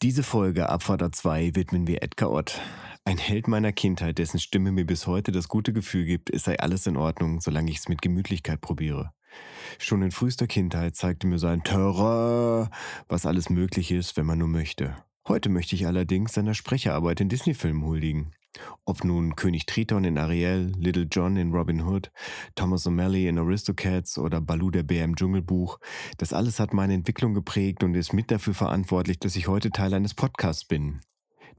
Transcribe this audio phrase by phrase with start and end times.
[0.00, 2.60] Diese Folge Abfahrt A2 widmen wir Edgar Ott.
[3.04, 6.56] Ein Held meiner Kindheit, dessen Stimme mir bis heute das gute Gefühl gibt, es sei
[6.60, 9.12] alles in Ordnung, solange ich es mit Gemütlichkeit probiere.
[9.76, 12.70] Schon in frühester Kindheit zeigte mir sein Terror,
[13.08, 14.94] was alles möglich ist, wenn man nur möchte.
[15.26, 18.30] Heute möchte ich allerdings seiner Sprecherarbeit in Disney-Filmen huldigen.
[18.84, 22.10] Ob nun König Triton in Ariel, Little John in Robin Hood,
[22.54, 25.78] Thomas O'Malley in Aristocats oder Baloo der Bär im Dschungelbuch,
[26.16, 29.94] das alles hat meine Entwicklung geprägt und ist mit dafür verantwortlich, dass ich heute Teil
[29.94, 31.00] eines Podcasts bin.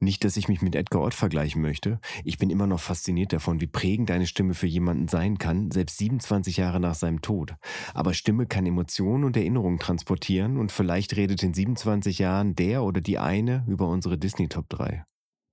[0.01, 1.99] Nicht, dass ich mich mit Edgar Ott vergleichen möchte.
[2.23, 5.97] Ich bin immer noch fasziniert davon, wie prägend eine Stimme für jemanden sein kann, selbst
[5.97, 7.55] 27 Jahre nach seinem Tod.
[7.93, 13.01] Aber Stimme kann Emotionen und Erinnerungen transportieren und vielleicht redet in 27 Jahren der oder
[13.01, 15.03] die eine über unsere Disney Top 3.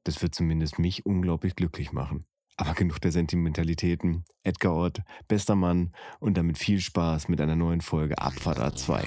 [0.06, 2.27] Das wird zumindest mich unglaublich glücklich machen.
[2.56, 4.24] Aber genug der Sentimentalitäten.
[4.45, 9.05] Edgar Ott, bester Mann und damit viel Spaß mit einer neuen Folge Abfahrt A2.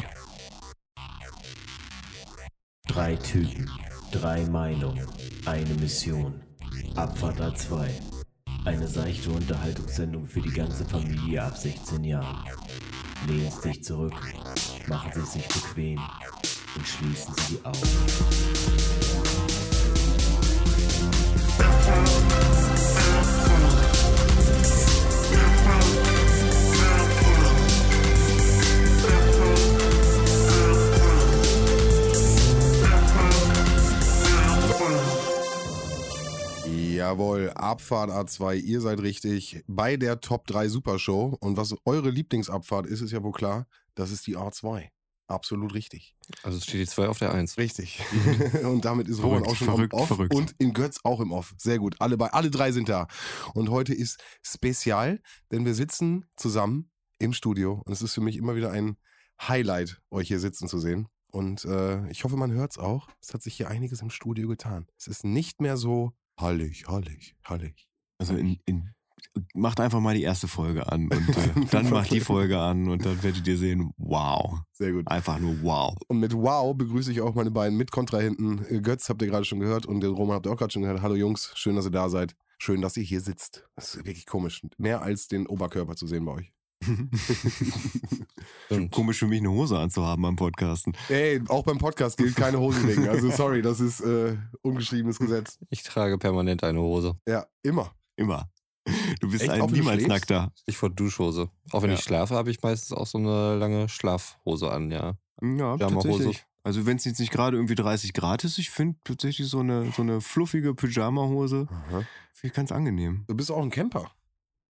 [2.86, 3.72] Drei Typen,
[4.12, 5.08] drei Meinungen,
[5.46, 6.42] eine Mission.
[6.96, 7.88] Abfahrt A2.
[8.66, 12.46] Eine seichte Unterhaltungssendung für die ganze Familie ab 16 Jahren.
[13.26, 14.22] Lehnen Sie sich zurück,
[14.90, 16.02] machen Sie sich bequem
[16.76, 18.99] und schließen Sie die Augen.
[37.00, 41.38] Jawohl, Abfahrt A2, ihr seid richtig bei der Top 3 Supershow.
[41.40, 44.90] Und was eure Lieblingsabfahrt ist, ist ja wohl klar, das ist die A2.
[45.28, 46.18] Absolut richtig.
[46.44, 47.58] Also es steht die 2 auf der 1.
[47.58, 48.02] Richtig.
[48.66, 50.36] und damit ist Roman Verrückt, auch schon verrückt, im Off verrückt.
[50.36, 51.56] und in Götz auch im Off.
[51.58, 51.96] Sehr gut.
[52.00, 53.08] Alle, bei, alle drei sind da.
[53.54, 55.22] Und heute ist Spezial,
[55.54, 58.98] denn wir sitzen zusammen im Studio und es ist für mich immer wieder ein
[59.42, 61.08] Highlight, euch hier sitzen zu sehen.
[61.32, 63.08] Und äh, ich hoffe, man hört es auch.
[63.22, 64.88] Es hat sich hier einiges im Studio getan.
[64.98, 67.88] Es ist nicht mehr so hallig, hallig, hallig.
[68.18, 68.90] Also in, in,
[69.54, 73.06] macht einfach mal die erste Folge an und äh, dann macht die Folge an und
[73.06, 74.60] dann werdet ihr sehen, wow.
[74.72, 75.08] Sehr gut.
[75.08, 75.96] Einfach nur wow.
[76.08, 78.66] Und mit Wow begrüße ich auch meine beiden Mitkontrahenten.
[78.70, 80.84] Äh, Götz habt ihr gerade schon gehört und den Roman habt ihr auch gerade schon
[80.84, 81.02] gehört.
[81.02, 82.36] Hallo Jungs, schön, dass ihr da seid.
[82.58, 83.66] Schön, dass ihr hier sitzt.
[83.76, 84.62] Das ist wirklich komisch.
[84.78, 86.54] Mehr als den Oberkörper zu sehen bei euch.
[88.92, 90.94] Komisch für mich eine Hose anzuhaben beim Podcasten.
[91.10, 93.08] Ey, auch beim Podcast gilt keine Hosen legen.
[93.08, 95.60] Also sorry, das ist äh, ungeschriebenes Gesetz.
[95.70, 97.16] Ich trage permanent eine Hose.
[97.28, 97.92] Ja, immer.
[98.16, 98.50] Immer.
[99.20, 99.52] Du bist Echt?
[99.52, 100.52] ein niemals nackter.
[100.66, 101.50] Ich vor Duschhose.
[101.72, 101.96] Auch wenn Ja.
[101.96, 105.14] ich schlafe, habe ich meistens auch so eine lange Schlafhose an, ja.
[105.42, 106.08] Ja, Pyjama-Hose.
[106.10, 106.46] tatsächlich.
[106.64, 109.92] Also wenn es jetzt nicht gerade irgendwie 30 Grad ist, ich finde tatsächlich so eine,
[109.96, 112.08] so eine fluffige Pyjama-Hose, finde
[112.44, 113.24] ich ganz angenehm.
[113.28, 114.12] Du bist auch ein Camper.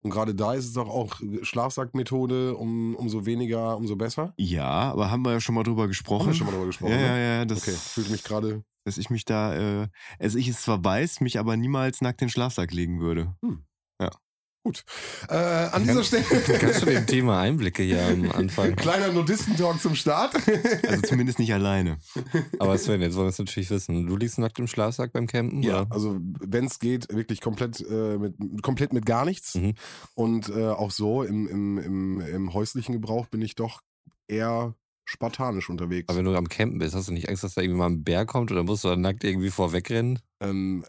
[0.04, 4.34] Und gerade da ist es doch auch Schlafsackmethode, um, umso weniger, umso besser.
[4.38, 6.22] Ja, aber haben wir ja schon mal drüber gesprochen.
[6.22, 6.92] Haben wir schon mal drüber gesprochen.
[6.94, 7.38] ja, ja, ne?
[7.38, 8.64] ja, das, Okay, fühlt mich gerade.
[8.84, 9.88] dass ich mich da, äh,
[10.20, 13.36] also ich es zwar weiß, mich aber niemals nackt in den Schlafsack legen würde.
[14.64, 14.84] Gut.
[15.28, 16.24] Äh, an dieser Stelle.
[16.60, 18.76] Kannst du dem Thema Einblicke hier am Anfang?
[18.76, 20.36] Kleiner Nudistentalk zum Start.
[20.88, 21.98] Also zumindest nicht alleine.
[22.60, 24.08] Aber Sven, jetzt wollen wir es natürlich wissen.
[24.08, 25.64] Du liegst nackt im Schlafsack beim Campen?
[25.64, 25.92] Ja, oder?
[25.92, 29.56] also wenn es geht, wirklich komplett, äh, mit, komplett mit gar nichts.
[29.56, 29.74] Mhm.
[30.16, 33.82] Und äh, auch so im, im, im, im häuslichen Gebrauch bin ich doch
[34.28, 36.10] eher spartanisch unterwegs.
[36.10, 38.04] Aber wenn du am Campen bist, hast du nicht Angst, dass da irgendwie mal ein
[38.04, 40.20] Bär kommt oder musst du dann nackt irgendwie vorwegrennen?
[40.42, 40.84] ähm,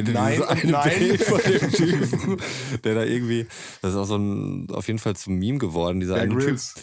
[0.00, 0.98] Nein, nein.
[0.98, 2.40] Bild von dem Typen,
[2.82, 3.46] der da irgendwie,
[3.82, 6.44] das ist auch so ein, auf jeden Fall zum Meme geworden, dieser Bear eine Typ,
[6.44, 6.74] Grylls.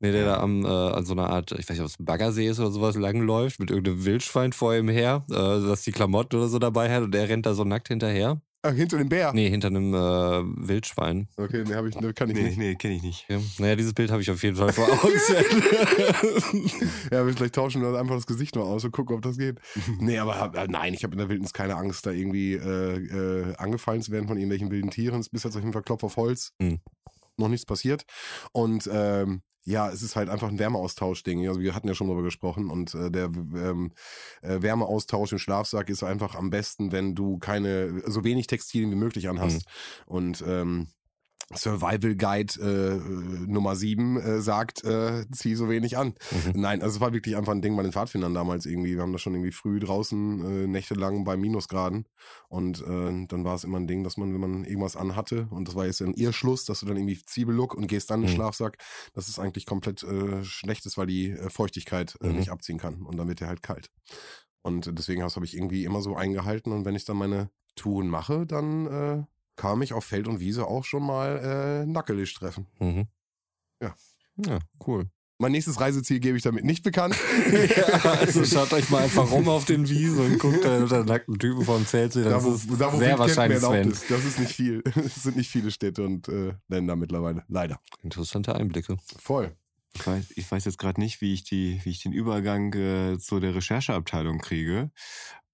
[0.00, 2.04] nee, der da am, äh, an so einer Art, ich weiß nicht, ob es ein
[2.04, 6.36] Baggersee ist oder sowas, langläuft, mit irgendeinem Wildschwein vor ihm her, äh, das die Klamotten
[6.36, 8.40] oder so dabei hat und der rennt da so nackt hinterher.
[8.66, 9.32] Ah, hinter dem Bär.
[9.32, 9.98] Nee, hinter einem äh,
[10.68, 11.28] Wildschwein.
[11.36, 12.58] Okay, nee, hab ich, nee, kann ich Nee, nicht.
[12.58, 13.26] nee, kenne ich nicht.
[13.28, 13.38] Ja.
[13.58, 15.12] Naja, dieses Bild habe ich auf jeden Fall vor Augen.
[17.10, 19.60] Ja, wir vielleicht tauschen wir einfach das Gesicht noch aus und gucken, ob das geht.
[20.00, 22.96] nee, aber hab- äh, nein, ich habe in der Wildnis keine Angst, da irgendwie äh,
[23.50, 25.20] äh, angefallen zu werden von irgendwelchen wilden Tieren.
[25.20, 26.52] Es ist bis jetzt auf jeden Fall Klopf auf Holz.
[26.58, 26.80] Mhm.
[27.36, 28.04] Noch nichts passiert.
[28.52, 31.46] Und ähm, ja, es ist halt einfach ein Wärmeaustausch-Ding.
[31.48, 33.92] Also wir hatten ja schon darüber gesprochen und äh, der ähm,
[34.40, 38.96] äh, Wärmeaustausch im Schlafsack ist einfach am besten, wenn du keine, so wenig Textilien wie
[38.96, 39.66] möglich anhast.
[40.06, 40.88] Und ähm,
[41.54, 46.14] Survival Guide äh, äh, Nummer 7 äh, sagt, äh, zieh so wenig an.
[46.32, 46.60] Mhm.
[46.60, 48.96] Nein, also es war wirklich einfach ein Ding bei den Pfadfindern damals irgendwie.
[48.96, 52.08] Wir haben da schon irgendwie früh draußen äh, nächtelang bei Minusgraden
[52.48, 55.68] und äh, dann war es immer ein Ding, dass man, wenn man irgendwas anhatte und
[55.68, 58.32] das war jetzt ein Irrschluss, dass du dann irgendwie Zwiebellook und gehst dann in den
[58.32, 58.36] Mhm.
[58.36, 58.78] Schlafsack,
[59.14, 62.36] dass es eigentlich komplett äh, schlecht ist, weil die äh, Feuchtigkeit äh, Mhm.
[62.36, 63.90] nicht abziehen kann und dann wird er halt kalt.
[64.62, 68.46] Und deswegen habe ich irgendwie immer so eingehalten und wenn ich dann meine Touren mache,
[68.46, 69.22] dann äh,
[69.56, 72.66] kam ich auf Feld und Wiese auch schon mal äh, nackelig treffen.
[72.78, 73.06] Mhm.
[73.82, 73.94] Ja.
[74.36, 75.08] Ja, cool.
[75.38, 77.14] Mein nächstes Reiseziel gebe ich damit nicht bekannt.
[78.04, 81.62] also schaut euch mal einfach rum auf den Wiesen und guckt da unter nackten Typen
[81.62, 82.16] vom Zelt.
[82.16, 83.90] Das da, wo, ist da, wo sehr wahrscheinlich erlaubt Sven.
[83.90, 84.10] ist.
[84.10, 84.82] Das ist nicht viel.
[84.96, 87.44] Es sind nicht viele Städte und äh, Länder mittlerweile.
[87.48, 87.80] Leider.
[88.02, 88.96] Interessante Einblicke.
[89.18, 89.54] Voll.
[89.94, 93.18] Ich weiß, ich weiß jetzt gerade nicht, wie ich, die, wie ich den Übergang äh,
[93.18, 94.90] zu der Rechercheabteilung kriege.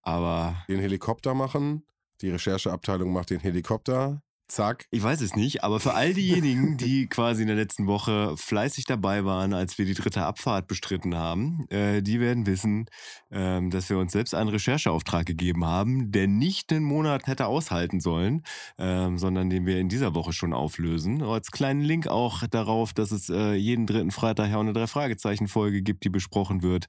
[0.02, 1.84] Aber Den Helikopter machen.
[2.22, 4.22] Die Rechercheabteilung macht den Helikopter.
[4.52, 4.84] Zack.
[4.90, 5.64] ich weiß es nicht.
[5.64, 9.86] Aber für all diejenigen, die quasi in der letzten Woche fleißig dabei waren, als wir
[9.86, 12.84] die dritte Abfahrt bestritten haben, äh, die werden wissen,
[13.30, 18.00] ähm, dass wir uns selbst einen Rechercheauftrag gegeben haben, der nicht einen Monat hätte aushalten
[18.00, 18.42] sollen,
[18.76, 21.22] ähm, sondern den wir in dieser Woche schon auflösen.
[21.22, 25.80] Als kleinen Link auch darauf, dass es äh, jeden dritten Freitag ja auch eine Drei-Fragezeichen-Folge
[25.80, 26.88] gibt, die besprochen wird.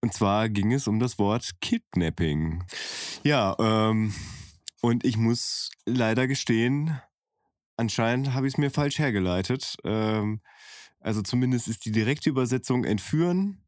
[0.00, 2.64] Und zwar ging es um das Wort Kidnapping.
[3.24, 4.14] Ja, ähm,
[4.84, 7.00] und ich muss leider gestehen,
[7.78, 9.78] anscheinend habe ich es mir falsch hergeleitet.
[9.82, 10.42] Ähm,
[11.00, 13.62] also zumindest ist die direkte Übersetzung entführen.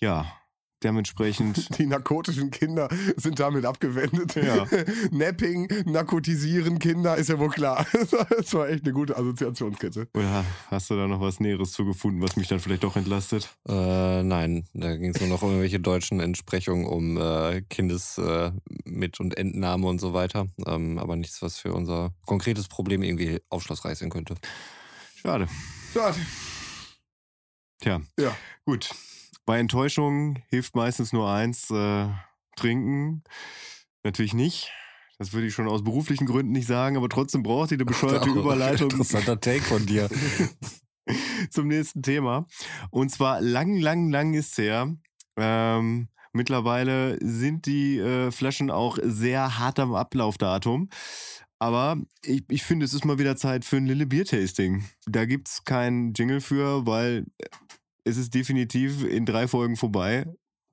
[0.00, 0.40] Ja,
[0.84, 1.78] dementsprechend.
[1.78, 4.34] Die narkotischen Kinder sind damit abgewendet.
[4.36, 4.66] Ja.
[5.10, 7.86] Napping, narkotisieren Kinder, ist ja wohl klar.
[8.36, 10.08] Das war echt eine gute Assoziationskette.
[10.14, 13.48] Oder hast du da noch was Näheres zugefunden, was mich dann vielleicht doch entlastet?
[13.66, 18.52] Äh, nein, da ging es nur noch um irgendwelche deutschen Entsprechungen, um äh, Kindesmit- äh,
[18.84, 20.46] Mit- und Entnahme und so weiter.
[20.66, 24.34] Ähm, aber nichts, was für unser konkretes Problem irgendwie aufschlussreich sein könnte.
[25.16, 25.48] Schade.
[25.94, 26.14] Ja,
[27.80, 28.36] Tja, Ja.
[28.64, 28.90] gut.
[29.46, 32.08] Bei Enttäuschung hilft meistens nur eins, äh,
[32.56, 33.22] trinken.
[34.02, 34.72] Natürlich nicht.
[35.18, 38.30] Das würde ich schon aus beruflichen Gründen nicht sagen, aber trotzdem braucht ihr eine bescheuerte
[38.30, 40.08] Überleitung Interessanter Take von dir.
[41.50, 42.46] zum nächsten Thema.
[42.90, 44.94] Und zwar lang, lang, lang ist her.
[45.36, 50.88] Ähm, mittlerweile sind die äh, Flaschen auch sehr hart am Ablaufdatum.
[51.58, 54.84] Aber ich, ich finde, es ist mal wieder Zeit für ein Lille Bier-Tasting.
[55.06, 57.26] Da gibt es keinen Jingle für, weil
[58.04, 60.26] es ist definitiv in drei Folgen vorbei.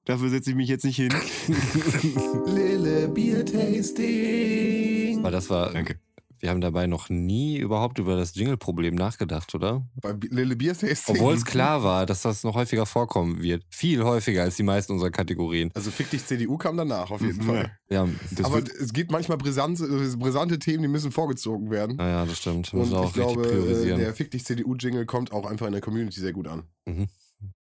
[0.06, 1.14] Dafür setze ich mich jetzt nicht hin.
[2.48, 5.20] Lille Bier Tasting.
[5.20, 6.00] Aber das war, Danke.
[6.40, 9.86] wir haben dabei noch nie überhaupt über das Jingle-Problem nachgedacht, oder?
[10.02, 11.16] Bei Lille Bier Tasting.
[11.16, 13.64] Obwohl es klar war, dass das noch häufiger vorkommen wird.
[13.70, 15.70] Viel häufiger als die meisten unserer Kategorien.
[15.76, 17.72] Also Fick dich CDU kam danach auf jeden Fall.
[17.92, 19.86] Ja, Das Aber es gibt manchmal brisante,
[20.18, 21.98] brisante Themen, die müssen vorgezogen werden.
[21.98, 22.74] naja, das stimmt.
[22.74, 24.00] Und Müssen wir auch ich glaube, richtig äh, priorisieren.
[24.00, 26.64] der Fick dich CDU-Jingle kommt auch einfach in der Community sehr gut an.
[26.88, 27.08] Mhm.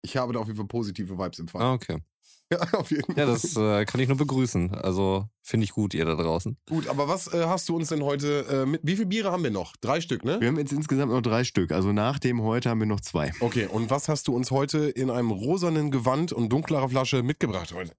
[0.02, 1.66] Ich habe da auf jeden Fall positive Vibes empfangen.
[1.66, 1.98] Ah, okay.
[2.52, 3.16] Ja, auf jeden Fall.
[3.16, 4.74] Ja, das äh, kann ich nur begrüßen.
[4.74, 6.58] Also finde ich gut, ihr da draußen.
[6.68, 8.82] Gut, aber was äh, hast du uns denn heute äh, mit?
[8.84, 9.76] Wie viele Biere haben wir noch?
[9.76, 10.40] Drei Stück, ne?
[10.40, 11.72] wir haben jetzt insgesamt noch drei Stück.
[11.72, 13.32] Also nach dem heute haben wir noch zwei.
[13.40, 17.72] Okay, und was hast du uns heute in einem rosanen Gewand und dunklerer Flasche mitgebracht
[17.72, 17.92] heute?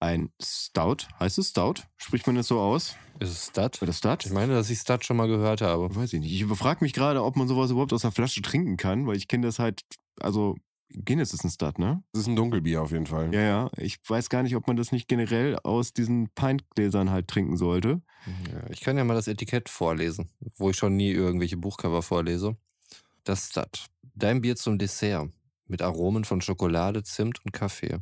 [0.00, 1.08] Ein Stout.
[1.18, 1.82] Heißt es Stout?
[1.96, 2.94] Spricht man das so aus?
[3.18, 3.82] Ist es Stud?
[3.82, 4.18] Oder Stout?
[4.24, 5.94] Ich meine, dass ich Stud schon mal gehört habe.
[5.94, 6.32] Weiß ich nicht.
[6.32, 9.26] Ich überfrage mich gerade, ob man sowas überhaupt aus der Flasche trinken kann, weil ich
[9.26, 9.82] kenne das halt,
[10.20, 10.54] also
[10.90, 12.02] Guinness ist ein Stud, ne?
[12.12, 13.32] Das ist ein Dunkelbier auf jeden Fall.
[13.34, 13.70] Ja, ja.
[13.76, 18.00] Ich weiß gar nicht, ob man das nicht generell aus diesen Pintgläsern halt trinken sollte.
[18.52, 22.56] Ja, ich kann ja mal das Etikett vorlesen, wo ich schon nie irgendwelche Buchcover vorlese.
[23.24, 23.86] Das Stud.
[24.14, 25.28] Dein Bier zum Dessert.
[25.66, 27.98] Mit Aromen von Schokolade, Zimt und Kaffee.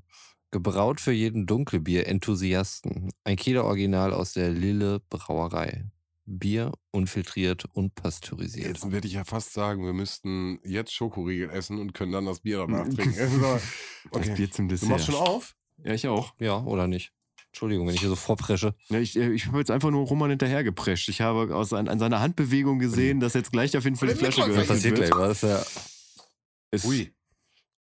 [0.53, 3.11] Gebraut für jeden Dunkelbier-Enthusiasten.
[3.25, 5.85] Ein Kieler Original aus der Lille Brauerei.
[6.27, 8.67] Bier unfiltriert und pasteurisiert.
[8.67, 12.41] Jetzt würde ich ja fast sagen, wir müssten jetzt Schokoriegel essen und können dann das
[12.41, 12.97] Bier danach Mhm.
[12.97, 13.19] trinken.
[13.21, 13.41] Also,
[14.13, 14.35] Das okay.
[14.35, 14.89] Bier zum Du Dessert.
[14.89, 15.55] machst schon auf?
[15.85, 16.35] Ja, ich auch.
[16.41, 17.13] Ja, oder nicht?
[17.53, 18.75] Entschuldigung, wenn ich hier so vorpresche.
[18.89, 21.09] Ja, ich äh, ich habe jetzt einfach nur Roman hinterhergeprescht.
[21.09, 24.15] Ich habe aus, an, an seiner Handbewegung gesehen, dass jetzt gleich auf jeden Fall die
[24.17, 25.11] Flasche Was geöffnet passiert gleich?
[25.13, 25.41] Was?
[25.43, 25.65] Ja.
[26.71, 27.15] Es, Ui.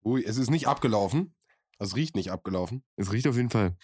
[0.05, 1.33] Ui, es ist nicht abgelaufen.
[1.79, 2.83] Es riecht nicht abgelaufen.
[2.95, 3.75] es riecht auf jeden Fall.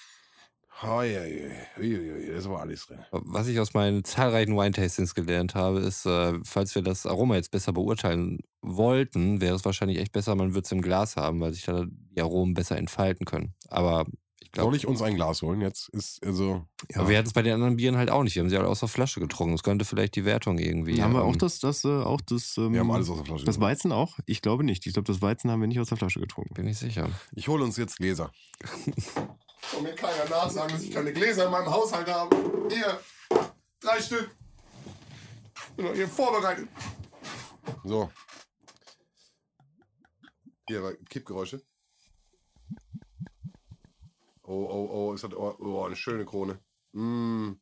[2.35, 2.99] Das war alles drin.
[3.11, 7.51] Was ich aus meinen zahlreichen Wine-Tastings gelernt habe, ist, äh, falls wir das Aroma jetzt
[7.51, 11.53] besser beurteilen wollten, wäre es wahrscheinlich echt besser, man würde es im Glas haben, weil
[11.53, 13.53] sich da die Aromen besser entfalten können.
[13.69, 14.05] Aber
[14.53, 15.61] ich Soll glaube, ich uns ein Glas holen?
[15.61, 16.63] Jetzt ist also.
[16.93, 17.09] Ja.
[17.09, 18.35] wir hatten es bei den anderen Bieren halt auch nicht.
[18.35, 19.55] Wir haben sie alle aus der Flasche getrunken.
[19.55, 21.01] Das könnte vielleicht die Wertung irgendwie.
[21.01, 23.25] haben wir ähm, auch das, das, äh, auch das, ähm, Wir haben alles aus der
[23.25, 23.45] Flasche.
[23.45, 23.71] das getrunken.
[23.71, 24.19] Weizen auch?
[24.27, 24.85] Ich glaube nicht.
[24.85, 26.53] Ich glaube, das Weizen haben wir nicht aus der Flasche getrunken.
[26.53, 27.09] Bin ich sicher.
[27.31, 28.31] Ich hole uns jetzt Gläser.
[29.75, 32.35] Und mir keiner nachsagen, dass ich keine Gläser in meinem Haushalt habe.
[32.69, 32.99] Hier,
[33.79, 34.29] drei Stück.
[35.75, 36.67] Bin doch hier vorbereitet.
[37.83, 38.11] So.
[40.67, 41.63] Hier, aber Kippgeräusche.
[44.53, 46.59] Oh, oh, oh, es hat oh, oh, eine schöne Krone.
[46.91, 47.53] Mm.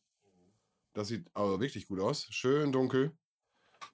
[0.94, 2.28] Das sieht aber wirklich gut aus.
[2.32, 3.14] Schön dunkel.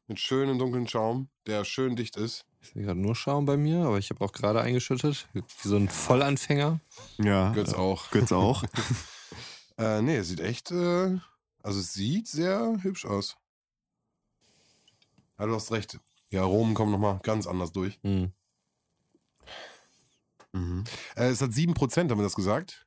[0.08, 2.46] Mit schönem dunklen Schaum, der schön dicht ist.
[2.60, 5.28] Ich sehe gerade nur Schaum bei mir, aber ich habe auch gerade eingeschüttet.
[5.34, 6.80] Wie so ein Vollanfänger.
[7.20, 7.52] Ja.
[7.52, 8.10] Götz auch.
[8.12, 8.64] Götz auch.
[9.80, 11.20] Äh, nee, es sieht echt, äh,
[11.62, 13.38] also es sieht sehr hübsch aus.
[15.38, 16.00] Ja, du hast recht.
[16.32, 18.00] Die Aromen kommen nochmal ganz anders durch.
[18.02, 18.34] Hm.
[20.52, 20.84] Mhm.
[21.16, 22.87] Äh, es hat 7%, haben wir das gesagt?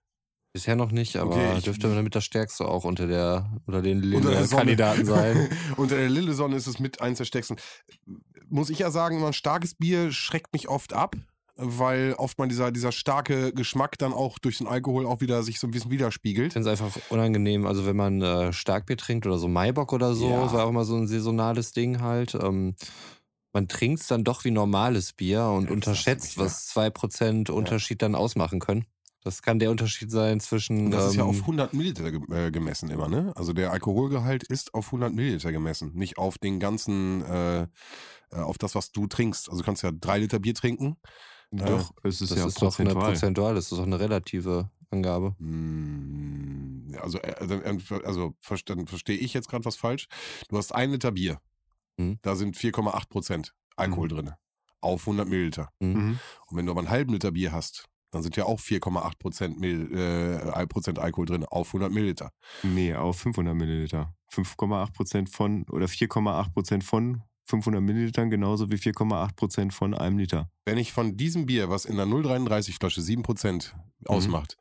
[0.52, 4.12] Bisher noch nicht, aber Okay, ich- dürfte damit das Stärkste auch unter der unter den
[4.12, 4.62] Unter der Sonne.
[4.62, 5.48] Kandidaten sein.
[5.76, 7.56] Unter der Lillesonne ist es mit eins der stärksten.
[8.48, 11.14] Muss ich ja sagen, immer ein starkes Bier schreckt mich oft ab,
[11.54, 15.60] weil oft mal dieser, dieser starke Geschmack dann auch durch den Alkohol auch wieder sich
[15.60, 16.52] so ein bisschen Ich widerspiegelt.
[16.52, 20.28] finde es einfach unangenehm, also wenn man äh, Starkbier trinkt oder so Maibock oder so,
[20.30, 20.42] Ja.
[20.42, 22.34] das war auch immer so ein saisonales Ding halt.
[22.34, 22.74] Ähm,
[23.52, 28.16] man trinkt es dann doch wie normales Bier und Ja, unterschätzt, was 2% Unterschied dann
[28.16, 28.84] ausmachen können.
[29.22, 30.86] Das kann der Unterschied sein zwischen.
[30.86, 33.32] Und das ist ja ähm, auf 100 Milliliter ge äh, gemessen immer, ne?
[33.36, 37.66] Also der Alkoholgehalt ist auf 100 Milliliter gemessen, nicht auf den ganzen, äh, äh,
[38.32, 39.48] auf das, was du trinkst.
[39.50, 40.96] Also du kannst ja drei Liter Bier trinken.
[41.50, 43.54] Doch, es ist das ja ist doch eine prozentual.
[43.54, 45.34] das ist doch eine relative Angabe.
[45.38, 50.06] Hm, Also, äh, also, äh, also verstehe ich jetzt gerade was falsch.
[50.48, 51.40] Du hast ein Liter Bier.
[51.96, 52.18] Mhm.
[52.22, 54.30] Da sind 4,8 Prozent Alkohol drin.
[54.80, 55.70] Auf 100 Milliliter.
[55.80, 56.18] Mhm.
[56.46, 59.64] Und wenn du aber einen halben Liter Bier hast, dann sind ja auch 4,8 Prozent,
[59.64, 61.44] äh, Prozent Alkohol drin.
[61.44, 62.30] Auf 100 Milliliter.
[62.62, 64.14] Nee, auf 500 Milliliter.
[64.32, 70.18] 5,8 Prozent von oder 4,8 Prozent von 500 Millilitern, genauso wie 4,8 Prozent von einem
[70.18, 70.48] Liter.
[70.64, 73.74] Wenn ich von diesem Bier, was in der 0,33 Flasche 7 Prozent
[74.06, 74.56] ausmacht,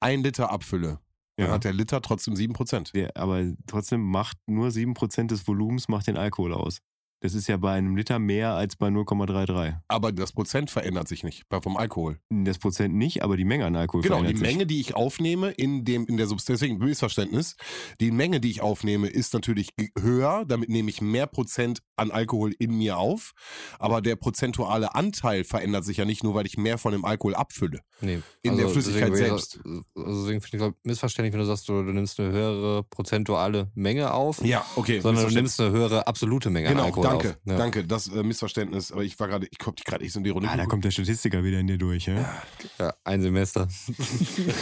[0.00, 0.98] ein Liter abfülle,
[1.36, 1.52] dann Ja.
[1.52, 2.92] hat der Liter trotzdem 7 Prozent.
[2.94, 6.78] Der, aber trotzdem macht nur 7 Prozent des Volumens macht den Alkohol aus.
[7.24, 9.76] Das ist ja bei einem Liter mehr als bei 0,33.
[9.88, 12.18] Aber das Prozent verändert sich nicht vom Alkohol.
[12.28, 14.54] Das Prozent nicht, aber die Menge an Alkohol Genau, die verändert sich.
[14.54, 17.56] Menge, die ich aufnehme in dem in der Substanz, deswegen Missverständnis,
[17.98, 22.52] die Menge, die ich aufnehme, ist natürlich höher, damit nehme ich mehr Prozent an Alkohol
[22.58, 23.32] in mir auf,
[23.78, 27.34] aber der prozentuale Anteil verändert sich ja nicht nur, weil ich mehr von dem Alkohol
[27.34, 27.80] abfülle.
[28.02, 28.20] Nee.
[28.42, 29.60] In der Flüssigkeit selbst.
[29.96, 33.70] Also deswegen finde ich glaub, missverständlich, wenn du sagst, du, du nimmst eine höhere prozentuale
[33.74, 35.00] Menge auf, Ja, okay.
[35.00, 37.36] sondern du nimmst eine höhere absolute Menge an Genau, Alkohol danke, auf.
[37.44, 37.56] Ja.
[37.56, 40.30] danke, das äh, Missverständnis, aber ich war gerade, ich konnte gerade nicht so in die
[40.30, 40.48] Runde.
[40.48, 42.42] Ah, da kommt der Statistiker wieder in dir durch, ja?
[42.78, 43.68] Ja, ein Semester.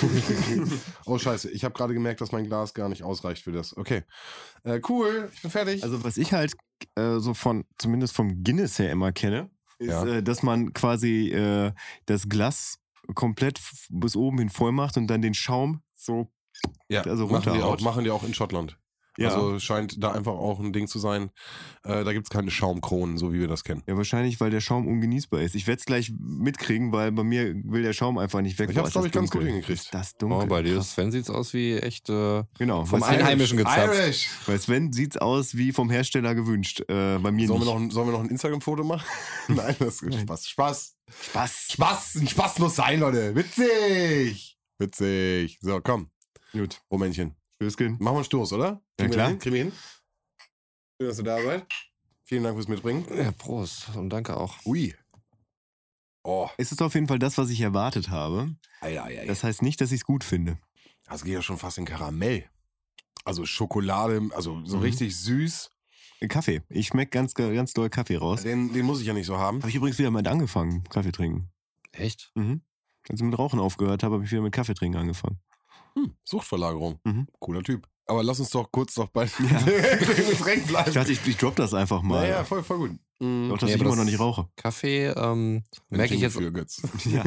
[1.07, 3.77] oh scheiße, ich habe gerade gemerkt, dass mein Glas gar nicht ausreicht für das.
[3.77, 4.03] Okay,
[4.65, 5.83] äh, cool, ich bin fertig.
[5.83, 6.55] Also was ich halt
[6.97, 10.05] äh, so von, zumindest vom Guinness her immer kenne, ist, Ja.
[10.07, 11.73] äh, dass man quasi äh,
[12.07, 12.79] das Glas
[13.15, 16.31] komplett bis oben hin voll macht und dann den Schaum so
[16.89, 17.83] ja, also machen, die auch, runterhaut.
[17.83, 18.79] machen die auch in Schottland.
[19.19, 19.29] Ja.
[19.29, 21.31] Also scheint da einfach auch ein Ding zu sein.
[21.85, 23.83] Äh, da gibt es keine Schaumkronen, so wie wir das kennen.
[23.87, 25.55] Ja, wahrscheinlich, weil der Schaum ungenießbar ist.
[25.55, 28.71] Ich werde es gleich mitkriegen, weil bei mir will der Schaum einfach nicht weg.
[28.71, 29.81] Ich Boah, hab's, ist glaub das ich, ganz gut hingekriegt.
[29.81, 30.49] Ist das Oh, dunkel.
[30.49, 30.93] bei dir, Krass.
[30.93, 32.85] Sven, sieht's aus wie echt äh, Genau.
[32.87, 33.95] vom Einheimischen gezapft.
[33.95, 34.31] Irish!
[34.47, 36.81] Bei Sven sieht's aus wie vom Hersteller gewünscht.
[36.89, 37.75] Äh, bei mir Sollen wir, nicht.
[37.75, 39.07] noch, ein- sollen wir noch ein Instagram-Foto machen?
[39.49, 40.49] Nein, das ist Spaß.
[40.49, 40.95] Spaß.
[41.31, 41.67] Spaß.
[41.73, 42.15] Spaß.
[42.17, 43.35] Ein Spaß muss sein, Leute.
[43.35, 44.57] Witzig.
[44.79, 45.59] Witzig.
[45.61, 46.09] So, komm.
[46.53, 46.81] Gut.
[46.89, 46.97] Oh,
[47.63, 47.71] Männchen.
[47.71, 47.93] Stößchen.
[48.01, 48.83] Machen wir einen Stoß, oder?
[49.01, 49.29] Ja, klar.
[49.29, 49.39] hin?
[49.39, 49.73] Kriegen wir hin?
[51.01, 51.67] Schön, dass ihr da seid.
[52.25, 53.07] Vielen Dank fürs Mitbringen.
[53.17, 54.55] Ja, Prost und danke auch.
[54.65, 54.95] Ui.
[56.25, 56.49] Oh.
[56.57, 58.55] Es ist auf jeden Fall das, was ich erwartet habe.
[58.81, 60.59] Alter, alter, Das heißt nicht, dass ich es gut finde.
[61.07, 62.49] Das geht ja schon fast in Karamell.
[63.25, 64.83] Also Schokolade, also so Mhm.
[64.85, 65.71] richtig süß.
[66.29, 66.63] Kaffee.
[66.69, 68.43] Ich schmecke ganz, ganz doll Kaffee raus.
[68.43, 69.59] Den, den muss ich ja nicht so haben.
[69.59, 71.51] Habe ich übrigens wieder mit angefangen, Kaffee trinken.
[71.91, 72.31] Echt?
[72.37, 72.63] Mhm.
[73.09, 75.41] Als ich mit Rauchen aufgehört habe, habe ich wieder mit Kaffee trinken angefangen.
[75.95, 76.99] Hm, Suchtverlagerung.
[77.05, 77.27] Mhm.
[77.39, 77.87] Cooler Typ.
[78.07, 79.59] Aber lass uns doch kurz noch bei Ja.
[79.61, 80.89] dem Getränk bleiben.
[80.89, 82.23] Ich dachte, ich, ich drop das einfach mal.
[82.23, 82.91] Naja, voll, voll gut.
[83.21, 83.53] Mhm.
[83.53, 84.49] Auch, dass Nee, ich immer noch nicht rauche.
[84.57, 86.83] Kaffee ähm, merke ich jetzt, Für Götz.
[87.05, 87.23] Ja.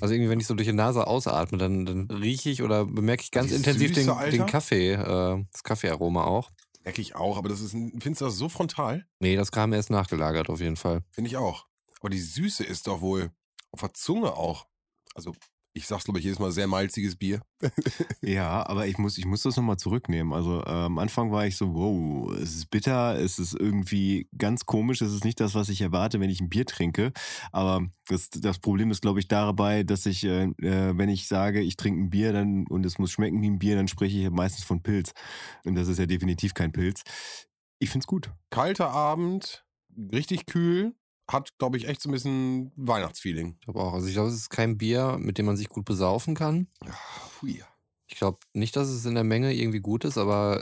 [0.00, 3.22] also irgendwie, wenn ich so durch die Nase ausatme, dann, dann rieche ich oder bemerke
[3.22, 6.50] ich ganz Die intensiv Süße, den, den Kaffee, äh, das Kaffeearoma auch.
[6.82, 9.06] Merke ich auch, aber das ist, ein- findest du das so frontal?
[9.20, 11.02] Nee, das kam erst nachgelagert auf jeden Fall.
[11.10, 11.66] Finde ich auch.
[12.00, 13.30] Aber die Süße ist doch wohl
[13.70, 14.66] auf der Zunge auch.
[15.14, 15.32] Also,
[15.72, 17.40] ich sag's, glaube ich, jedes Mal sehr malziges Bier.
[18.22, 20.32] Ja, aber ich muss, ich muss das nochmal zurücknehmen.
[20.32, 24.66] Also äh, am Anfang war ich so, wow, es ist bitter, es ist irgendwie ganz
[24.66, 27.12] komisch, es ist nicht das, was ich erwarte, wenn ich ein Bier trinke.
[27.50, 31.60] Aber das, das Problem ist, glaube ich, dabei, dass ich, äh, äh, wenn ich sage,
[31.60, 34.30] ich trinke ein Bier dann, und es muss schmecken wie ein Bier, dann spreche ich
[34.30, 35.12] meistens von Pilz.
[35.64, 37.02] Und das ist ja definitiv kein Pilz.
[37.78, 38.30] Ich find's gut.
[38.50, 39.64] Kalter Abend,
[40.12, 40.94] richtig kühl,
[41.32, 43.56] hat, glaube ich, echt so ein bisschen Weihnachtsfeeling.
[43.60, 43.94] Ich glaube auch.
[43.94, 46.68] Also ich glaube, es ist kein Bier, mit dem man sich gut besaufen kann.
[47.40, 47.62] Hui.
[48.06, 50.60] Ich glaube nicht, dass es in der Menge irgendwie gut ist, aber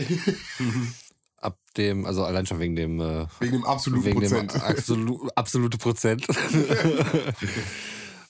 [1.38, 4.54] ab dem, also allein schon wegen dem, äh, Wegen dem absoluten wegen Prozent.
[4.54, 6.26] dem absolu absolute Prozent.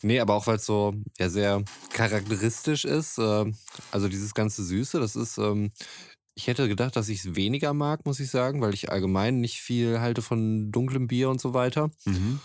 [0.03, 3.19] nee, aber auch weil es so ja sehr charakteristisch ist.
[3.19, 3.53] Äh,
[3.91, 5.73] also dieses ganze Süße, das ist, ähm,
[6.39, 9.61] ich hätte gedacht, dass ich es weniger mag, muss ich sagen, weil ich allgemein nicht
[9.61, 11.91] viel halte von dunklem Bier und so weiter.
[12.05, 12.39] Mhm.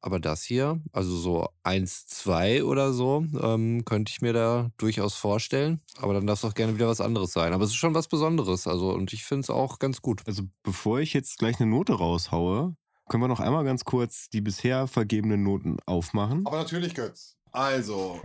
[0.00, 5.16] Aber das hier, also so 1, 2 oder so, ähm, könnte ich mir da durchaus
[5.16, 5.80] vorstellen.
[5.98, 7.52] Aber dann darf es auch gerne wieder was anderes sein.
[7.52, 8.68] Aber es ist schon was Besonderes.
[8.68, 10.22] Also, und ich finde es auch ganz gut.
[10.28, 12.76] Also bevor ich jetzt gleich eine Note raushaue,
[13.08, 16.46] können wir noch einmal ganz kurz die bisher vergebenen Noten aufmachen.
[16.46, 17.36] Aber natürlich, Götz.
[17.50, 18.20] Also,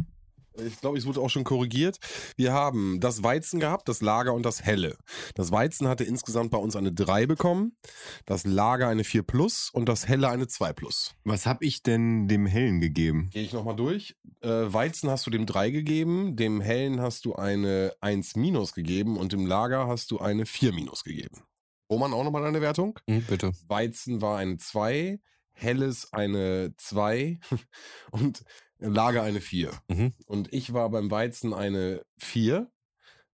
[0.65, 1.97] ich glaube, es wurde auch schon korrigiert.
[2.35, 4.97] Wir haben das Weizen gehabt, das Lager und das Helle.
[5.35, 7.77] Das Weizen hatte insgesamt bei uns eine 3 bekommen,
[8.25, 11.15] das Lager eine 4 plus und das Helle eine 2 plus.
[11.23, 13.29] Was habe ich denn dem Hellen gegeben?
[13.31, 14.15] Gehe ich nochmal durch.
[14.41, 19.17] Äh, Weizen hast du dem 3 gegeben, dem Hellen hast du eine 1 minus gegeben
[19.17, 21.43] und dem Lager hast du eine 4 minus gegeben.
[21.89, 22.99] Roman, auch nochmal deine Wertung?
[23.07, 23.51] Hm, bitte.
[23.67, 25.19] Weizen war eine 2,
[25.51, 27.39] Helles eine 2
[28.11, 28.43] und
[28.79, 29.71] Lager eine 4.
[29.87, 30.13] Mhm.
[30.25, 32.69] Und ich war beim Weizen eine 4,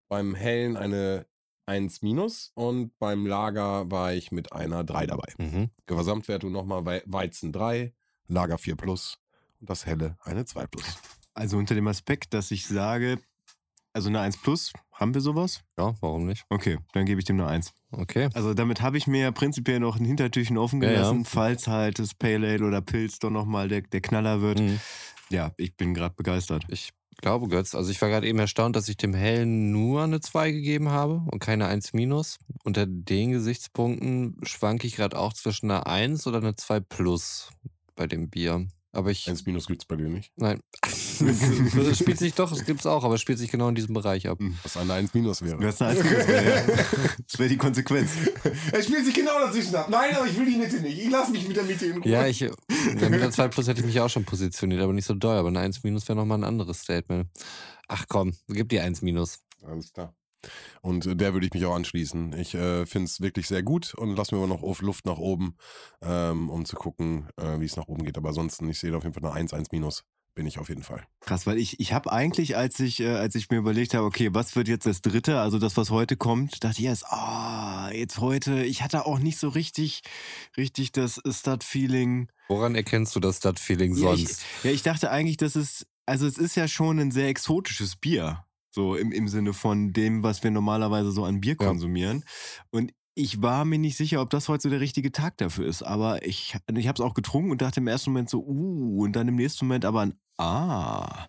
[0.07, 1.25] beim Hellen eine
[1.65, 5.33] 1 minus und beim Lager war ich mit einer 3 dabei.
[5.37, 5.69] Mhm.
[5.85, 7.93] Gesamtwertung nochmal Wei- Weizen 3,
[8.27, 9.17] Lager 4 plus
[9.59, 10.85] und das Helle eine 2 plus.
[11.33, 13.19] Also unter dem Aspekt, dass ich sage,
[13.93, 15.61] also eine 1 plus, haben wir sowas?
[15.77, 16.45] Ja, warum nicht?
[16.49, 17.73] Okay, dann gebe ich dem eine 1.
[17.91, 18.29] Okay.
[18.33, 20.95] Also damit habe ich mir ja prinzipiell noch ein Hintertürchen offen Ja, ja.
[20.95, 24.59] gelassen, falls halt das Pale Ale oder Pilz doch nochmal der, der Knaller wird.
[24.59, 24.79] Mhm.
[25.31, 26.65] Ja, ich bin gerade begeistert.
[26.67, 30.19] Ich glaube, Götz, also ich war gerade eben erstaunt, dass ich dem Hellen nur eine
[30.19, 32.37] 2 gegeben habe und keine 1 minus.
[32.65, 37.49] Unter den Gesichtspunkten schwanke ich gerade auch zwischen einer 1 oder einer 2 plus
[37.95, 38.67] bei dem Bier.
[38.93, 39.29] Aber ich.
[39.29, 40.31] 1 minus gibt's bei dir nicht.
[40.35, 40.59] Nein.
[40.83, 44.27] es spielt sich doch, es gibt's auch, aber es spielt sich genau in diesem Bereich
[44.27, 44.37] ab.
[44.63, 45.65] Was eine 1 minus wäre.
[45.65, 46.61] hast eine 1 minus, ja.
[47.27, 48.11] Das wäre die Konsequenz.
[48.71, 49.87] Er spielt sich genau dazwischen ab.
[49.89, 50.99] Nein, aber ich will die Mitte nicht.
[50.99, 52.11] Ich lasse mich mit der Mitte in Ruhe.
[52.11, 52.49] Ja, ich, ja,
[53.09, 55.37] mit der 2 Plus hätte ich mich auch schon positioniert, aber nicht so doll.
[55.37, 57.27] Aber eine 1 Minus wäre nochmal ein anderes Statement.
[57.87, 59.39] Ach komm, gib die 1 Minus.
[59.63, 60.13] Alles klar.
[60.81, 62.33] Und äh, der würde ich mich auch anschließen.
[62.33, 65.17] Ich äh, finde es wirklich sehr gut und lass mir aber noch auf Luft nach
[65.17, 65.55] oben,
[66.01, 68.17] ähm, um zu gucken, äh, wie es nach oben geht.
[68.17, 70.03] Aber ansonsten, ich sehe da auf jeden Fall eine 1, 1 minus.
[70.33, 71.05] Bin ich auf jeden Fall.
[71.19, 74.29] Krass, weil ich, ich habe eigentlich, als ich, äh, als ich mir überlegt habe, okay,
[74.31, 78.19] was wird jetzt das dritte, also das, was heute kommt, dachte ich erst, ah, jetzt
[78.19, 80.03] heute, ich hatte auch nicht so richtig,
[80.55, 82.29] richtig das Start-Feeling.
[82.47, 84.41] Woran erkennst du das Stadtfeeling Ja, ich, sonst?
[84.63, 88.45] ja, ich dachte eigentlich, das ist, also es ist ja schon ein sehr exotisches Bier.
[88.71, 91.67] So im, im Sinne von dem, was wir normalerweise so an Bier Ja.
[91.67, 92.23] konsumieren.
[92.71, 95.83] Und ich war mir nicht sicher, ob das heute so der richtige Tag dafür ist.
[95.83, 99.13] Aber ich, ich habe es auch getrunken und dachte im ersten Moment so, uh, und
[99.15, 101.27] dann im nächsten Moment aber ein Ah.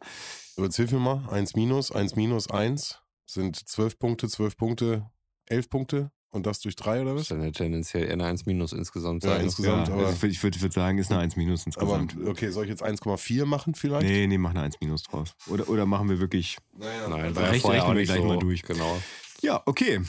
[0.55, 1.29] So, jetzt hilf mir mal.
[1.29, 5.11] 1 minus, 1 minus, 1 sind 12 Punkte, 12 Punkte,
[5.47, 6.13] 11 Punkte.
[6.35, 7.23] Und das durch 3 oder Das was?
[7.23, 9.23] ist dann ja tendenziell eher eine 1 Minus insgesamt.
[9.23, 9.45] Ja, sein.
[9.45, 9.89] insgesamt.
[9.89, 12.29] ja, aber- also ich würde würd, sagen, ist eine 1 minus Aber insgesamt.
[12.29, 14.07] okay, soll ich jetzt 1,4 machen vielleicht?
[14.09, 15.35] nee, nee, mach eine 1 minus draus.
[15.49, 16.57] Oder, oder machen wir wirklich.
[16.79, 18.25] Naja, Nein, also ja recht- rechnen wir gleich so.
[18.25, 18.63] mal durch.
[18.63, 18.99] Genau.
[19.43, 20.01] Ja, okay.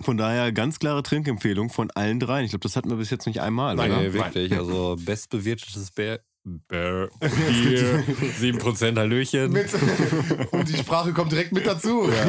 [0.00, 2.44] Von daher ganz klare Trinkempfehlung von allen dreien.
[2.44, 4.00] Ich glaube, das hatten wir bis jetzt nicht einmal, Nein, oder?
[4.02, 4.52] Nee, wirklich.
[4.56, 6.20] Also bestbewirtetes Bär.
[6.68, 7.08] Bier.
[8.38, 9.50] 7% Hallöchen.
[9.50, 9.68] Mit,
[10.50, 12.08] und die Sprache kommt direkt mit dazu.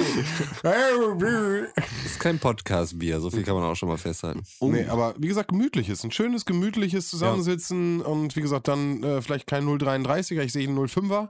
[1.75, 4.43] Das ist kein Podcast-Bier, so viel kann man auch schon mal festhalten.
[4.61, 6.03] Nee, aber wie gesagt, gemütliches.
[6.03, 10.77] Ein schönes, gemütliches Zusammensitzen und wie gesagt, dann äh, vielleicht kein 0,33er, ich sehe einen
[10.77, 11.29] 0,5er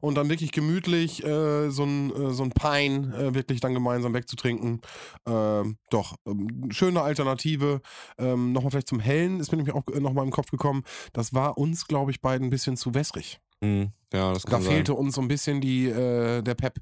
[0.00, 4.14] und dann wirklich gemütlich äh, so ein, äh, so ein Pine äh, wirklich dann gemeinsam
[4.14, 4.80] wegzutrinken.
[5.26, 7.80] Ähm, doch, ähm, schöne Alternative.
[8.18, 10.82] Ähm, nochmal vielleicht zum Hellen, ist mir nämlich auch äh, nochmal im Kopf gekommen.
[11.12, 13.38] Das war uns, glaube ich, beiden ein bisschen zu wässrig.
[13.62, 14.72] Hm, ja, das Da kann sein.
[14.72, 16.80] fehlte uns so ein bisschen die, äh, der Pep.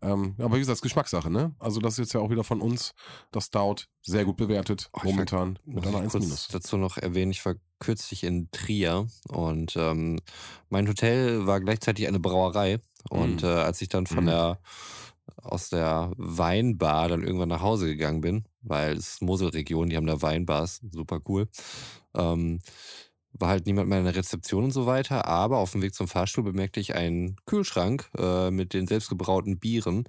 [0.00, 1.54] Ähm, aber wie gesagt, Geschmackssache, ne?
[1.58, 2.94] Also das ist jetzt ja auch wieder von uns,
[3.32, 6.48] das Stout, sehr gut bewertet, Oh, momentan mit Muss einer ich 1 kurz minus.
[6.48, 10.20] dazu noch erwähnen, ich war kürzlich in Trier und ähm,
[10.70, 12.78] mein Hotel war gleichzeitig eine Brauerei.
[13.10, 13.46] Und Mm.
[13.46, 14.28] äh, als ich dann von Mm.
[14.28, 14.60] der
[15.42, 20.06] aus der Weinbar dann irgendwann nach Hause gegangen bin, weil es ist Moselregion, die haben
[20.06, 21.48] da Weinbars, super cool.
[22.14, 22.60] Ähm,
[23.42, 26.06] war halt niemand mehr in der Rezeption und so weiter, aber auf dem Weg zum
[26.06, 30.04] Fahrstuhl bemerkte ich einen Kühlschrank äh, mit den selbstgebrauten Bieren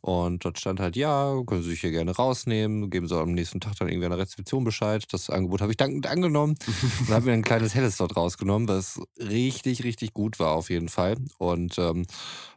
[0.00, 3.60] und dort stand halt, ja, können Sie sich hier gerne rausnehmen, geben Sie am nächsten
[3.60, 5.04] Tag dann irgendwie an der Rezeption Bescheid.
[5.10, 6.54] Das Angebot habe ich dankend angenommen
[7.00, 10.88] und habe mir ein kleines Helles dort rausgenommen, was richtig, richtig gut war auf jeden
[10.88, 12.06] Fall und ähm,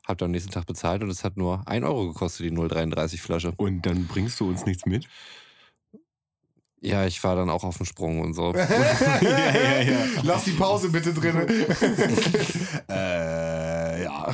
[0.08, 3.20] habe dann am nächsten Tag bezahlt und es hat nur 1 Euro gekostet, die 0,33
[3.20, 3.54] Flasche.
[3.58, 5.08] Und dann bringst du uns nichts mit?
[6.84, 8.54] Ja, ich war dann auch auf dem Sprung und so.
[8.56, 8.66] ja,
[9.22, 9.98] ja, ja.
[10.24, 11.38] Lass die Pause bitte drin.
[12.90, 14.34] äh, ja.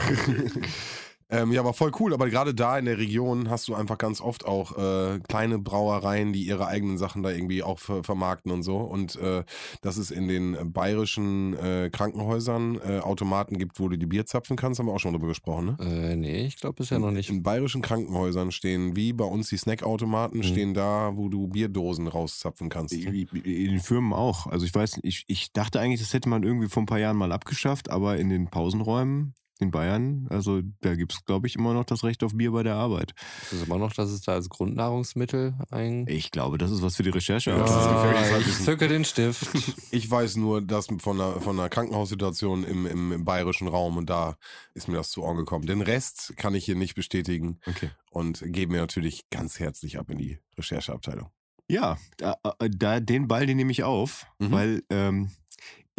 [1.30, 2.14] Ähm, ja, aber voll cool.
[2.14, 6.32] Aber gerade da in der Region hast du einfach ganz oft auch äh, kleine Brauereien,
[6.32, 8.78] die ihre eigenen Sachen da irgendwie auch ver vermarkten und so.
[8.78, 9.44] Und äh,
[9.82, 14.56] dass es in den bayerischen äh, Krankenhäusern äh, Automaten gibt, wo du die Bier zapfen
[14.56, 16.12] kannst, haben wir auch schon drüber gesprochen, ne?
[16.12, 17.30] äh, nee, ich glaube bisher noch nicht.
[17.30, 20.44] In bayerischen Krankenhäusern stehen, wie bei uns die Snackautomaten, Mhm.
[20.44, 22.94] stehen da, wo du Bierdosen rauszapfen kannst.
[22.94, 24.48] In den Firmen auch.
[24.48, 27.18] Also ich weiß, ich, ich dachte eigentlich, das hätte man irgendwie vor ein paar Jahren
[27.18, 31.74] mal abgeschafft, aber in den Pausenräumen in Bayern, also da gibt es, glaube ich, immer
[31.74, 33.14] noch das Recht auf Bier bei der Arbeit.
[33.42, 36.06] Das ist immer noch, dass es da als Grundnahrungsmittel ein.
[36.08, 37.52] Ich glaube, das ist was für die Recherche.
[37.52, 38.48] Ja, gefährlich.
[38.48, 39.48] ich zücke den Stift.
[39.92, 44.10] Ich weiß nur, dass von einer, von einer Krankenhaussituation im, im, im bayerischen Raum und
[44.10, 44.36] da
[44.74, 45.66] ist mir das zu Ohren gekommen.
[45.66, 47.90] Den Rest kann ich hier nicht bestätigen Okay.
[48.12, 51.30] und gebe mir natürlich ganz herzlich ab in die Rechercheabteilung.
[51.70, 54.52] Ja, da, äh, da, den Ball, den nehme ich auf, Mhm.
[54.52, 55.32] weil ähm,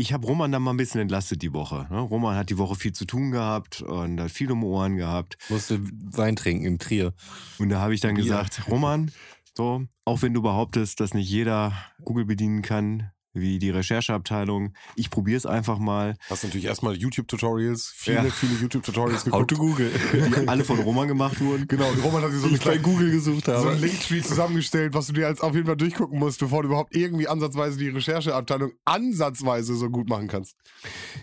[0.00, 1.88] ich habe Roman da mal ein bisschen entlastet die Woche.
[1.90, 1.98] Ne?
[1.98, 5.37] Roman hat die Woche viel zu tun gehabt und hat viel um Ohren gehabt.
[5.48, 7.14] Musste Wein trinken im Trier.
[7.58, 8.22] Und da habe ich dann Bier.
[8.22, 9.11] gesagt, Roman,
[9.56, 11.72] so, auch wenn du behauptest, dass nicht jeder
[12.04, 16.16] Google bedienen kann, wie die Rechercheabteilung, ich probiere es einfach mal.
[16.31, 18.31] Hast natürlich erstmal YouTube-Tutorials, viele, Ja.
[18.31, 19.51] viele YouTube-Tutorials geguckt.
[19.51, 19.90] to Google.
[20.12, 21.66] Die alle von Roman gemacht wurden.
[21.68, 25.07] Genau, und Roman hat dir so, eine kleine, Google gesucht so ein Linktree zusammengestellt, was
[25.09, 28.72] du dir als auf jeden Fall durchgucken musst, bevor du überhaupt irgendwie ansatzweise die Rechercheabteilung
[28.85, 30.57] ansatzweise so gut machen kannst.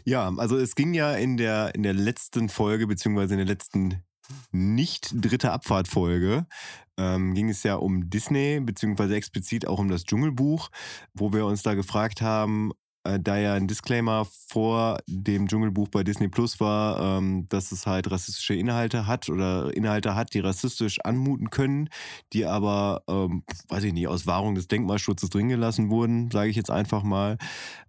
[0.04, 4.04] Ja, also es ging ja in der, in der letzten Folge, beziehungsweise in der letzten
[4.52, 6.48] nicht dritte Abfahrtfolge,
[6.98, 10.70] ähm, ging es ja um Disney, beziehungsweise explizit auch um das Dschungelbuch,
[11.14, 12.72] wo wir uns da gefragt haben,
[13.06, 17.86] äh, da ja ein Disclaimer vor dem Dschungelbuch bei Disney Plus war, ähm, dass es
[17.86, 21.90] halt rassistische Inhalte hat oder Inhalte hat, die rassistisch anmuten können,
[22.34, 26.56] die aber, ähm, weiß ich nicht, aus Wahrung des Denkmalschutzes drin gelassen wurden, sage ich
[26.56, 27.38] jetzt einfach mal.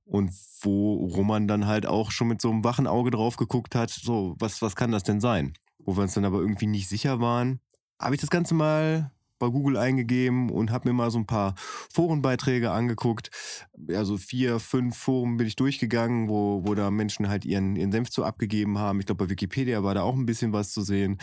[0.04, 3.90] Und wo Roman dann halt auch schon mit so einem wachen Auge drauf geguckt hat,
[3.90, 5.54] so, was, was kann das denn sein?
[5.78, 7.60] Wo wir uns dann aber irgendwie nicht sicher waren,
[8.00, 11.54] habe ich das Ganze mal bei Google eingegeben und habe mir mal so ein paar
[11.92, 13.30] Forenbeiträge angeguckt.
[13.92, 18.10] Also vier, fünf Foren bin ich durchgegangen, wo, wo da Menschen halt ihren, ihren Senf
[18.10, 19.00] zu abgegeben haben.
[19.00, 21.18] Ich glaube, bei Wikipedia war da auch ein bisschen was zu sehen.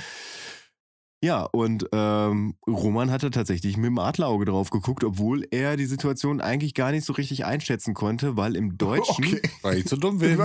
[1.24, 6.42] Ja, und ähm, Roman hatte tatsächlich mit dem Adlerauge drauf geguckt, obwohl er die Situation
[6.42, 9.24] eigentlich gar nicht so richtig einschätzen konnte, weil im Deutschen.
[9.24, 9.42] Okay.
[9.62, 10.38] Weil ich zu dumm bin.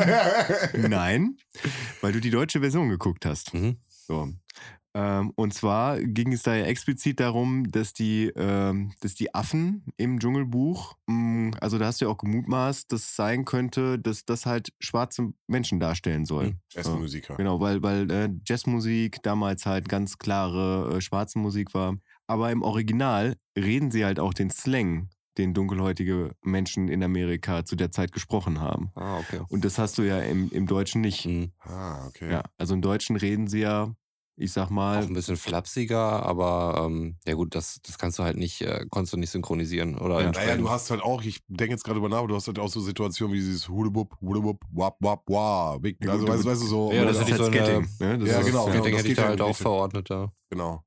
[0.89, 1.37] Nein,
[2.01, 3.55] weil du die deutsche Version geguckt hast.
[3.55, 3.79] Mhm.
[3.89, 4.29] So.
[4.95, 9.85] Ähm, und zwar ging es da ja explizit darum, dass die, ähm, dass die Affen
[9.97, 14.25] im Dschungelbuch, mh, also da hast du ja auch gemutmaßt, dass es sein könnte, dass
[14.25, 16.47] das halt schwarze Menschen darstellen soll.
[16.47, 16.61] Mhm.
[16.71, 17.37] Jazzmusiker.
[17.37, 21.97] Genau, weil, weil äh, Jazzmusik damals halt ganz klare äh, schwarze Musik war.
[22.27, 27.77] Aber im Original reden sie halt auch den Slang, den dunkelhäutige Menschen in Amerika zu
[27.77, 28.91] der Zeit gesprochen haben.
[28.95, 29.41] Ah, okay.
[29.49, 31.25] Und das hast du ja im, im Deutschen nicht.
[31.27, 31.53] Mhm.
[31.61, 32.31] Ah, okay.
[32.31, 33.95] Ja, also im Deutschen reden sie ja,
[34.39, 38.23] ich sag Auch mal, ein bisschen flapsiger, aber ähm, ja gut, das, das kannst du
[38.23, 40.31] halt nicht, äh, konntest du nicht synchronisieren oder Ja.
[40.31, 42.59] Naja, du hast halt auch, ich denke jetzt gerade drüber nach, aber du hast halt
[42.59, 45.85] auch so Situationen wie dieses Hudebub, Hudebub, wap, wap, wap.
[46.03, 46.93] Ja, Also, weißt, du- weißt du, so.
[46.93, 47.89] Ja, das das ist halt so eine- Skating.
[48.01, 48.19] Ne?
[48.19, 48.85] Das Ja, ist, genau, Ich genau.
[48.85, 50.33] das hätte ich geht da ja halt auch verordnet da.
[50.51, 50.83] Genau.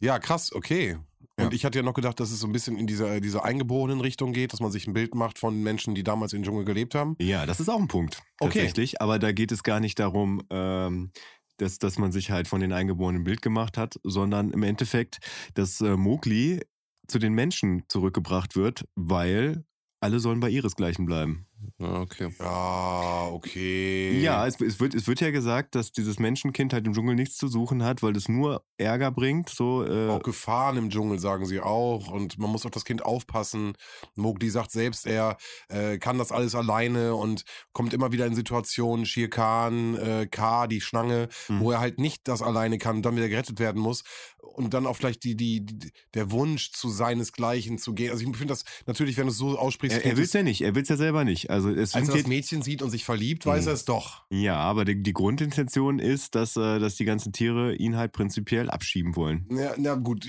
[0.00, 0.98] Ja, krass, okay.
[1.36, 1.52] Und Ja.
[1.52, 4.32] ich hatte ja noch gedacht, dass es so ein bisschen in dieser, dieser eingeborenen Richtung
[4.34, 7.16] geht, dass man sich ein Bild macht von Menschen, die damals im Dschungel gelebt haben.
[7.18, 8.22] Ja, das ist auch ein Punkt.
[8.40, 8.58] Okay.
[8.58, 9.00] Tatsächlich.
[9.00, 11.12] Aber da geht es gar nicht darum, ähm,
[11.60, 15.18] dass, dass man sich halt von den Eingeborenen ein Bild gemacht hat, sondern im Endeffekt,
[15.54, 16.60] dass äh, Mowgli
[17.06, 19.64] zu den Menschen zurückgebracht wird, weil
[20.00, 21.46] alle sollen bei ihresgleichen bleiben.
[21.78, 22.28] Ja, okay.
[22.38, 24.20] Ja, okay.
[24.20, 27.36] Ja, es, es, wird, es wird ja gesagt, dass dieses Menschenkind halt im Dschungel nichts
[27.36, 29.48] zu suchen hat, weil es nur Ärger bringt.
[29.50, 32.08] So, äh, Auch Gefahren im Dschungel, sagen sie auch.
[32.08, 33.74] Und man muss auf das Kind aufpassen.
[34.16, 35.36] Mowgli sagt selbst, er
[35.68, 40.66] äh, kann das alles alleine und kommt immer wieder in Situationen, Shere Khan, äh, K,
[40.66, 41.60] die Schlange, Mhm.
[41.60, 44.02] wo er halt nicht das alleine kann und dann wieder gerettet werden muss.
[44.38, 48.10] Und dann auch vielleicht die, die, die, der Wunsch zu seinesgleichen zu gehen.
[48.10, 50.42] Also ich finde das natürlich, wenn du es so aussprichst, er er will es ja
[50.42, 50.62] nicht.
[50.62, 51.49] Er will es ja selber nicht.
[51.50, 53.68] Also es als er das Mädchen sieht und sich verliebt, weiß Mhm.
[53.70, 54.22] er es doch.
[54.30, 58.70] Ja, aber die, die Grundintention ist, dass, äh, dass die ganzen Tiere ihn halt prinzipiell
[58.70, 59.46] abschieben wollen.
[59.50, 60.26] Ja, na gut,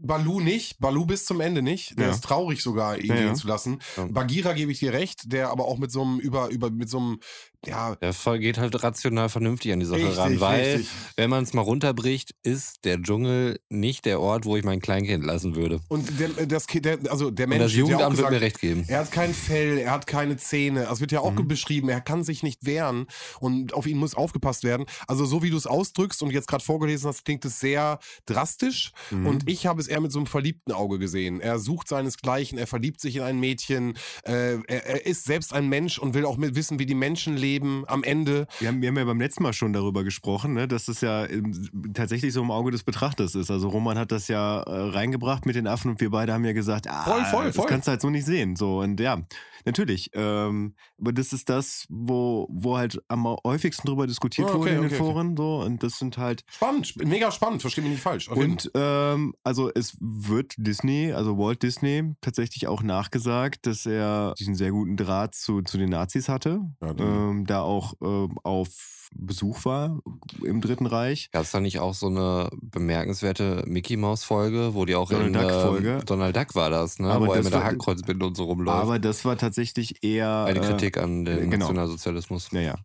[0.00, 1.98] Balu nicht, Balu bis zum Ende nicht.
[1.98, 2.12] Der Ja.
[2.12, 3.78] ist traurig sogar, ihn Ja, gehen zu lassen.
[3.96, 4.06] Ja.
[4.06, 6.98] Bagheera gebe ich dir recht, der aber auch mit so einem über über mit so
[6.98, 7.20] einem
[7.66, 10.88] ja Der Fall geht halt rational vernünftig an die Sache richtig, ran, weil, richtig.
[11.16, 15.24] wenn man es mal runterbricht, ist der Dschungel nicht der Ort, wo ich mein Kleinkind
[15.24, 15.80] lassen würde.
[15.88, 18.32] Und der, das der, also der Und Mensch das wird ja auch Jugendamt wird gesagt,
[18.32, 18.84] mir recht geben.
[18.88, 20.88] Er hat kein Fell, er hat keine Zähne.
[20.90, 21.48] Es wird ja auch Mhm.
[21.48, 23.06] beschrieben, er kann sich nicht wehren
[23.40, 24.86] und auf ihn muss aufgepasst werden.
[25.06, 28.92] Also so wie du es ausdrückst und jetzt gerade vorgelesen hast, klingt es sehr drastisch.
[29.10, 29.26] Mhm.
[29.26, 31.40] Und ich habe es eher mit so einem verliebten Auge gesehen.
[31.40, 35.68] Er sucht seinesgleichen, er verliebt sich in ein Mädchen, äh, er, er ist selbst ein
[35.68, 38.46] Mensch und will auch mit wissen, wie die Menschen leben am Ende.
[38.60, 41.26] Wir haben, wir haben ja beim letzten Mal schon darüber gesprochen, ne, dass das ja
[41.26, 43.50] ähm, tatsächlich so im Auge des Betrachters ist.
[43.50, 46.52] Also Roman hat das ja äh, reingebracht mit den Affen und wir beide haben ja
[46.52, 47.66] gesagt, ah, Voll, voll, das voll.
[47.66, 48.56] kannst du halt so nicht sehen.
[48.56, 49.20] So und ja,
[49.64, 50.10] natürlich.
[50.14, 54.70] Ähm, aber das ist das, wo, wo halt am häufigsten drüber diskutiert Ah, okay, wurde
[54.70, 55.12] in den okay, okay.
[55.12, 55.36] Foren.
[55.36, 58.28] So und das sind halt Spannend, mega spannend, versteh mich nicht falsch.
[58.28, 64.34] Auf und ähm, also es wird Disney, also Walt Disney, tatsächlich auch nachgesagt, dass er
[64.38, 66.60] diesen sehr guten Draht zu, zu den Nazis hatte.
[66.82, 68.68] Ja, ähm, ähm, da auch äh, auf
[69.16, 70.00] Besuch war
[70.42, 71.30] im Dritten Reich.
[71.30, 75.28] Gab es da nicht auch so eine bemerkenswerte Mickey Maus Folge, wo die auch Donald
[75.28, 75.88] in Duck Folge.
[76.00, 77.10] ähm, Donald Duck war das, ne?
[77.10, 78.76] Aber wo er das mit der war- Hakenkreuzbinde und so rumläuft.
[78.82, 79.53] Aber das war tatsächlich
[80.02, 81.66] eher Eine äh, Kritik an den genau.
[81.66, 82.52] Nationalsozialismus.
[82.52, 82.76] Naja.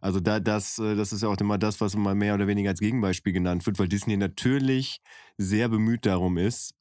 [0.00, 2.70] Also da, das, äh, das ist ja auch immer das, was immer mehr oder weniger
[2.70, 5.00] als Gegenbeispiel genannt wird, weil Disney natürlich
[5.38, 6.74] sehr bemüht darum ist,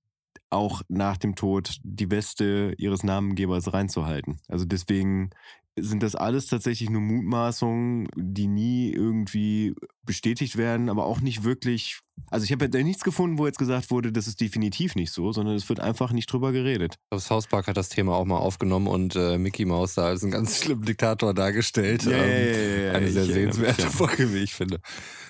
[0.50, 4.38] auch nach dem Tod die Weste ihres Namengebers reinzuhalten.
[4.48, 5.32] Also deswegen
[5.78, 12.00] sind das alles tatsächlich nur Mutmaßungen, die nie irgendwie bestätigt werden, aber auch nicht wirklich.
[12.32, 15.34] Also ich habe ja nichts gefunden, wo jetzt gesagt wurde, das ist definitiv nicht so,
[15.34, 16.94] sondern es wird einfach nicht drüber geredet.
[16.94, 20.06] Ich glaube, South Park hat das Thema auch mal aufgenommen und äh, Mickey Mouse da
[20.06, 22.06] als einen ganz schlimmen Diktator dargestellt.
[22.06, 23.90] Ähm, Eine ich sehr sehenswerte ja.
[23.90, 24.80] Folge, wie ich finde.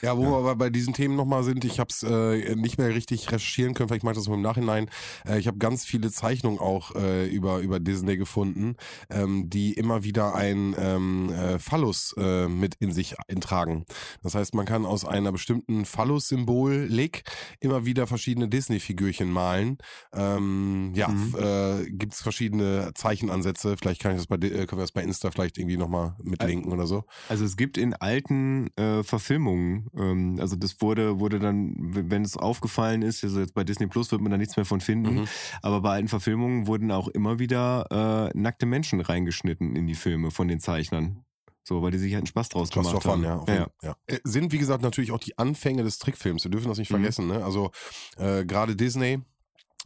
[0.02, 2.90] Ja, wo wir aber bei diesen Themen nochmal sind, ich habe es äh, nicht mehr
[2.90, 4.90] richtig recherchieren können, vielleicht mache ich das mal im Nachhinein.
[5.28, 8.76] Äh, ich habe ganz viele Zeichnungen auch äh, über, über Disney gefunden,
[9.10, 13.86] ähm, die immer wieder ein ähm, äh, Phallus äh, mit in sich eintragen.
[14.22, 17.24] Das heißt, man kann aus einer bestimmten Phallus-Symbolik
[17.60, 19.78] immer wieder verschiedene Disney-Figürchen malen.
[20.14, 21.36] Ähm, ja, Mhm.
[21.38, 23.76] äh, gibt es verschiedene Zeichenansätze.
[23.78, 26.72] Vielleicht kann ich das bei, äh, können wir das bei Insta vielleicht irgendwie nochmal mitlinken
[26.72, 27.04] oder so.
[27.30, 32.38] Also es gibt in alten äh, Verfilmungen, ähm, also das wurde, wurde dann, wenn es
[32.38, 35.26] aufgefallen ist, also jetzt bei Disney Plus wird man da nichts mehr von finden, Mhm.
[35.62, 40.32] aber bei alten Verfilmungen wurden auch immer wieder äh, nackte Menschen reingeschnitten in die Filme
[40.32, 41.25] von den Zeichnern.
[41.68, 43.24] So, weil die sich halt einen Spaß draus Just gemacht haben.
[43.24, 43.38] ja.
[43.38, 43.90] auf ja, jeden- ja.
[43.90, 43.96] ja.
[44.16, 46.44] Äh, Sind, wie gesagt, natürlich auch die Anfänge des Trickfilms.
[46.44, 46.96] Wir dürfen das nicht Mhm.
[46.98, 47.28] vergessen.
[47.28, 47.44] Ne?
[47.44, 47.72] Also
[48.18, 49.20] äh, gerade Disney.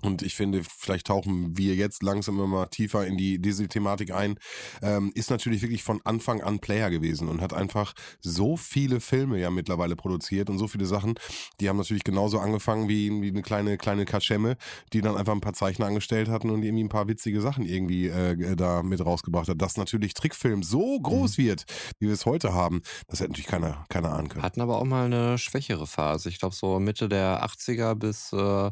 [0.01, 4.37] Und ich finde, vielleicht tauchen wir jetzt langsam immer tiefer in die Disney-Thematik ein,
[4.81, 9.39] ähm, ist natürlich wirklich von Anfang an Player gewesen und hat einfach so viele Filme
[9.39, 11.15] ja mittlerweile produziert und so viele Sachen.
[11.59, 14.57] Die haben natürlich genauso angefangen wie, wie eine kleine, kleine Kaschemme,
[14.93, 18.07] die dann einfach ein paar Zeichner angestellt hatten und irgendwie ein paar witzige Sachen irgendwie
[18.07, 19.61] äh, da mit rausgebracht hat.
[19.61, 21.65] Dass natürlich Trickfilm so groß wird,
[21.99, 24.43] wie wir es heute haben, das hätte natürlich keiner, keiner ahnen können.
[24.43, 26.29] Hatten aber auch mal eine schwächere Phase.
[26.29, 28.71] Ich glaube, so Mitte der 80er bis äh,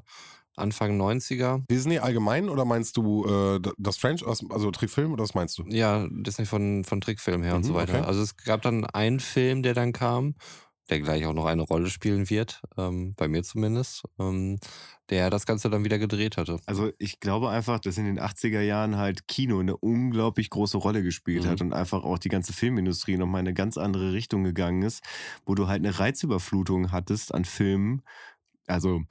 [0.57, 1.63] Anfang 90er.
[1.69, 5.63] Disney allgemein oder meinst du äh, das Franchise, also Trickfilm oder was meinst du?
[5.67, 7.95] Ja, Disney von, von Trickfilm her und Mhm, so weiter.
[7.95, 8.07] okay.
[8.07, 10.35] Also es gab dann einen Film, der dann kam,
[10.89, 14.57] der gleich auch noch eine Rolle spielen wird, ähm, bei mir zumindest, ähm,
[15.09, 16.59] der das Ganze dann wieder gedreht hatte.
[16.65, 21.03] Also ich glaube einfach, dass in den 80er Jahren halt Kino eine unglaublich große Rolle
[21.03, 21.49] gespielt Mhm.
[21.49, 25.03] hat und einfach auch die ganze Filmindustrie nochmal in eine ganz andere Richtung gegangen ist,
[25.45, 28.01] wo du halt eine Reizüberflutung hattest an Filmen.
[28.67, 29.01] Also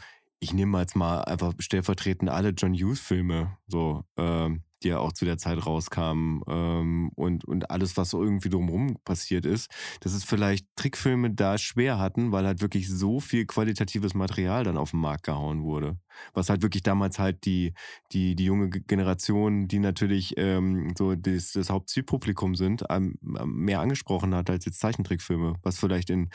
[0.41, 5.25] ich nehme jetzt mal einfach stellvertretend alle John Hughes-Filme, so, ähm, die ja auch zu
[5.25, 9.71] der Zeit rauskamen ähm, und, und alles, was so irgendwie drumherum passiert ist,
[10.01, 14.77] dass es vielleicht Trickfilme da schwer hatten, weil halt wirklich so viel qualitatives Material dann
[14.77, 15.99] auf den Markt gehauen wurde.
[16.35, 17.73] Was halt wirklich damals halt die,
[18.13, 22.85] die, die junge Ge- Generation, die natürlich ähm, so das, das Hauptzielpublikum sind,
[23.23, 25.55] mehr angesprochen hat als jetzt Zeichentrickfilme.
[25.63, 26.29] Was vielleicht in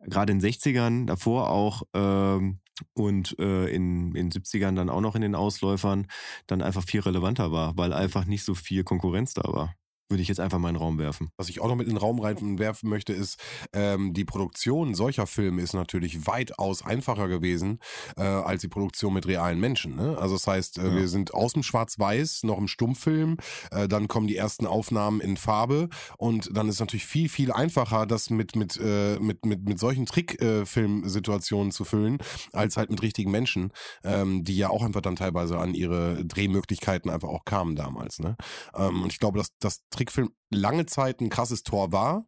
[0.00, 2.60] gerade in 60ern, davor auch ähm,
[2.94, 6.06] und äh, in, in 70ern dann auch noch in den Ausläufern
[6.46, 9.74] dann einfach viel relevanter war, weil einfach nicht so viel Konkurrenz da war.
[10.08, 11.30] Würde ich jetzt einfach mal in den Raum werfen.
[11.36, 13.40] Was ich auch noch mit in den Raum reinwerfen möchte, ist,
[13.72, 17.80] ähm, die Produktion solcher Filme ist natürlich weitaus einfacher gewesen
[18.16, 19.96] äh, als die Produktion mit realen Menschen.
[19.96, 20.16] Ne?
[20.18, 20.94] Also das heißt, äh, Ja.
[20.94, 23.36] wir sind aus dem Schwarz-Weiß noch im Stummfilm,
[23.72, 25.88] äh, dann kommen die ersten Aufnahmen in Farbe
[26.18, 29.78] und dann ist es natürlich viel, viel einfacher, das mit, mit, äh, mit, mit, mit
[29.80, 32.18] solchen Trickfilmsituationen zu füllen,
[32.52, 33.72] als halt mit richtigen Menschen,
[34.04, 38.18] ähm, die ja auch einfach dann teilweise an ihre Drehmöglichkeiten einfach auch kamen damals.
[38.20, 38.36] Ne?
[38.74, 42.26] Ähm, und ich glaube, dass das Trickfilm lange Zeit ein krasses Tor war,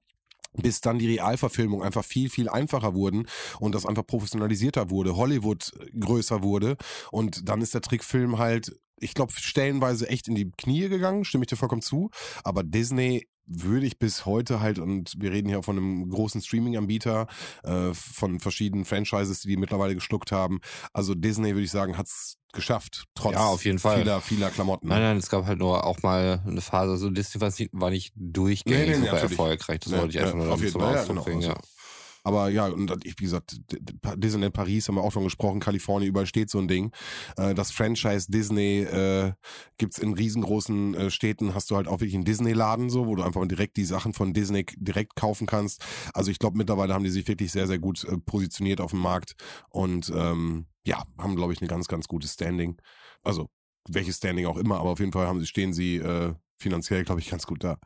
[0.54, 3.28] bis dann die Realverfilmung einfach viel, viel einfacher wurden
[3.61, 6.76] und das einfach professionalisierter wurde, Hollywood größer wurde.
[7.12, 11.44] Und dann ist der Trickfilm halt, ich glaube, stellenweise echt in die Knie gegangen, stimme
[11.44, 12.11] ich dir vollkommen zu,
[12.42, 17.26] aber Disney würde ich bis heute halt, und wir reden hier von einem großen Streaming-Anbieter,
[17.64, 20.61] äh, von verschiedenen Franchises, die die mittlerweile geschluckt haben.
[20.92, 23.98] Also Disney, würde ich sagen, hat's geschafft, trotz Ja, auf jeden Fall.
[23.98, 24.88] vieler, vieler Klamotten.
[24.88, 27.90] Nein, nein, es gab halt nur auch mal eine Phase, so Disney war nicht- war
[27.90, 29.80] nicht durchgängig Nee, nee, nee, super erfolgreich.
[29.80, 31.22] Das wollte ich einfach nur auf jeden zum Fall, ja, genau.
[31.24, 31.42] bringen.
[31.42, 31.56] Ja.
[32.24, 33.61] Aber ja, und ich, wie gesagt,
[34.16, 36.92] Disneyland Paris haben wir auch schon gesprochen, Kalifornien, überall steht so ein Ding.
[37.37, 39.33] Äh, Das Franchise Disney äh,
[39.78, 43.22] gibt's in riesengroßen äh, Städten, hast du halt auch wirklich einen Disney-Laden so, wo du
[43.22, 45.85] einfach direkt die Sachen von Disney direkt kaufen kannst.
[46.14, 49.00] Also ich glaube, mittlerweile haben die sich wirklich sehr, sehr gut äh, positioniert auf dem
[49.00, 49.35] Markt
[49.70, 52.81] und ähm, ja, haben, glaube ich, ein ganz, ganz gutes Standing.
[53.22, 53.48] Also
[53.88, 57.20] welches Standing auch immer, aber auf jeden Fall haben sie, stehen sie äh, finanziell, glaube
[57.20, 57.78] ich, ganz gut da.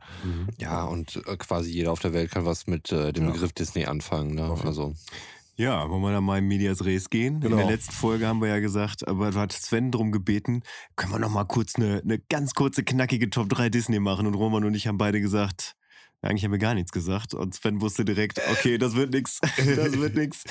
[0.59, 3.31] Ja, und äh, quasi jeder auf der Welt kann was mit äh, dem Ja.
[3.31, 4.35] Begriff Disney anfangen.
[4.35, 4.55] Ne?
[4.63, 4.95] Also
[5.55, 7.35] Ja, wollen wir da mal in Medias Res gehen?
[7.35, 7.57] In Genau.
[7.57, 10.63] der letzten Folge haben wir ja gesagt, aber da hat Sven drum gebeten,
[10.95, 14.25] können wir noch mal kurz eine, eine ganz kurze, knackige Top 3 Disney machen?
[14.25, 15.75] Und Roman und ich haben beide gesagt,
[16.23, 19.39] Eigentlich haben wir gar nichts gesagt und Sven wusste direkt, okay, das wird nix.
[19.57, 20.43] Das wird nix.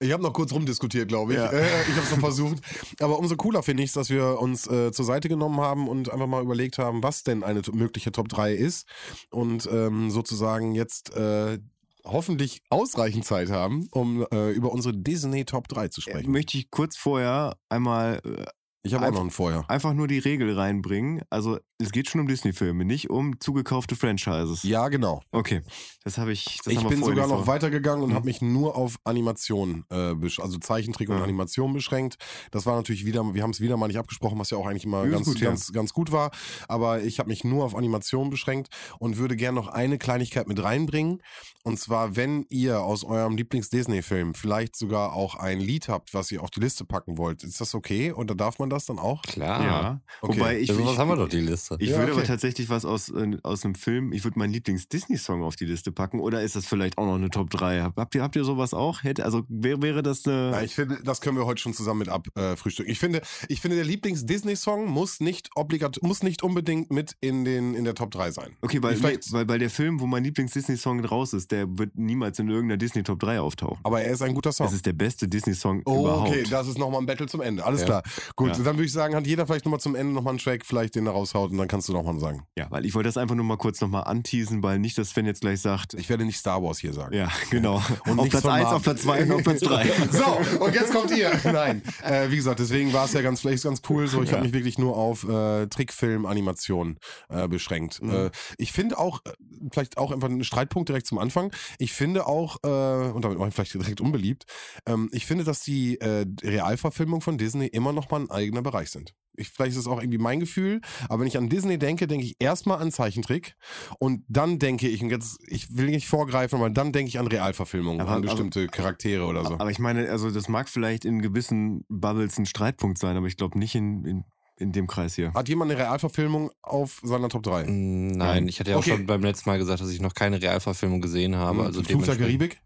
[0.00, 1.38] Ich habe noch kurz rumdiskutiert, glaube ich.
[1.38, 1.46] Ja.
[1.50, 2.58] Äh, ich habe es noch versucht.
[3.00, 6.10] Aber umso cooler finde ich es, dass wir uns äh, zur Seite genommen haben und
[6.12, 8.86] einfach mal überlegt haben, was denn eine mögliche Top 3 ist.
[9.30, 11.58] Und ähm, sozusagen jetzt äh,
[12.04, 16.32] hoffentlich ausreichend Zeit haben, um äh, über unsere Disney Top 3 zu Äh, sprechen.
[16.32, 18.44] Möchte ich kurz vorher einmal äh,
[18.82, 19.64] Ich habe auch einfach- noch einen vorher.
[19.70, 21.22] einfach nur die Regel reinbringen.
[21.30, 24.62] Also es geht schon um Disney-Filme, nicht um zugekaufte Franchises.
[24.62, 25.22] Ja, genau.
[25.30, 25.62] Okay,
[26.02, 26.58] das habe ich.
[26.64, 28.14] Das ich bin sogar noch weitergegangen und Mhm.
[28.14, 31.22] habe mich nur auf Animation, äh, also Zeichentrick und Ja.
[31.24, 32.16] Animation beschränkt.
[32.50, 34.84] Das war natürlich wieder, wir haben es wieder mal nicht abgesprochen, was ja auch eigentlich
[34.84, 35.48] immer Ja, ganz, gut, ja.
[35.48, 36.30] ganz, ganz gut war.
[36.68, 38.68] Aber ich habe mich nur auf Animation beschränkt
[38.98, 41.22] und würde gerne noch eine Kleinigkeit mit reinbringen.
[41.62, 46.42] Und zwar, wenn ihr aus eurem Lieblings-Disney-Film vielleicht sogar auch ein Lied habt, was ihr
[46.42, 48.12] auf die Liste packen wollt, ist das okay?
[48.12, 49.22] Oder darf man das dann auch?
[49.22, 49.64] Klar.
[49.64, 50.36] Ja, Okay.
[50.38, 50.64] wobei ich.
[50.64, 51.73] Ich, also, was ich, haben wir doch die Liste.
[51.78, 52.28] Ich Ja, würde aber okay.
[52.28, 56.20] tatsächlich was aus, äh, aus einem Film, ich würde meinen Lieblings-Disney-Song auf die Liste packen.
[56.20, 57.82] Oder ist das vielleicht auch noch eine Top 3?
[57.82, 59.02] Hab- Habt ihr, habt ihr sowas auch?
[59.02, 60.50] Hätte, also wäre, wäre das eine.
[60.52, 62.90] Ja, ich finde, das können wir heute schon zusammen mit abfrühstücken.
[62.90, 67.74] Ich finde, ich finde, der Lieblings-Disney-Song muss nicht obligat, muss nicht unbedingt mit in den
[67.74, 68.56] in der Top 3 sein.
[68.62, 72.38] Okay, weil, Vielleicht- weil, weil der Film, wo mein Lieblings-Disney-Song raus ist, der wird niemals
[72.38, 73.78] in irgendeiner Disney-Top 3 auftauchen.
[73.84, 74.66] Aber er ist ein guter Song.
[74.66, 76.28] Das ist der beste Disney-Song Oh, überhaupt.
[76.30, 77.64] okay, das ist nochmal ein Battle zum Ende.
[77.64, 77.86] Alles Ja.
[77.86, 78.02] klar.
[78.36, 78.54] Gut, Ja.
[78.62, 81.06] dann würde ich sagen, hat jeder vielleicht nochmal zum Ende nochmal einen Track, vielleicht den
[81.06, 82.42] er raushaut und dann kannst du nochmal sagen.
[82.58, 85.24] Ja, weil ich wollte das einfach nur mal kurz nochmal anteasen, weil nicht, dass Sven
[85.26, 87.14] jetzt gleich sagt, Ich werde nicht Star Wars hier sagen.
[87.14, 87.80] ja, genau.
[88.06, 88.76] Und auf Platz von 1, Marvel.
[88.76, 89.84] auf Platz 2 und auf Platz 3.
[90.10, 91.30] So, und jetzt kommt ihr.
[91.44, 94.06] Nein, äh, wie gesagt, deswegen war es ja ganz vielleicht ganz cool.
[94.08, 98.02] So, ich habe mich wirklich nur auf äh, Trickfilm, Animation äh, beschränkt.
[98.02, 98.10] Mhm.
[98.10, 99.32] Äh, ich finde auch, äh,
[99.72, 101.52] vielleicht auch einfach einen Streitpunkt direkt zum Anfang.
[101.78, 102.68] Ich finde auch, äh,
[103.12, 104.44] und damit mache ich vielleicht direkt unbeliebt,
[104.86, 105.98] ähm, ich finde, dass die
[106.42, 109.14] Realverfilmung von Disney immer noch mal ein eigener Bereich sind.
[109.36, 112.24] Ich, vielleicht ist es auch irgendwie mein Gefühl, aber wenn ich an Disney denke, denke
[112.26, 113.56] ich erstmal an Zeichentrick
[113.98, 117.26] und dann denke ich, und jetzt, ich will nicht vorgreifen, aber dann denke ich an
[117.26, 119.54] Realverfilmungen, Aber- an aber- bestimmte Charaktere oder so.
[119.54, 123.36] Aber ich meine, also das mag vielleicht in gewissen Bubbles ein Streitpunkt sein, aber ich
[123.36, 124.24] glaube nicht in, in,
[124.56, 125.32] in dem Kreis hier.
[125.34, 127.64] Hat jemand eine Realverfilmung auf seiner Top 3?
[127.64, 128.90] Mm, Nein, ich hatte ja auch Okay.
[128.90, 131.64] schon beim letzten Mal gesagt, dass ich noch keine Realverfilmung gesehen habe.
[131.64, 132.60] Also Hm, Fluch der Karibik?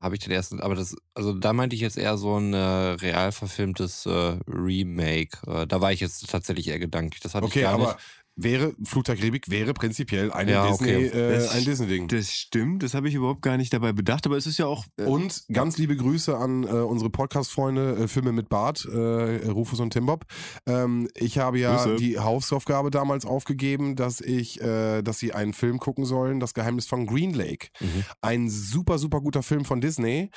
[0.00, 2.56] Habe ich den ersten, aber das, also da meinte ich jetzt eher so ein äh,
[2.58, 5.38] real verfilmtes äh, Remake.
[5.46, 7.20] Äh, da war ich jetzt tatsächlich eher gedanklich.
[7.20, 7.98] Das hatte Okay, ich gar aber nicht.
[8.36, 11.06] Wäre der Karibik wäre prinzipiell eine Ja, Disney, okay.
[11.08, 12.08] äh, ein Disney-Ding.
[12.08, 14.84] Das stimmt, das habe ich überhaupt gar nicht dabei bedacht, aber es ist ja auch.
[14.96, 19.80] äh, Und ganz liebe Grüße an äh, unsere Podcast-Freunde, äh, Filme mit Bart, äh, Rufus
[19.80, 20.24] und Timbob.
[20.66, 21.96] Ähm, ich habe ja Grüße.
[21.96, 26.86] die Hausaufgabe damals aufgegeben, dass ich, äh, dass sie einen Film gucken sollen, Das Geheimnis
[26.86, 27.68] von Green Lake.
[27.80, 28.04] Mhm.
[28.22, 30.30] Ein super, super guter Film von Disney.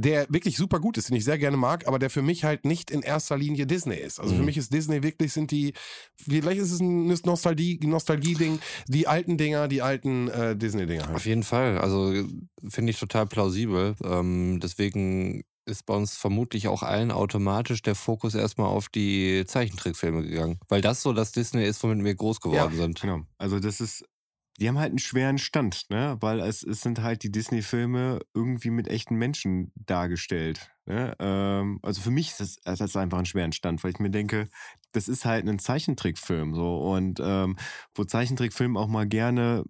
[0.00, 2.64] Der wirklich super gut ist, den ich sehr gerne mag, aber der für mich halt
[2.64, 4.18] nicht in erster Linie Disney ist.
[4.18, 4.46] Also für Mhm.
[4.46, 5.74] mich ist Disney wirklich, sind die,
[6.16, 11.16] vielleicht ist es ein Nostalgie, Nostalgie-Ding, die alten Dinger, die alten äh, Disney-Dinger halt.
[11.16, 11.76] Auf jeden Fall.
[11.78, 12.14] Also
[12.66, 13.94] finde ich total plausibel.
[14.02, 20.22] Ähm, deswegen ist bei uns vermutlich auch allen automatisch der Fokus erstmal auf die Zeichentrickfilme
[20.22, 20.58] gegangen.
[20.68, 23.00] Weil das so das Disney ist, womit wir groß geworden sind.
[23.02, 23.20] Genau.
[23.36, 24.04] Also das ist,
[24.60, 26.16] die haben halt einen schweren Stand, ne?
[26.20, 30.70] Weil es, es sind halt die Disney-Filme irgendwie mit echten Menschen dargestellt.
[30.86, 31.14] Ne?
[31.18, 34.10] Ähm, also für mich ist das, das ist einfach einen schweren Stand, weil ich mir
[34.10, 34.48] denke,
[34.92, 37.56] das ist halt ein Zeichentrickfilm so und ähm,
[37.94, 39.64] wo Zeichentrickfilm auch mal gerne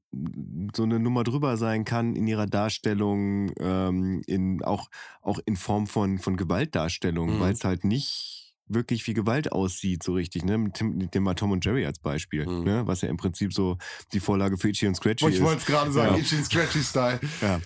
[0.74, 4.88] so eine Nummer drüber sein kann in ihrer Darstellung, ähm, in auch
[5.22, 7.40] auch in Form von von Gewaltdarstellung, Mhm.
[7.40, 8.39] weil es halt nicht
[8.72, 10.56] wirklich wie Gewalt aussieht, so richtig, ne?
[10.58, 12.64] Mit mit dem mal Tom und Jerry als Beispiel, Mhm.
[12.64, 12.82] ne?
[12.86, 13.76] Was ja im Prinzip so
[14.12, 15.42] die Vorlage für Itchy und Scratchy Ich ist.
[15.42, 16.18] wollte es gerade sagen, Ja.
[16.20, 17.20] Itchy and Scratchy Style.
[17.40, 17.60] Ja,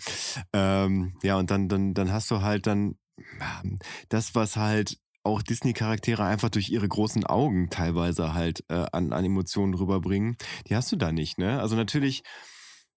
[0.53, 2.97] ähm, ja und dann, dann, dann hast du halt dann
[4.09, 9.25] das, was halt auch Disney-Charaktere einfach durch ihre großen Augen teilweise halt äh, an, an
[9.25, 10.37] Emotionen rüberbringen,
[10.69, 11.61] die hast du da nicht, ne?
[11.61, 12.23] Also natürlich,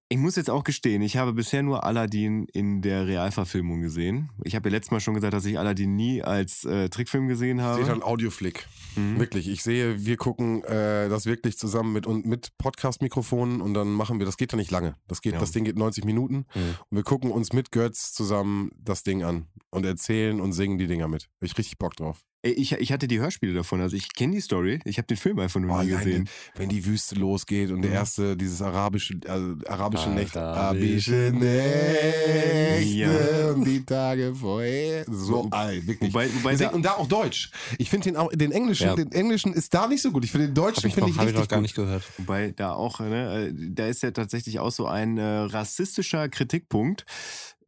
[0.10, 4.30] ich muss jetzt auch gestehen, ich habe bisher nur Aladdin in der Realverfilmung gesehen.
[4.44, 7.62] Ich habe ja letztes Mal schon gesagt, dass ich Aladdin nie als äh, Trickfilm gesehen
[7.62, 7.84] habe.
[7.84, 8.68] Seht ein Audioflick.
[8.96, 9.20] Mhm.
[9.20, 13.90] Wirklich, ich sehe, wir gucken äh, das wirklich zusammen mit und mit Podcast-Mikrofonen und dann
[13.92, 14.96] machen wir, das geht ja nicht lange.
[15.08, 15.40] Das geht, Ja.
[15.40, 16.76] das Ding geht 90 Minuten Mhm.
[16.90, 20.88] und wir gucken uns mit Götz zusammen das Ding an und erzählen und singen die
[20.88, 21.24] Dinger mit.
[21.24, 22.24] Hab ich richtig Bock drauf.
[22.44, 25.18] Ey, Ich, ich hatte die Hörspiele davon, also ich kenne die Story, ich habe den
[25.18, 26.30] Film einfach nur Oh, nie gesehen.
[26.56, 27.98] wenn die Wüste losgeht und der Mhm.
[27.98, 33.50] erste, dieses arabische, also arabische Nächte, Arabische Nächte Ja.
[33.54, 35.06] und die Tage vorher.
[35.10, 36.14] So, ey, wirklich.
[36.14, 37.50] Wobei, wobei da, und da auch Deutsch.
[37.80, 38.96] Ich finde den, den englischen, Ja.
[38.96, 40.24] den englischen ist da nicht so gut.
[40.24, 42.04] Ich finde den deutschen Habe ich, finde noch- ich ich richtig noch gar nicht gehört.
[42.18, 47.06] Wobei da auch, ne, äh, da ist ja tatsächlich auch so ein äh, rassistischer Kritikpunkt,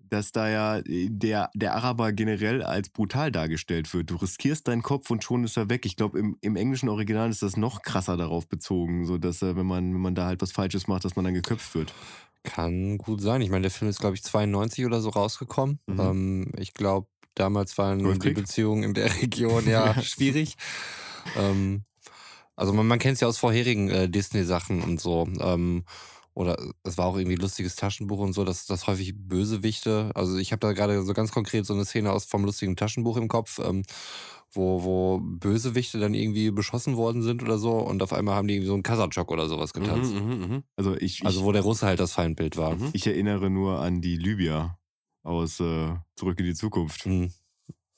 [0.10, 4.10] dass da ja äh, der, der Araber generell als brutal dargestellt wird.
[4.10, 5.86] Du riskierst deinen Kopf und schon ist er weg.
[5.86, 9.56] Ich glaube, im, im englischen Original ist das noch krasser darauf bezogen, so dass äh,
[9.56, 11.94] wenn man, wenn man da halt was Falsches macht, dass man dann geköpft wird.
[12.44, 13.42] Kann gut sein.
[13.42, 15.80] Ich meine, der Film ist, glaube ich, 92 oder so rausgekommen.
[15.88, 16.00] Mhm.
[16.00, 18.36] Ähm, ich glaube, damals waren die Golfkrieg?
[18.36, 20.56] Beziehungen in der Region ja schwierig.
[21.38, 21.84] Ähm,
[22.56, 25.28] also man, man kennt es ja aus vorherigen äh, Disney-Sachen und so.
[25.40, 25.86] Ähm,
[26.40, 30.12] oder es war auch irgendwie ein lustiges Taschenbuch und so, dass das häufig Bösewichte.
[30.16, 33.18] Also ich habe da gerade so ganz konkret so eine Szene aus vom lustigen Taschenbuch
[33.18, 33.84] im Kopf, ähm,
[34.54, 38.54] wo, wo Bösewichte dann irgendwie beschossen worden sind oder so und auf einmal haben die
[38.54, 40.14] irgendwie so einen Kasachok oder sowas getanzt.
[40.14, 40.64] Mhm, mhm, mhm.
[40.78, 42.76] Also ich, Also ich, wo der Russe halt das Feindbild war.
[42.78, 42.90] Mhm.
[42.94, 44.80] ich erinnere nur an die Libyer
[45.24, 47.04] aus äh, Zurück in die Zukunft.
[47.04, 47.34] Hm.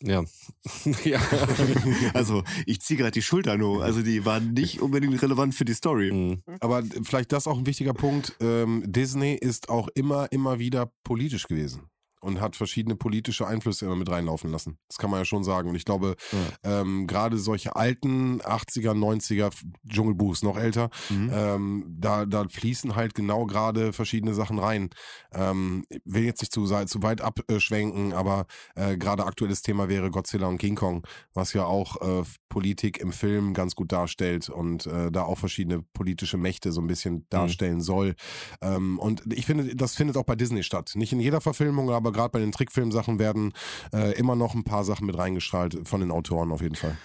[0.03, 0.23] Ja.
[1.03, 1.19] ja.
[2.13, 3.81] Also ich ziehe gerade die Schultern hoch.
[3.81, 6.09] Also die waren nicht unbedingt relevant für die Story.
[6.09, 6.43] Hm.
[6.59, 8.35] Aber vielleicht das auch ein wichtiger Punkt.
[8.39, 11.90] Ähm, Disney ist auch immer, immer wieder politisch gewesen.
[12.21, 14.77] Und hat verschiedene politische Einflüsse immer mit reinlaufen lassen.
[14.87, 15.69] Das kann man ja schon sagen.
[15.69, 16.15] Und ich glaube,
[16.63, 19.51] ähm, gerade solche alten 80er, 90er
[19.89, 21.31] Dschungelbuchs, noch älter, Mhm.
[21.33, 24.89] ähm, da, da fließen halt genau gerade verschiedene Sachen rein.
[25.33, 28.45] Ähm, ich will jetzt nicht zu, zu weit abschwenken, aber
[28.75, 33.11] äh, gerade aktuelles Thema wäre Godzilla und King Kong, was ja auch äh, Politik im
[33.13, 37.81] Film ganz gut darstellt und äh, da auch verschiedene politische Mächte so ein bisschen darstellen
[37.81, 38.15] soll.
[38.61, 40.91] Ähm, und ich finde, das findet auch bei Disney statt.
[40.95, 43.53] Nicht in jeder Verfilmung, aber gerade bei den Trickfilmsachen werden
[43.93, 46.97] äh, immer noch ein paar Sachen mit reingestrahlt von den Autoren auf jeden Fall.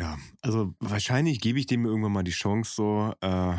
[0.00, 3.14] Ja, also wahrscheinlich gebe ich dem irgendwann mal die Chance so.
[3.20, 3.54] Äh,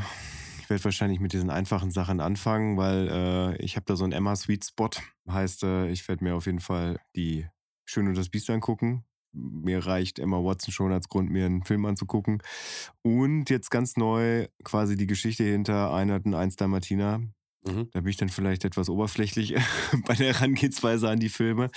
[0.60, 4.14] ich werde wahrscheinlich mit diesen einfachen Sachen anfangen, weil äh, ich habe da so einen
[4.14, 4.89] Emma Sweet Spot.
[5.30, 7.48] Heißt, äh, ich werde mir auf jeden Fall die
[7.86, 9.04] Schön und das Biest angucken.
[9.34, 12.41] Mir reicht Emma Watson schon als Grund, mir einen Film anzugucken.
[13.02, 17.22] Und jetzt ganz neu quasi die Geschichte hinter Einheiten 1 der Martina.
[17.66, 17.89] Mhm.
[17.91, 19.55] Da bin ich dann vielleicht etwas oberflächlich
[20.05, 21.70] bei der Herangehensweise an die Filme.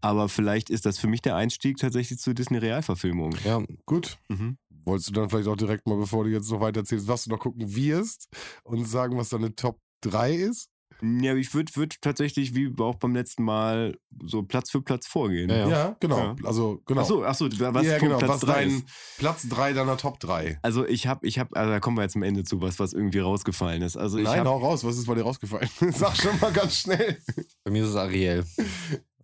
[0.00, 3.34] Aber vielleicht ist das für mich der Einstieg tatsächlich zur Disney-Realverfilmung.
[3.44, 4.18] Ja, Gut.
[4.28, 4.58] Mhm.
[4.84, 7.30] Wolltest du dann vielleicht auch direkt mal, bevor du jetzt noch weiter erzählst, was du
[7.30, 8.28] noch gucken wirst
[8.64, 10.68] und sagen, was deine Top 3 ist?
[11.02, 15.48] Ja, ich würde würd tatsächlich, wie auch beim letzten Mal, so Platz für Platz vorgehen.
[15.50, 15.96] Ja, ja.
[16.00, 16.18] genau.
[16.18, 16.36] Ja.
[16.44, 17.00] Also, genau.
[17.02, 18.18] Achso, achso, was ja, genau.
[18.18, 18.84] Platz was drei dein ist.
[19.18, 20.58] Platz 3 deiner Top 3?
[20.62, 22.92] Also ich habe, ich habe, also da kommen wir jetzt am Ende zu, was, was
[22.92, 23.96] irgendwie rausgefallen ist.
[23.96, 24.84] Also ich Nein, hau raus.
[24.84, 25.68] Was ist bei dir rausgefallen?
[25.92, 27.18] Sag schon mal ganz schnell.
[27.64, 28.44] bei mir ist es Ariel.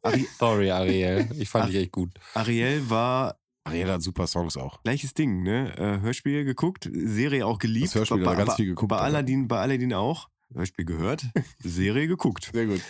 [0.03, 1.29] Ari Sorry, Ariel.
[1.39, 1.69] Ich fand Ah.
[1.69, 2.11] dich echt gut.
[2.35, 4.81] Ariel war Ariel hat super Songs auch.
[4.85, 5.77] gleiches Ding, ne?
[5.77, 7.87] Äh, Hörspiel geguckt, Serie auch geliebt.
[7.87, 8.99] Das Hörspiel bei, hat ganz viel geguckt, Bei.
[8.99, 10.29] Aladdin, bei Aladdin auch.
[10.55, 11.27] Hörspiel gehört,
[11.63, 12.51] Serie geguckt.
[12.53, 12.81] Sehr gut.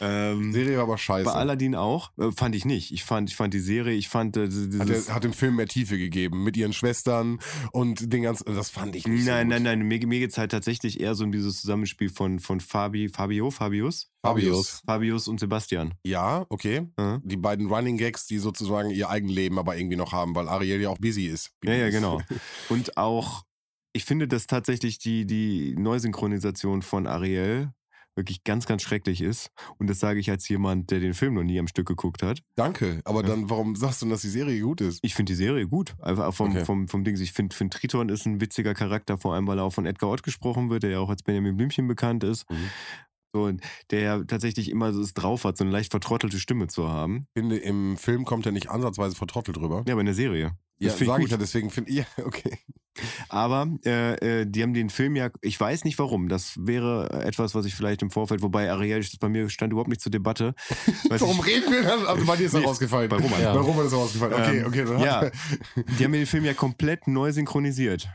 [0.00, 1.24] Ähm, Serie war aber scheiße.
[1.24, 2.10] bei Aladdin auch.
[2.18, 2.90] Äh, fand ich nicht.
[2.92, 4.48] Ich fand, ich fand die Serie, ich fand äh,
[4.78, 7.38] hat, der, hat dem Film mehr Tiefe gegeben mit ihren Schwestern
[7.70, 8.52] und den ganzen.
[8.54, 9.82] Das fand ich nicht Nein, so nein, nein.
[9.82, 13.50] Mir, mir geht es halt tatsächlich eher so um dieses Zusammenspiel von, von Fabi, Fabio,
[13.52, 14.10] Fabius?
[14.22, 14.82] Fabius.
[14.84, 15.94] Fabius und Sebastian.
[16.04, 16.88] Ja, okay.
[16.98, 20.80] Ja, Die beiden Running Gags, die sozusagen ihr Eigenleben aber irgendwie noch haben, weil Ariel
[20.80, 21.52] ja auch busy ist.
[21.62, 22.20] ja, ja genau.
[22.68, 23.44] Und auch,
[23.94, 27.70] ich finde, dass tatsächlich die, die Neusynchronisation von Ariel
[28.16, 29.50] wirklich ganz, ganz schrecklich ist.
[29.78, 32.42] Und das sage ich als jemand, der den Film noch nie am Stück geguckt hat.
[32.54, 33.28] Danke, aber Ja.
[33.28, 35.00] dann, warum sagst du, dass die Serie gut ist?
[35.02, 35.96] Ich finde die Serie gut.
[36.00, 36.64] Einfach vom, Okay.
[36.64, 37.16] vom, vom Ding.
[37.20, 40.10] Ich finde, find Triton ist ein witziger Charakter, vor allem, weil er auch von Edgar
[40.10, 42.48] Ott gesprochen wird, der ja auch als Benjamin Blümchen bekannt ist.
[42.50, 42.70] Mhm.
[43.34, 43.50] So,
[43.90, 47.26] der ja tatsächlich immer so es drauf hat, so eine leicht vertrottelte Stimme zu haben.
[47.34, 49.82] Ich finde, im Film kommt er nicht ansatzweise vertrottelt rüber.
[49.88, 50.52] Ja, aber in der Serie.
[50.78, 52.56] Ja, Das find sage ich ja, deswegen finde ich, ja, okay.
[53.28, 57.56] Aber äh, äh, die haben den Film ja, ich weiß nicht warum, das wäre etwas,
[57.56, 60.54] was ich vielleicht im Vorfeld, wobei Ariel, das bei mir stand überhaupt nicht zur Debatte.
[61.08, 62.06] Warum ich, reden wir dann?
[62.06, 63.08] Also bei dir ist Nee, rausgefallen.
[63.08, 63.40] bei Roman.
[63.42, 63.52] Ja.
[63.52, 64.34] Bei Roman ist rausgefallen.
[64.34, 64.84] Okay, Ähm, okay.
[64.84, 65.30] Dann ja.
[65.98, 68.08] die haben den Film ja komplett neu synchronisiert.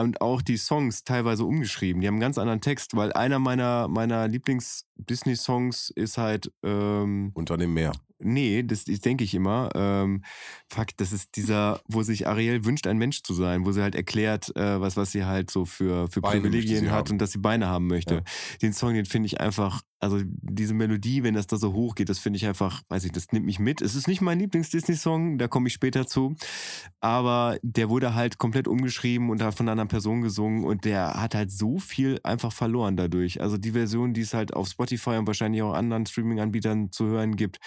[0.00, 2.00] Und auch die Songs teilweise umgeschrieben.
[2.00, 7.56] Die haben einen ganz anderen Text, weil einer meiner, meiner Lieblings-Disney-Songs ist halt ähm, Unter
[7.56, 7.92] dem Meer.
[8.22, 9.70] Nee, das, das denke ich immer.
[9.74, 10.22] Ähm,
[10.68, 13.94] fuck, das ist dieser, wo sich Ariel wünscht, ein Mensch zu sein, wo sie halt
[13.94, 17.12] erklärt, äh, was, was sie halt so für, für Beine Privilegien hat haben.
[17.12, 18.16] und dass sie Beine haben möchte.
[18.16, 18.22] Ja.
[18.60, 22.10] Den Song, den finde ich einfach, also diese Melodie, wenn das da so hoch geht,
[22.10, 23.80] das finde ich einfach, weiß ich, das nimmt mich mit.
[23.80, 26.36] Es ist nicht mein Lieblings-Disney-Song, da komme ich später zu.
[27.00, 31.52] Aber der wurde halt komplett umgeschrieben und von einer Person gesungen und der hat halt
[31.52, 33.42] so viel einfach verloren dadurch.
[33.42, 37.36] Also die Version, die es halt auf Spotify und wahrscheinlich auch anderen Streaming-Anbietern zu hören
[37.36, 37.58] gibt,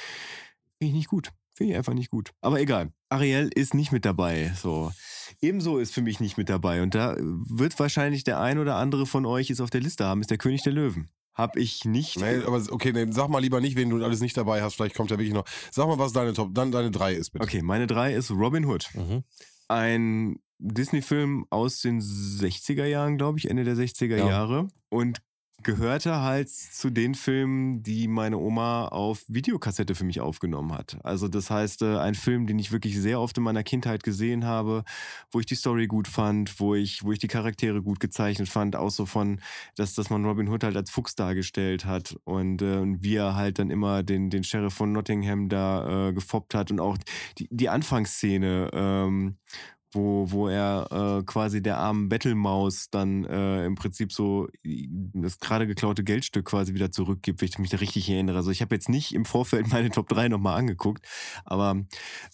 [0.84, 1.30] Finde ich nicht gut.
[1.56, 2.32] Finde ich einfach nicht gut.
[2.42, 2.92] Aber egal.
[3.08, 4.52] Ariel ist nicht mit dabei.
[4.62, 4.92] So.
[5.40, 6.82] Ebenso ist für mich nicht mit dabei.
[6.82, 10.20] Und da wird wahrscheinlich der ein oder andere von euch es auf der Liste haben,
[10.20, 11.08] ist der König der Löwen.
[11.34, 12.20] Hab ich nicht.
[12.20, 14.76] Nee, aber okay, nee, sag mal lieber nicht, wen du alles nicht dabei hast.
[14.76, 15.46] Vielleicht kommt er wirklich noch.
[15.72, 17.46] Sag mal, was deine Top, dann deine drei ist, bitte.
[17.46, 18.90] Okay, meine drei ist Robin Hood.
[18.94, 19.24] Mhm.
[19.70, 24.28] Ein Disney-Film aus den 60er Jahren, glaube ich, Ende der 60er Ja.
[24.28, 24.68] Jahre.
[24.90, 25.22] Und
[25.62, 30.98] gehörte halt zu den Filmen, die meine Oma auf Videokassette für mich aufgenommen hat.
[31.04, 34.46] Also das heißt, äh, ein Film, den ich wirklich sehr oft in meiner Kindheit gesehen
[34.46, 34.84] habe,
[35.32, 38.76] wo ich die Story gut fand, wo ich, wo ich die Charaktere gut gezeichnet fand,
[38.76, 39.40] auch so von,
[39.76, 43.36] dass, dass man Robin Hood halt als Fuchs dargestellt hat und, äh, und wie er
[43.36, 46.98] halt dann immer den, den Sheriff von Nottingham da äh, gefoppt hat und auch
[47.38, 49.38] die, die Anfangsszene, ähm,
[49.94, 55.68] wo, wo er äh, quasi der armen Bettelmaus dann äh, im Prinzip so das gerade
[55.68, 58.38] geklaute Geldstück quasi wieder zurückgibt, wenn ich mich da richtig erinnere.
[58.38, 61.06] Also ich habe jetzt nicht im Vorfeld meine Top 3 nochmal angeguckt,
[61.46, 61.84] aber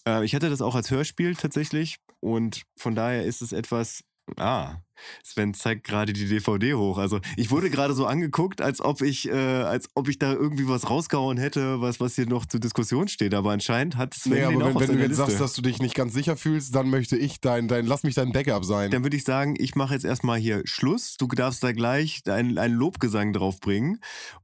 [0.07, 4.03] äh, ich hatte das auch als Hörspiel tatsächlich und von daher ist es etwas,
[4.37, 4.77] ah,
[5.23, 6.97] Sven zeigt gerade die DVD hoch.
[6.97, 10.67] Also ich wurde gerade so angeguckt, als ob ich, äh, als ob ich da irgendwie
[10.67, 13.33] was rausgehauen hätte, was, was hier noch zur Diskussion steht.
[13.33, 15.25] Aber anscheinend hat Sven Nee, den aber auch wenn, wenn du jetzt Liste.
[15.25, 18.15] sagst, dass du dich nicht ganz sicher fühlst, dann möchte ich dein, dein lass mich
[18.15, 18.91] dein Backup sein.
[18.91, 21.15] Dann würde ich sagen, ich mache jetzt erstmal hier Schluss.
[21.17, 23.99] Du darfst da gleich einen, einen Lobgesang draufbringen.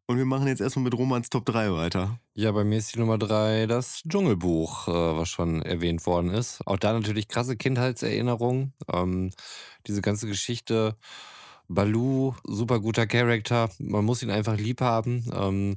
[0.08, 2.20] Und wir machen jetzt erstmal mit Romans Top 3 weiter.
[2.36, 6.62] Ja, bei mir ist die Nummer drei das Dschungelbuch, äh, was schon erwähnt worden ist.
[6.66, 8.74] Auch da natürlich krasse Kindheitserinnerungen.
[8.92, 9.32] Ähm,
[9.88, 10.96] diese ganze Geschichte.
[11.68, 13.70] Baloo, super guter Charakter.
[13.80, 15.26] Man muss ihn einfach lieb haben.
[15.34, 15.76] Ähm,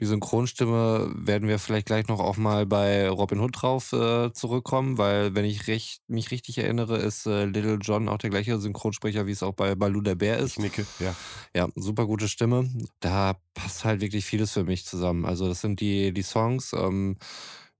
[0.00, 4.96] die Synchronstimme werden wir vielleicht gleich noch auch mal bei Robin Hood drauf äh, zurückkommen,
[4.96, 9.26] weil, wenn ich recht, mich richtig erinnere, ist äh, Little John auch der gleiche Synchronsprecher,
[9.26, 10.52] wie es auch bei Baloo der Bär ist.
[10.52, 11.14] Ich nicke, ja.
[11.54, 12.70] Ja, super gute Stimme.
[13.00, 15.26] Da passt halt wirklich vieles für mich zusammen.
[15.26, 17.18] Also das sind die, die Songs, ähm,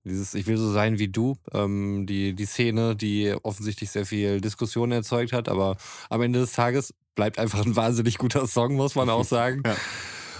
[0.03, 4.41] dieses Ich will so sein wie du, ähm, die, die Szene, die offensichtlich sehr viel
[4.41, 5.77] Diskussion erzeugt hat, aber
[6.09, 9.61] am Ende des Tages bleibt einfach ein wahnsinnig guter Song, muss man auch sagen.
[9.65, 9.75] Ja.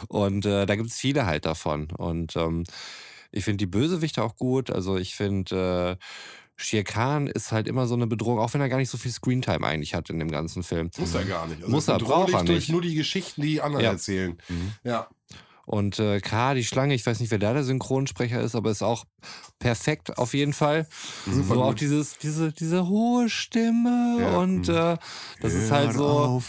[0.07, 1.91] Und äh, da gibt es viele halt davon.
[1.91, 2.63] Und ähm,
[3.31, 4.69] ich finde die Bösewichte auch gut.
[4.71, 5.97] Also ich finde...
[5.99, 6.03] Äh,
[6.57, 9.09] Shere Khan ist halt immer so eine Bedrohung, auch wenn er gar nicht so viel
[9.11, 10.91] Screentime eigentlich hat in dem ganzen Film.
[10.99, 11.59] Muss er gar nicht.
[11.61, 12.69] Also Muss er, braucht er durch nicht.
[12.69, 13.91] nur die Geschichten, die anderen Ja.
[13.93, 14.37] erzählen.
[14.83, 15.07] Ja.
[15.71, 18.81] Und äh, K, die Schlange, ich weiß nicht, wer da der Synchronsprecher ist, aber ist
[18.83, 19.05] auch
[19.57, 20.85] perfekt auf jeden Fall.
[21.25, 24.37] Super so auch dieses, diese, diese hohe Stimme Ja.
[24.37, 24.97] und äh,
[25.39, 26.43] das ist halt Hört so.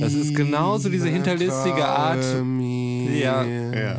[0.00, 2.24] das ist genauso diese hinterlistige Art.
[2.24, 3.44] Ja.
[3.44, 3.98] Ja.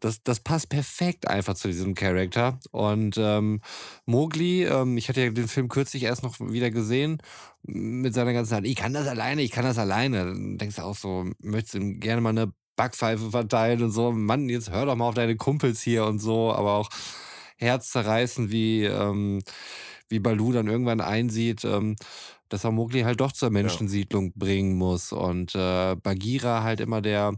[0.00, 2.58] Das, das passt perfekt einfach zu diesem Charakter.
[2.72, 3.60] Und ähm,
[4.06, 7.18] Mowgli, ähm, ich hatte ja den Film kürzlich erst noch wieder gesehen,
[7.62, 10.24] mit seiner ganzen Art, ich kann das alleine, ich kann das alleine.
[10.24, 12.50] Dann denkst du auch so, möchtest ihm gerne mal eine
[12.80, 14.10] Backpfeife verteilen und so.
[14.10, 16.88] Mann, jetzt hör doch mal auf deine Kumpels hier und so, aber auch
[17.56, 19.42] herzzerreißend, wie, ähm,
[20.08, 21.96] wie Balu dann irgendwann einsieht, ähm,
[22.48, 25.12] dass er Mowgli halt doch zur Menschensiedlung bringen muss.
[25.12, 27.34] Und äh, Bagheera halt immer der,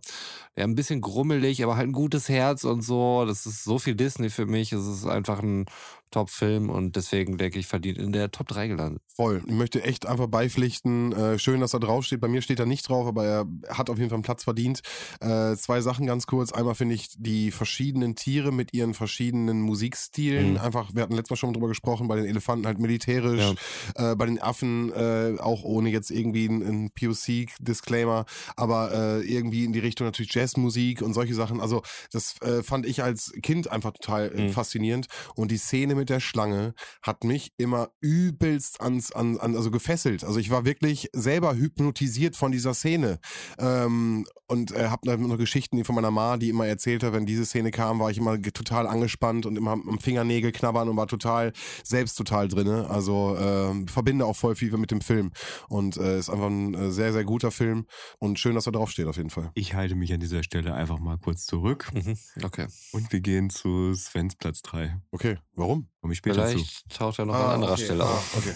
[0.56, 3.24] der ein bisschen grummelig, aber halt ein gutes Herz und so.
[3.26, 4.72] Das ist so viel Disney für mich.
[4.72, 5.66] Es ist einfach ein
[6.12, 9.02] Top-Film und deswegen denke ich, verdient in der Top 3 gelandet.
[9.16, 9.42] Voll.
[9.46, 11.12] Ich möchte echt einfach beipflichten.
[11.12, 12.20] Äh, schön, dass er draufsteht.
[12.20, 14.80] Bei mir steht er nicht drauf, aber er hat auf jeden Fall einen Platz verdient.
[15.20, 16.52] Äh, zwei Sachen ganz kurz.
[16.52, 20.52] Einmal finde ich die verschiedenen Tiere mit ihren verschiedenen Musikstilen.
[20.52, 20.58] Mhm.
[20.58, 23.54] Einfach, wir hatten letztes Mal schon drüber gesprochen, bei den Elefanten halt militärisch,
[23.96, 28.24] äh, bei den Affen äh, auch ohne jetzt irgendwie einen POC-Disclaimer,
[28.56, 31.60] aber äh, irgendwie in die Richtung natürlich Jazzmusik und solche Sachen.
[31.60, 31.82] Also
[32.12, 34.50] das äh, fand ich als Kind einfach total Mhm.
[34.50, 35.06] faszinierend.
[35.34, 40.24] Und die Szene mit der Schlange hat mich immer übelst ans, an, an, also gefesselt.
[40.24, 43.18] Also ich war wirklich selber hypnotisiert von dieser Szene.
[43.58, 47.24] Ähm, und äh, habe dann noch Geschichten von meiner Ma, die immer erzählt hat, wenn
[47.24, 51.06] diese Szene kam, war ich immer total angespannt und immer am Fingernägel knabbern und war
[51.06, 51.52] total
[51.84, 52.90] selbst total drinne.
[52.90, 55.32] Also äh, verbinde auch voll viel mit dem Film
[55.68, 57.86] und äh, ist einfach ein äh, sehr sehr guter Film
[58.18, 59.50] und schön, dass er draufsteht auf jeden Fall.
[59.54, 62.16] Ich halte mich an dieser Stelle einfach mal kurz zurück Mhm.
[62.42, 62.66] Okay.
[62.92, 65.00] und wir gehen zu Svens Platz 3.
[65.12, 65.88] Okay, warum?
[66.00, 66.52] Komme ich später zu.
[66.52, 67.84] Vielleicht taucht er noch an anderer okay.
[67.84, 68.36] Stelle Ah, auf.
[68.36, 68.54] Okay.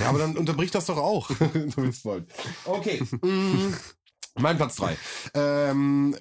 [0.00, 1.28] Ja, aber dann unterbricht das doch auch.
[1.28, 2.26] du willst wollen.
[2.64, 3.02] Okay.
[3.22, 3.72] Mm,
[4.36, 4.96] mein Platz drei.
[5.34, 6.16] Ähm,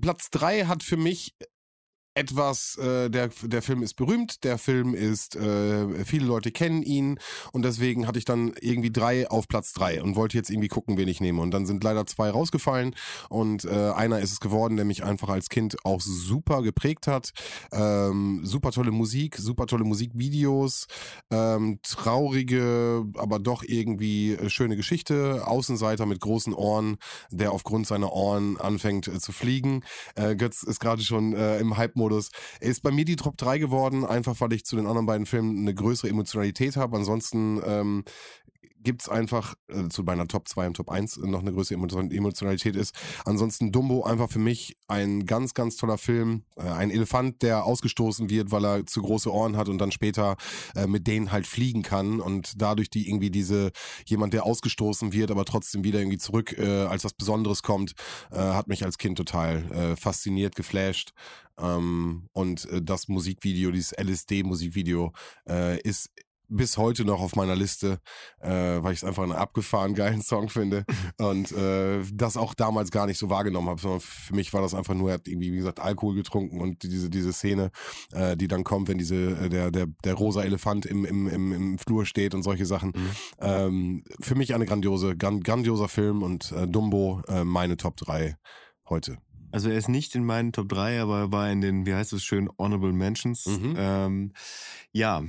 [0.00, 1.34] Platz drei hat für mich
[2.16, 7.18] etwas, äh, der, der Film ist berühmt, der Film ist, äh, viele Leute kennen ihn
[7.52, 10.96] und deswegen hatte ich dann irgendwie drei auf Platz drei und wollte jetzt irgendwie gucken,
[10.96, 11.42] wen ich nehme.
[11.42, 12.94] Und dann sind leider zwei rausgefallen
[13.28, 17.32] und äh, einer ist es geworden, der mich einfach als Kind auch super geprägt hat.
[17.70, 20.86] Ähm, super tolle Musik, super tolle Musikvideos,
[21.30, 25.46] ähm, traurige, aber doch irgendwie äh, schöne Geschichte.
[25.46, 26.96] Außenseiter mit großen Ohren,
[27.30, 29.84] der aufgrund seiner Ohren anfängt äh, zu fliegen.
[30.14, 32.30] Äh, Götz ist gerade schon äh, im Hype-Modus.
[32.60, 35.58] Ist bei mir die Top 3 geworden, einfach weil ich zu den anderen beiden Filmen
[35.58, 36.96] eine größere Emotionalität habe.
[36.96, 38.04] Ansonsten ähm,
[38.86, 42.76] gibt's einfach äh, zu meiner Top 2 und Top 1 noch eine größere Emotion- Emotionalität
[42.76, 42.94] ist.
[43.24, 46.44] Ansonsten Dumbo einfach für mich ein ganz, ganz toller Film.
[46.54, 50.36] Äh, ein Elefant, der ausgestoßen wird, weil er zu große Ohren hat und dann später
[50.76, 53.72] äh, mit denen halt fliegen kann und dadurch die irgendwie diese,
[54.06, 57.94] jemand, der ausgestoßen wird, aber trotzdem wieder irgendwie zurück äh, als was Besonderes kommt,
[58.30, 61.12] äh, hat mich als Kind total äh, fasziniert, geflasht.
[61.58, 65.12] Ähm, und äh, das Musikvideo, dieses LSD-Musikvideo,
[65.48, 66.10] äh, ist
[66.48, 67.98] bis heute noch auf meiner Liste,
[68.40, 70.84] äh, weil ich es einfach einen abgefahren geilen Song finde
[71.18, 74.74] und äh, das auch damals gar nicht so wahrgenommen habe, sondern für mich war das
[74.74, 77.70] einfach nur, er hat irgendwie, wie gesagt, Alkohol getrunken und diese, diese Szene,
[78.12, 81.52] äh, die dann kommt, wenn diese, äh, der, der, der rosa Elefant im, im, im,
[81.52, 82.92] im Flur steht und solche Sachen.
[82.94, 83.10] Mhm.
[83.40, 88.36] Ähm, für mich eine grandiose, gran, grandioser Film und äh, Dumbo äh, meine Top 3
[88.88, 89.18] heute.
[89.52, 92.12] Also er ist nicht in meinen Top 3, aber er war in den, wie heißt
[92.12, 93.46] es schön, Honorable Mentions.
[93.46, 93.74] Mhm.
[93.78, 94.32] Ähm,
[94.92, 95.22] ja,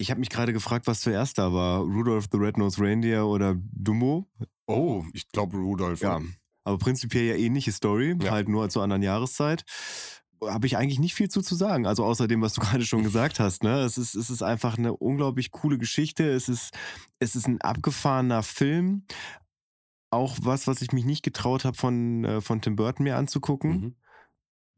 [0.00, 1.80] ich habe mich gerade gefragt, was zuerst da war.
[1.80, 4.26] Rudolph the Red-Nosed Reindeer oder Dumbo?
[4.66, 6.00] Oh, ich glaube Rudolf.
[6.00, 6.20] Ja,
[6.64, 8.30] aber prinzipiell ja ähnliche Story, Ja.
[8.32, 9.64] halt nur zur anderen Jahreszeit.
[10.42, 11.86] Habe ich eigentlich nicht viel zu zu sagen.
[11.86, 13.62] Also außer dem, was du gerade schon gesagt hast.
[13.62, 13.80] Ne?
[13.80, 16.30] Es, ist, es ist einfach eine unglaublich coole Geschichte.
[16.30, 16.72] Es ist,
[17.18, 19.04] es ist ein abgefahrener Film.
[20.10, 23.70] Auch was, was ich mich nicht getraut habe, von, äh, von Tim Burton mir anzugucken
[23.70, 23.94] Mhm.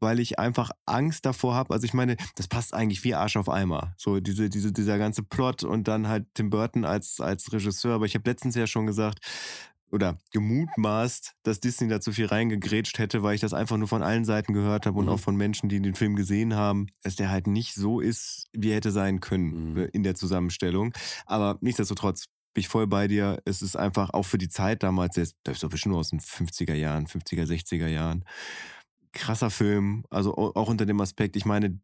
[0.03, 1.73] Weil ich einfach Angst davor habe.
[1.73, 3.95] Also ich meine, das passt eigentlich wie Arsch auf Eimer.
[3.97, 7.95] So diese, diese, dieser ganze Plot und dann halt Tim Burton als, als Regisseur.
[7.95, 9.19] Aber ich habe letztens ja schon gesagt
[9.91, 14.01] oder gemutmaßt, dass Disney da zu viel reingegrätscht hätte, weil ich das einfach nur von
[14.03, 15.11] allen Seiten gehört habe und Mhm.
[15.11, 18.69] auch von Menschen, die den Film gesehen haben, dass der halt nicht so ist, wie
[18.71, 19.77] er hätte sein können Mhm.
[19.77, 20.93] äh, in der Zusammenstellung.
[21.25, 22.25] Aber nichtsdestotrotz
[22.55, 23.39] bin ich voll bei dir.
[23.45, 26.19] Es ist einfach auch für die Zeit damals, der ist doch bestimmt nur aus den
[26.19, 28.25] 50er Jahren, 50er, 60er Jahren
[29.13, 31.79] krasser Film, also au- auch unter dem Aspekt, ich meine,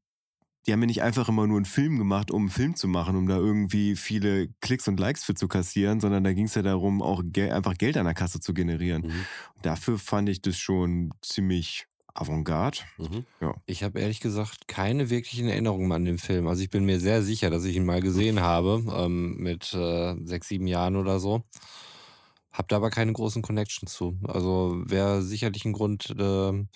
[0.68, 3.16] die haben ja nicht einfach immer nur einen Film gemacht, um einen Film zu machen,
[3.16, 6.62] um da irgendwie viele Klicks und Likes für zu kassieren, sondern da ging es ja
[6.62, 9.04] darum, auch Gel einfach Geld an der Kasse zu generieren.
[9.04, 9.26] Mhm.
[9.62, 12.80] Dafür fand ich das schon ziemlich avantgarde.
[12.98, 13.26] Mhm.
[13.66, 16.48] Ich habe ehrlich gesagt keine wirklichen Erinnerungen an den Film.
[16.48, 20.16] Also ich bin mir sehr sicher, dass ich ihn mal gesehen habe, ähm, mit äh,
[20.26, 21.44] sechs, sieben Jahren oder so.
[22.52, 24.20] Hab da aber keine großen Connections zu.
[24.28, 26.68] Also wäre sicherlich ein Grund, ähm,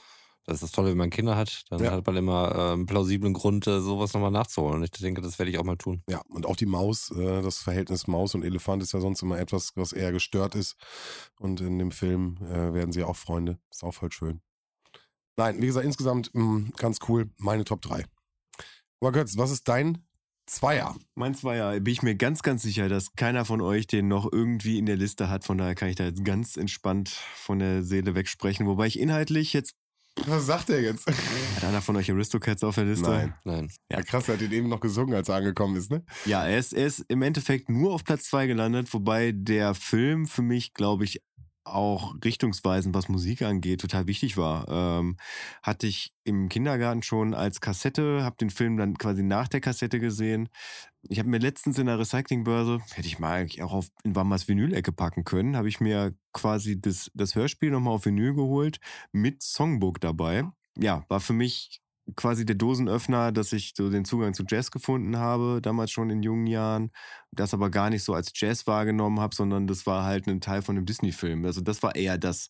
[0.45, 1.91] das ist das Tolle, wenn man Kinder hat, dann Ja.
[1.91, 4.77] hat man immer äh, einen plausiblen Grund, äh, sowas nochmal nachzuholen.
[4.77, 6.03] Und ich denke, das werde ich auch mal tun.
[6.09, 9.39] Ja, und auch die Maus, äh, das Verhältnis Maus und Elefant ist ja sonst immer
[9.39, 10.75] etwas, was eher gestört ist.
[11.39, 13.57] Und in dem Film äh, werden sie auch Freunde.
[13.71, 14.41] Ist auch voll schön.
[15.37, 17.31] Nein, wie gesagt, insgesamt mh, ganz cool.
[17.37, 18.05] Meine Top 3.
[19.01, 20.05] Aber Götz, was ist dein
[20.45, 20.95] Zweier?
[21.15, 24.77] Mein Zweier, bin ich mir ganz, ganz sicher, dass keiner von euch den noch irgendwie
[24.77, 25.45] in der Liste hat.
[25.45, 28.67] Von daher kann ich da jetzt ganz entspannt von der Seele wegsprechen.
[28.67, 29.73] Wobei ich inhaltlich jetzt.
[30.25, 31.07] Was sagt er jetzt?
[31.07, 33.09] Hat einer von euch Aristocats auf der Liste?
[33.09, 33.33] Nein.
[33.43, 33.71] Nein.
[33.91, 36.03] Ja, krass, er hat ihn eben noch gesungen, als er angekommen ist, ne?
[36.25, 40.27] Ja, er ist, er ist im Endeffekt nur auf Platz zwei gelandet, wobei der Film
[40.27, 41.21] für mich, glaube ich,
[41.65, 44.67] auch richtungsweisend, was Musik angeht, total wichtig war.
[44.67, 45.17] Ähm,
[45.61, 49.99] hatte ich im Kindergarten schon als Kassette, habe den Film dann quasi nach der Kassette
[49.99, 50.49] gesehen.
[51.09, 54.47] Ich habe mir letztens in der Recyclingbörse, hätte ich mal eigentlich auch auf in Wammers
[54.47, 58.79] Vinyl-Ecke packen können, habe ich mir quasi das, das Hörspiel nochmal auf Vinyl geholt
[59.11, 60.45] mit Songbook dabei.
[60.77, 61.82] Ja, war für mich
[62.15, 66.21] quasi der Dosenöffner, dass ich so den Zugang zu Jazz gefunden habe, damals schon in
[66.21, 66.91] jungen Jahren,
[67.31, 70.61] das aber gar nicht so als Jazz wahrgenommen habe, sondern das war halt ein Teil
[70.61, 71.45] von einem Disney-Film.
[71.45, 72.49] Also das war eher das.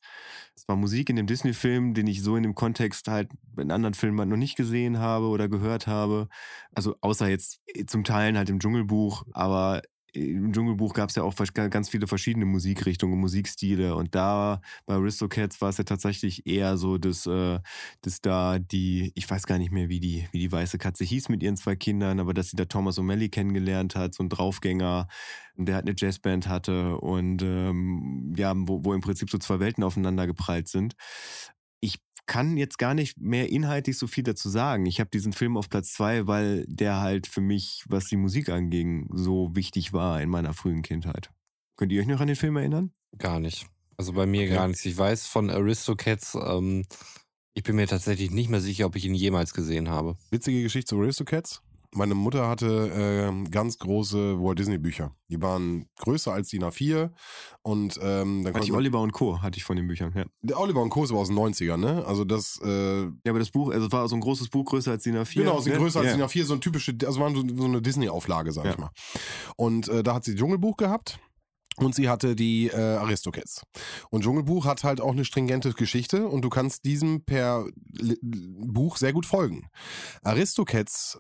[0.56, 3.93] Es war Musik in dem Disney-Film, den ich so in dem Kontext halt in anderen
[3.93, 6.28] Filmen halt noch nicht gesehen habe oder gehört habe.
[6.74, 9.82] Also außer jetzt zum Teilen halt im Dschungelbuch, aber
[10.14, 13.95] im Dschungelbuch gab es ja auch ganz viele verschiedene Musikrichtungen, Musikstile.
[13.95, 17.59] Und da bei Aristocats war es ja tatsächlich eher so, dass, äh,
[18.01, 21.30] dass da die, ich weiß gar nicht mehr, wie die, wie die weiße Katze hieß
[21.30, 25.07] mit ihren zwei Kindern, aber dass sie da Thomas O'Malley kennengelernt hat, so ein Draufgänger,
[25.55, 29.84] der halt eine Jazzband hatte und ähm, ja, wo, wo im Prinzip so zwei Welten
[29.84, 30.95] aufeinander geprallt sind.
[32.26, 34.86] Ich kann jetzt gar nicht mehr inhaltlich so viel dazu sagen.
[34.86, 38.47] Ich habe diesen Film auf Platz zwei, weil der halt für mich, was die Musik
[38.47, 41.32] anging, so wichtig war in meiner frühen Kindheit.
[41.76, 42.93] Könnt ihr euch noch an den Film erinnern?
[43.17, 43.67] Gar nicht.
[43.97, 44.53] Also bei mir Okay.
[44.53, 44.86] gar nichts.
[44.86, 46.86] Ich weiß von Aristocats, ähm,
[47.53, 50.15] ich bin mir tatsächlich nicht mehr sicher, ob ich ihn jemals gesehen habe.
[50.32, 51.61] Witzige Geschichte zu Aristocats.
[51.96, 55.16] Meine Mutter hatte ähm, ganz große Walt Disney Bücher.
[55.30, 57.12] Die waren größer als DIN A4
[57.62, 59.41] und ähm, dann Hatte ich Oliver und Co.
[59.41, 60.26] hatte ich von den Büchern, ja.
[60.41, 61.04] der Oliver und Co.
[61.04, 62.04] ist aber aus den 90ern, ne?
[62.06, 64.91] Also das äh, Ja, aber das Buch, also es war so ein großes Buch, größer
[64.91, 65.36] als DIN A4.
[65.36, 65.80] Genau, sind ne?
[65.80, 66.16] größer als ja.
[66.16, 68.72] DIN A4, so ein typische, also waren so, so eine Disney-Auflage, sag Ja.
[68.72, 68.89] ich mal.
[69.56, 71.20] Und äh, da hat sie Dschungelbuch gehabt.
[71.78, 73.64] Und sie hatte die äh, Aristocats.
[74.12, 78.98] Und Dschungelbuch hat halt auch eine stringente Geschichte und du kannst diesem per Li- Buch
[78.98, 79.70] sehr gut folgen.
[80.22, 81.20] Aristocats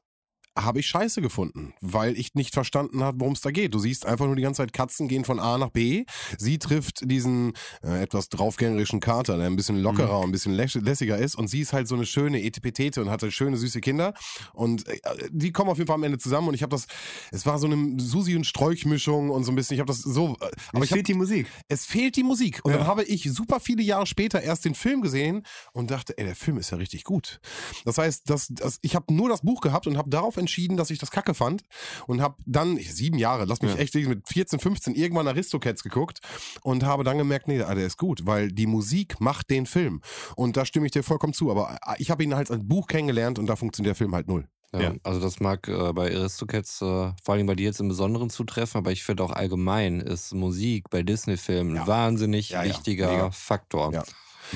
[0.57, 3.73] habe ich scheiße gefunden, weil ich nicht verstanden habe, worum es da geht.
[3.73, 6.05] Du siehst einfach nur die ganze Zeit Katzen gehen von A nach B.
[6.37, 10.65] Sie trifft diesen äh, etwas draufgängerischen Kater, der ein bisschen lockerer und ein bisschen lä
[10.73, 11.35] lässiger ist.
[11.35, 14.13] Und sie ist halt so eine schöne Etipetete und hatte schöne, süße Kinder.
[14.53, 14.99] Und äh,
[15.31, 16.49] die kommen auf jeden Fall am Ende zusammen.
[16.49, 16.85] Und ich habe das,
[17.31, 20.37] es war so eine Susi- und Sträuchmischung und so ein bisschen, ich habe das so...
[20.39, 21.47] Äh, aber es ich hab, fehlt die Musik.
[21.67, 22.61] es fehlt die Musik.
[22.63, 22.77] Und Ja.
[22.79, 25.43] dann habe ich super viele Jahre später erst den Film gesehen
[25.73, 27.39] und dachte, ey, der Film ist ja richtig gut.
[27.85, 30.89] Das heißt, das, das, ich habe nur das Buch gehabt und habe darauf entschieden, dass
[30.89, 31.63] ich das kacke fand
[32.07, 33.77] und habe dann, ich, sieben Jahre, lass mich Ja.
[33.79, 36.19] echt mit 14, 15 irgendwann Aristocats geguckt
[36.61, 40.01] und habe dann gemerkt, nee, der ist gut, weil die Musik macht den Film.
[40.35, 41.49] Und da stimme ich dir vollkommen zu.
[41.51, 44.27] Aber äh, ich habe ihn halt als Buch kennengelernt und da funktioniert der Film halt
[44.27, 44.47] null.
[44.73, 44.93] Ja, Ja.
[45.03, 48.79] Also das mag äh, bei Aristocats äh, vor allem bei dir jetzt im Besonderen zutreffen,
[48.79, 51.81] aber ich finde auch allgemein ist Musik bei Disney-Filmen Ja.
[51.83, 53.31] ein wahnsinnig wichtiger.
[53.31, 53.93] Faktor.
[53.93, 54.03] Ja.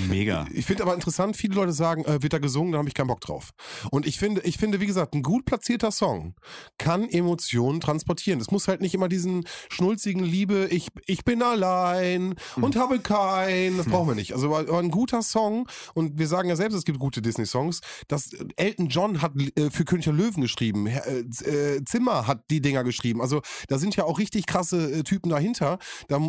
[0.09, 0.47] Mega.
[0.53, 3.07] Ich finde aber interessant, viele Leute sagen, äh, wird da gesungen, da habe ich keinen
[3.07, 3.51] Bock drauf.
[3.91, 6.35] Und ich finde, ich finde, wie gesagt, ein gut platzierter Song
[6.77, 8.39] kann Emotionen transportieren.
[8.39, 13.77] Es muss halt nicht immer diesen schnulzigen Liebe, ich, ich bin allein und habe keinen,
[13.77, 14.33] das brauchen wir nicht.
[14.33, 18.33] Also aber ein guter Song, und wir sagen ja selbst, es gibt gute Disney-Songs, dass
[18.33, 22.61] äh, Elton John hat äh, für König der Löwen geschrieben, äh, äh, Zimmer hat die
[22.61, 23.21] Dinger geschrieben.
[23.21, 25.79] Also da sind ja auch richtig krasse äh, Typen dahinter.
[26.07, 26.19] Da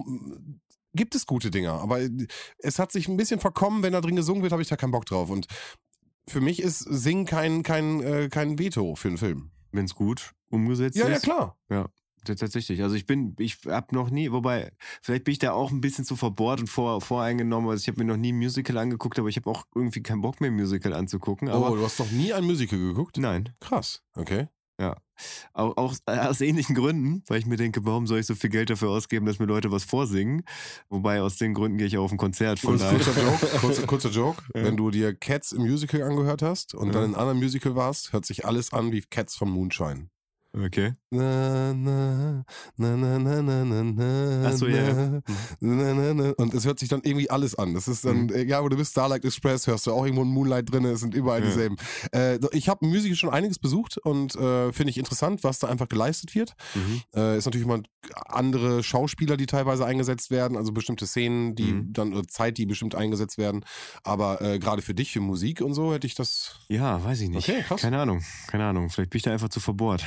[0.95, 2.01] gibt es gute Dinger, aber
[2.59, 4.93] es hat sich ein bisschen verkommen, wenn da drin gesungen wird, habe ich da keinen
[4.93, 5.31] Bock drauf.
[5.31, 5.47] Und
[6.29, 9.51] für mich ist Singen kein, kein, äh, kein Veto für einen Film.
[9.73, 11.13] Wenn es gut umgesetzt Ja, ist.
[11.13, 11.59] ja, klar.
[12.25, 12.83] T- Tatsächlich.
[12.83, 14.73] Also ich bin, ich habe noch nie, wobei,
[15.03, 17.71] vielleicht bin ich da auch ein bisschen zu verbohrt und vor, voreingenommen.
[17.71, 20.21] Also ich habe mir noch nie ein Musical angeguckt, aber ich habe auch irgendwie keinen
[20.21, 21.49] Bock mehr, ein Musical anzugucken.
[21.49, 23.17] Aber oh, du hast noch nie ein Musical geguckt?
[23.19, 23.51] nein.
[23.61, 24.49] Krass, okay.
[25.53, 28.71] Auch, auch aus ähnlichen Gründen, weil ich mir denke, warum soll ich so viel Geld
[28.71, 30.43] dafür ausgeben, dass mir Leute was vorsingen?
[30.89, 32.61] Wobei aus den Gründen gehe ich auch auf ein Konzert.
[32.61, 33.21] Von Kurz, kurzer.
[33.23, 34.43] Joke, kurzer, kurzer Joke.
[34.55, 34.63] Ja.
[34.65, 36.93] Wenn du dir Cats im Musical angehört hast und Ja.
[36.93, 40.09] dann in einem anderen Musical warst, hört sich alles an wie Cats von Moonshine.
[40.53, 40.95] Okay.
[41.11, 42.45] Na, na,
[42.77, 45.21] na, na, na, na, na, na, Ach so, ja, ja.
[45.61, 46.31] na, na, na.
[46.37, 47.75] Und es hört sich dann irgendwie alles an.
[47.75, 48.31] Das ist dann, Mhm.
[48.35, 51.01] äh, ja, wo du bist, Starlight Express, hörst du auch irgendwo ein Moonlight drin, es
[51.01, 51.47] sind überall Ja.
[51.47, 51.77] dieselben.
[52.13, 55.89] Äh, ich habe Musical schon einiges besucht und äh, finde ich interessant, was da einfach
[55.89, 56.55] geleistet wird.
[56.75, 57.03] Mhm.
[57.15, 57.81] Äh, ist natürlich immer
[58.27, 61.93] andere Schauspieler, die teilweise eingesetzt werden, also bestimmte Szenen, die Mhm.
[61.93, 63.65] dann, oder Zeit, die bestimmt eingesetzt werden.
[64.03, 67.29] Aber äh, gerade für dich, für Musik und so, hätte ich das, Ja, weiß ich
[67.29, 67.49] nicht.
[67.49, 67.81] Okay, krass.
[67.83, 68.23] Keine Ahnung.
[68.49, 68.89] Keine Ahnung.
[68.91, 70.05] Vielleicht bin ich da einfach zu verbohrt.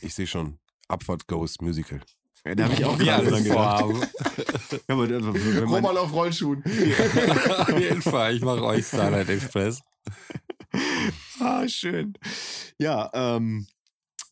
[0.00, 0.58] Ich sehe schon,
[0.88, 2.00] Abfahrt Ghost Musical.
[2.44, 3.80] Ja, da habe ich auch Ja, gerade dran gedacht.
[3.80, 4.00] vorhaben.
[4.00, 6.62] Ja, aber, aber wenn man, auf Rollschuhen.
[7.58, 9.80] Auf jeden Fall, ich mache euch Starlight Express.
[11.40, 12.14] Ah, schön.
[12.78, 13.66] Ja, ähm,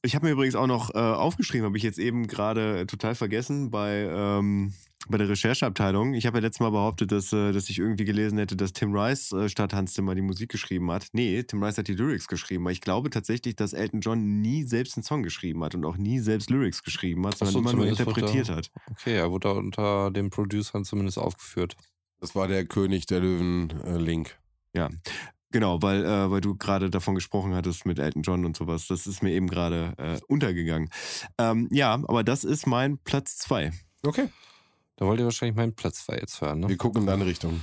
[0.03, 3.71] ich habe mir übrigens auch noch äh, aufgeschrieben, habe ich jetzt eben gerade total vergessen
[3.71, 4.73] bei, ähm,
[5.09, 6.15] bei der Rechercheabteilung.
[6.15, 8.95] Ich habe ja letztes Mal behauptet, dass, äh, dass ich irgendwie gelesen hätte, dass Tim
[8.95, 11.09] Rice äh, statt Hans Zimmer die Musik geschrieben hat.
[11.13, 12.65] Nee, Tim Rice hat die Lyrics geschrieben.
[12.65, 15.97] Aber ich glaube tatsächlich, dass Elton John nie selbst einen Song geschrieben hat und auch
[15.97, 18.71] nie selbst Lyrics geschrieben hat, sondern so, immer nur interpretiert er- hat.
[18.91, 21.77] Okay, er wurde unter den Producern zumindest aufgeführt.
[22.21, 24.39] Das war der König der Löwen äh, Link.
[25.53, 28.87] Genau, weil, äh, weil du gerade davon gesprochen hattest mit Elton John und sowas.
[28.87, 30.91] Das ist mir eben gerade äh, untergegangen.
[31.39, 33.73] Ähm, ja, aber das ist mein Platz zwei.
[34.05, 34.29] Okay.
[35.01, 36.69] Da wollt ihr wahrscheinlich meinen Platz 2 jetzt hören, ne?
[36.69, 37.63] Wir gucken in deine Richtung.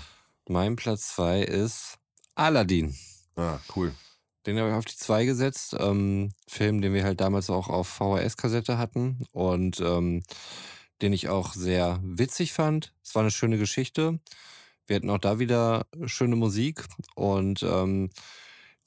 [0.50, 2.00] Mein Platz 2 ist
[2.34, 2.96] Aladdin.
[3.36, 3.94] Ah, cool.
[4.48, 5.76] Den habe ich auf die 2 gesetzt.
[5.80, 10.24] Ähm, Film, den wir halt damals auch auf VHS-Kassette hatten und ähm,
[11.04, 12.96] den ich auch sehr witzig fand.
[13.04, 14.20] Es war eine schöne Geschichte.
[14.88, 18.10] Wir hatten auch da wieder schöne Musik und ähm,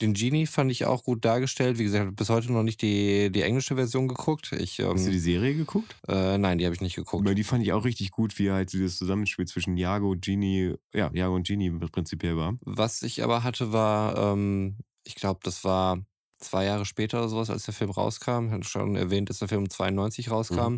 [0.01, 1.79] den Genie fand ich auch gut dargestellt.
[1.79, 4.53] Wie gesagt, ich habe bis heute noch nicht die, die englische Version geguckt.
[4.53, 5.95] Ich, Hast du die ähm, Serie geguckt?
[6.09, 7.27] äh, nein, die habe ich nicht geguckt.
[7.27, 11.11] Weil die fand ich auch richtig gut, wie halt dieses Zusammenspiel zwischen Jago, Genie, ja,
[11.13, 12.55] Jago und Genie prinzipiell war.
[12.63, 15.99] Was ich aber hatte, war, ähm, ich glaube, das war
[16.39, 18.47] zwei Jahre später oder sowas, als der Film rauskam.
[18.47, 20.77] Ich hatte schon erwähnt, dass der Film 92 rauskam.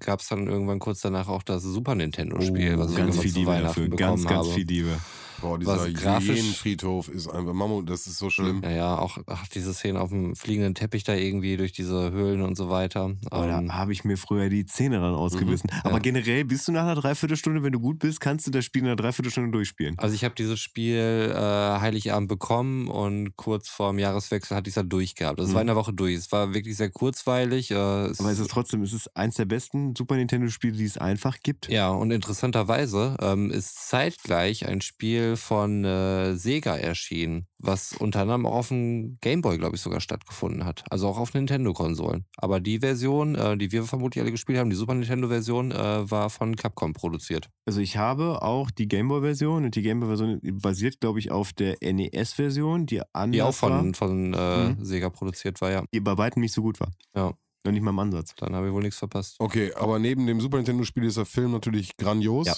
[0.00, 3.32] Gab es dann irgendwann kurz danach auch das Super Nintendo-Spiel, was ich Oh, ganz viel
[3.32, 3.88] Liebe dafür.
[3.88, 4.54] Ganz, ganz habe.
[4.54, 4.96] viel Liebe.
[5.40, 8.60] Boah, Was dieser grafisch- Hyänenfriedhof ist einfach Mammut, das ist so schlimm.
[8.62, 12.42] Ja, ja, auch ach, diese Szene auf dem fliegenden Teppich da irgendwie durch diese Höhlen
[12.42, 13.14] und so weiter.
[13.30, 15.70] Aber Ähm, da habe ich mir früher die Zähne ran ausgebissen.
[15.84, 15.98] Aber ja.
[16.00, 18.88] generell bist du nach einer Dreiviertelstunde, wenn du gut bist, kannst du das Spiel in
[18.88, 19.98] einer Dreiviertelstunde durchspielen.
[19.98, 21.38] also ich habe dieses Spiel äh,
[21.80, 25.38] Heiligabend bekommen und kurz vorm Jahreswechsel hatte ich es dann durchgehabt.
[25.38, 26.14] Also Es war in der Woche durch.
[26.16, 27.70] Es war wirklich sehr kurzweilig.
[27.70, 27.74] Äh,
[28.06, 28.24] es, Mhm.
[28.26, 31.68] Aber es ist trotzdem, es ist eins der besten Super Nintendo-Spiele, die es einfach gibt.
[31.68, 38.20] Ja, und interessanterweise ähm, ist zeitgleich ein Spiel Spiel von äh, Sega erschienen, was unter
[38.20, 40.84] anderem auch auf dem Gameboy, glaube ich, sogar stattgefunden hat.
[40.90, 42.24] Also auch auf Nintendo-Konsolen.
[42.36, 46.30] Aber die Version, äh, die wir vermutlich alle gespielt haben, die Super Nintendo-Version, äh, war
[46.30, 47.48] von Capcom produziert.
[47.66, 52.86] Also ich habe auch die Gameboy-Version und die Gameboy-Version basiert, glaube ich, auf der NES-Version,
[52.86, 54.84] die anders Die auch von, war, von äh, Mhm.
[54.84, 55.84] Sega produziert war, ja.
[55.92, 56.90] die bei weitem nicht so gut war.
[57.14, 57.32] Ja.
[57.64, 58.34] Noch nicht mal im Ansatz.
[58.36, 59.36] Dann habe ich wohl nichts verpasst.
[59.40, 62.46] Okay, aber neben dem Super Nintendo-Spiel ist der Film natürlich grandios.
[62.46, 62.54] Ja.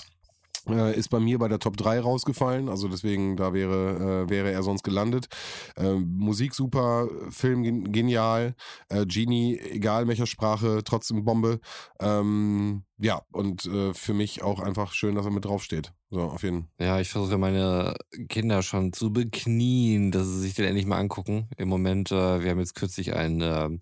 [0.73, 4.51] Äh, ist bei mir bei der Top 3 rausgefallen, also deswegen, da wäre, äh, wäre
[4.51, 5.29] er sonst gelandet.
[5.77, 8.55] Äh, Musik super, Film gen genial,
[8.89, 11.61] äh, Genie, egal welcher Sprache, trotzdem Bombe.
[12.01, 15.93] Ähm, ja, und äh, für mich auch einfach schön, dass er mit draufsteht.
[16.11, 16.87] So, auf jeden Fall.
[16.87, 17.95] Ja, ich versuche meine
[18.29, 21.49] Kinder schon zu beknien, dass sie sich den endlich mal angucken.
[21.57, 23.81] Im Moment, äh, wir haben jetzt kürzlich ein ähm,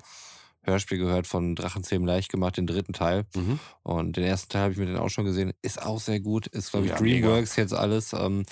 [0.68, 3.24] Hörspiel gehört von Drachenzähmen leicht gemacht, den dritten Teil.
[3.34, 3.58] Mhm.
[3.82, 5.52] Und den ersten Teil habe ich mir dann auch schon gesehen.
[5.62, 6.46] Ist auch sehr gut.
[6.48, 7.26] Ist, glaube ich, Ja, mega.
[7.28, 8.12] Dreamworks jetzt alles.
[8.12, 8.44] Ähm,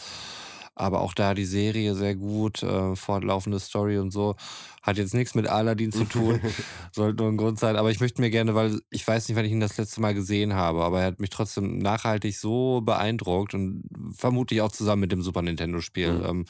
[0.79, 4.37] aber auch da die Serie sehr gut, äh, fortlaufende Story und so.
[4.83, 6.39] Hat jetzt nichts mit Aladdin zu tun.
[6.93, 7.77] Sollte nur ein Grund sein.
[7.77, 10.13] Aber ich möchte mir gerne, weil ich weiß nicht, wann ich ihn das letzte Mal
[10.13, 15.13] gesehen habe, aber er hat mich trotzdem nachhaltig so beeindruckt und vermutlich auch zusammen mit
[15.13, 16.25] dem Super Nintendo-Spiel, Mhm.
[16.27, 16.45] ähm,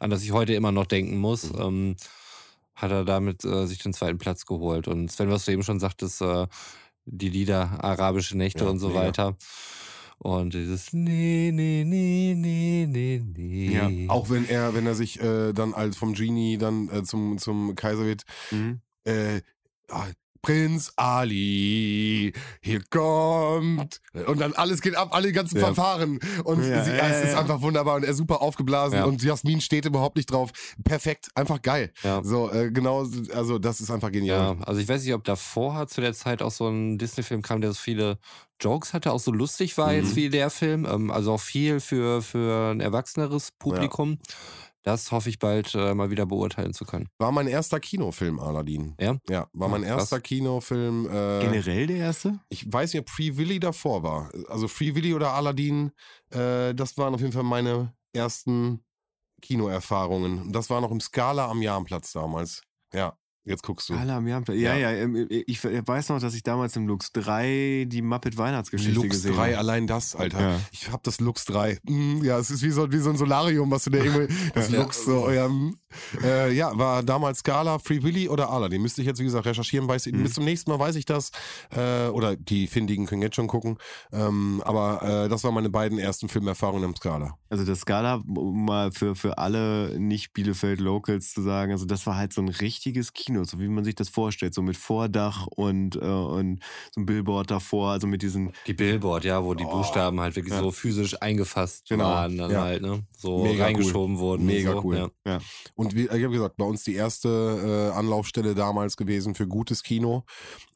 [0.00, 1.52] an das ich heute immer noch denken muss.
[1.52, 1.60] Mhm.
[1.60, 1.96] Ähm,
[2.80, 4.86] hat er damit äh, sich den zweiten Platz geholt.
[4.88, 6.46] Und Sven, was du eben schon sagtest, äh,
[7.04, 9.00] die Lieder, arabische Nächte Ja, und so mega.
[9.00, 9.36] weiter.
[10.18, 13.74] Und dieses Nee, nee, nee, nee, nee, nee.
[14.06, 17.38] Ja, Auch wenn er, wenn er sich äh, dann als vom Genie dann äh, zum,
[17.38, 18.80] zum Kaiser wird, Mhm.
[19.04, 19.40] äh,
[19.90, 20.06] ah,
[20.42, 24.00] Prinz Ali, hier kommt.
[24.26, 25.66] Und dann alles geht ab, alle ganzen Ja.
[25.66, 26.18] Fanfaren.
[26.44, 27.40] Und Ja, sie, ja, es ist ja.
[27.40, 29.04] einfach wunderbar und er ist super aufgeblasen Ja.
[29.04, 30.50] und Jasmin steht überhaupt nicht drauf.
[30.84, 31.92] Perfekt, einfach geil.
[32.02, 32.22] Ja.
[32.24, 34.56] So, äh, genau, also das ist einfach genial.
[34.58, 37.60] Ja, also ich weiß nicht, ob davor zu der Zeit auch so ein Disney-Film kam,
[37.60, 38.18] der so viele
[38.60, 40.16] Jokes hatte, auch so lustig war jetzt Mhm.
[40.16, 40.84] wie der Film.
[40.84, 44.18] Ähm, also auch viel für, für ein erwachseneres Publikum.
[44.88, 47.10] Das hoffe ich bald äh, mal wieder beurteilen zu können.
[47.18, 48.94] War mein erster Kinofilm, Aladdin.
[48.98, 49.18] Ja?
[49.28, 51.04] Ja, war mein erster Kinofilm.
[51.04, 52.40] Äh, Generell der erste?
[52.48, 54.30] Ich weiß nicht, ob Free Willy davor war.
[54.48, 55.92] Also Free Willy oder Aladdin,
[56.30, 58.82] äh, das waren auf jeden Fall meine ersten
[59.42, 60.40] Kinoerfahrungen.
[60.40, 62.62] Und Das war noch im Scala am Jahrenplatz damals.
[62.94, 63.14] Ja,
[63.48, 63.94] jetzt guckst du.
[64.26, 64.42] Jahr.
[64.48, 64.76] Ja, Ja.
[64.76, 69.08] ja, ähm, ich weiß noch, dass ich damals im Lux 3 die Muppet Weihnachtsgeschichte Lux
[69.08, 69.58] gesehen 3, habe.
[69.58, 70.40] allein das, Alter.
[70.40, 70.60] Ja.
[70.72, 71.78] Ich hab das Lux 3.
[71.84, 74.70] Mm, ja, es ist wie so, wie so ein Solarium, was du da irgendwie, das
[74.70, 74.80] Ja.
[74.80, 75.76] Lux so, ja, mm.
[76.22, 78.82] Äh, ja, war damals Scala, Free Willy oder Aladdin.
[78.82, 79.88] Müsste ich jetzt, wie gesagt, recherchieren.
[79.88, 80.22] Weiß, Mhm.
[80.22, 81.30] Bis zum nächsten Mal weiß ich das.
[81.74, 83.78] Äh, oder die Findigen können jetzt schon gucken.
[84.12, 87.36] Ähm, aber äh, das waren meine beiden ersten Filmerfahrungen im Scala.
[87.50, 92.16] Also das Scala, um mal für, für alle nicht Bielefeld-Locals zu sagen, also das war
[92.16, 95.96] halt so ein richtiges Kino, so wie man sich das vorstellt, so mit Vordach und,
[95.96, 96.60] äh, und
[96.94, 99.70] so ein Billboard davor, also mit diesen, Die Billboard, ja, wo die Oh.
[99.78, 100.60] Buchstaben halt wirklich Ja.
[100.60, 102.04] so physisch eingefasst Genau.
[102.04, 102.62] waren, dann Ja.
[102.62, 103.02] halt, ne?
[103.16, 104.46] So Mega reingeschoben wurden.
[104.46, 104.82] Mega so.
[104.84, 105.10] cool.
[105.26, 105.38] Ja.
[105.78, 109.84] Und wie, ich habe gesagt, bei uns die erste äh, Anlaufstelle damals gewesen für gutes
[109.84, 110.24] Kino.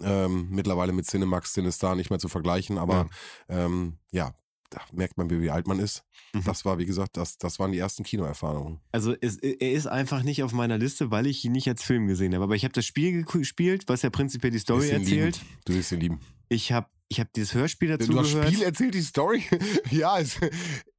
[0.00, 3.08] Ähm, mittlerweile mit Cinemax, Cinestar nicht mehr zu vergleichen, aber
[3.48, 4.32] ja, ähm, ja
[4.70, 6.04] da merkt man, wie alt man ist.
[6.32, 6.44] Mhm.
[6.44, 8.78] Das war, wie gesagt, das, das waren die ersten Kinoerfahrungen.
[8.92, 12.06] Also es, er ist einfach nicht auf meiner Liste, weil ich ihn nicht als Film
[12.06, 12.44] gesehen habe.
[12.44, 15.36] Aber ich habe das Spiel gespielt, was ja prinzipiell die Story erzählt.
[15.36, 15.58] Lieben.
[15.64, 16.20] Du wirst ihn lieben.
[16.48, 18.46] Ich habe ich hab dieses Hörspiel dazu du gehört.
[18.46, 19.42] Spiel erzählt die Story?
[19.90, 20.38] ja, es,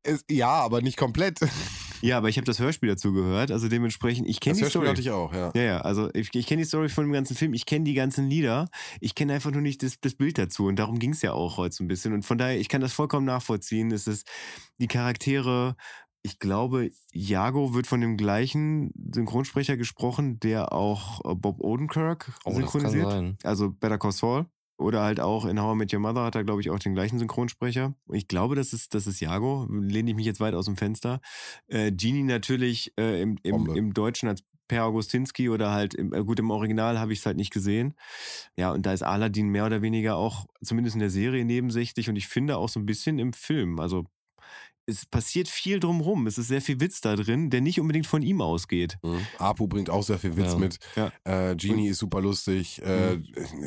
[0.04, 1.40] es, ja, aber nicht komplett.
[2.04, 3.50] Ja, aber ich habe das Hörspiel dazu gehört.
[3.52, 4.88] Also dementsprechend, ich kenne die Hörspiel Story.
[4.90, 5.52] hatte ich auch, ja.
[5.56, 7.94] Ja, ja, also ich, ich kenne die Story von dem ganzen Film, ich kenne die
[7.94, 8.68] ganzen Lieder,
[9.00, 11.58] ich kenne einfach nur nicht das, das Bild dazu und darum ging es ja auch
[11.58, 14.28] heute so ein bisschen und von daher, ich kann das vollkommen nachvollziehen, es ist
[14.80, 15.76] die Charaktere,
[16.24, 22.54] ich glaube, Jago wird von dem gleichen Synchronsprecher gesprochen, der auch äh, Bob Odenkirk Oh,
[22.54, 24.46] synchronisiert, also Better Call Saul.
[24.78, 26.94] Oder halt auch in How I Met Your Mother hat er, glaube ich, auch den
[26.94, 27.94] gleichen Synchronsprecher.
[28.12, 29.68] Ich glaube, das ist, das ist Jago.
[29.70, 31.22] Lehne ich mich jetzt weit aus dem Fenster.
[31.68, 36.24] Äh, Genie natürlich äh, im, im, im Deutschen als Per Augustinski oder halt, im, äh,
[36.24, 37.94] gut, im Original habe ich es halt nicht gesehen.
[38.58, 42.16] Ja, und da ist Aladdin mehr oder weniger auch, zumindest in der Serie, nebensächlich und
[42.16, 43.80] ich finde auch so ein bisschen im Film.
[43.80, 44.06] Also
[44.86, 46.28] es passiert viel drumrum.
[46.28, 48.98] Es ist sehr viel Witz da drin, der nicht unbedingt von ihm ausgeht.
[49.04, 49.26] Mhm.
[49.38, 50.58] Apu bringt auch sehr viel Witz Ja.
[50.58, 50.78] mit.
[50.96, 51.12] Ja.
[51.52, 52.82] Äh, Genie ist super lustig.
[52.82, 53.20] Äh,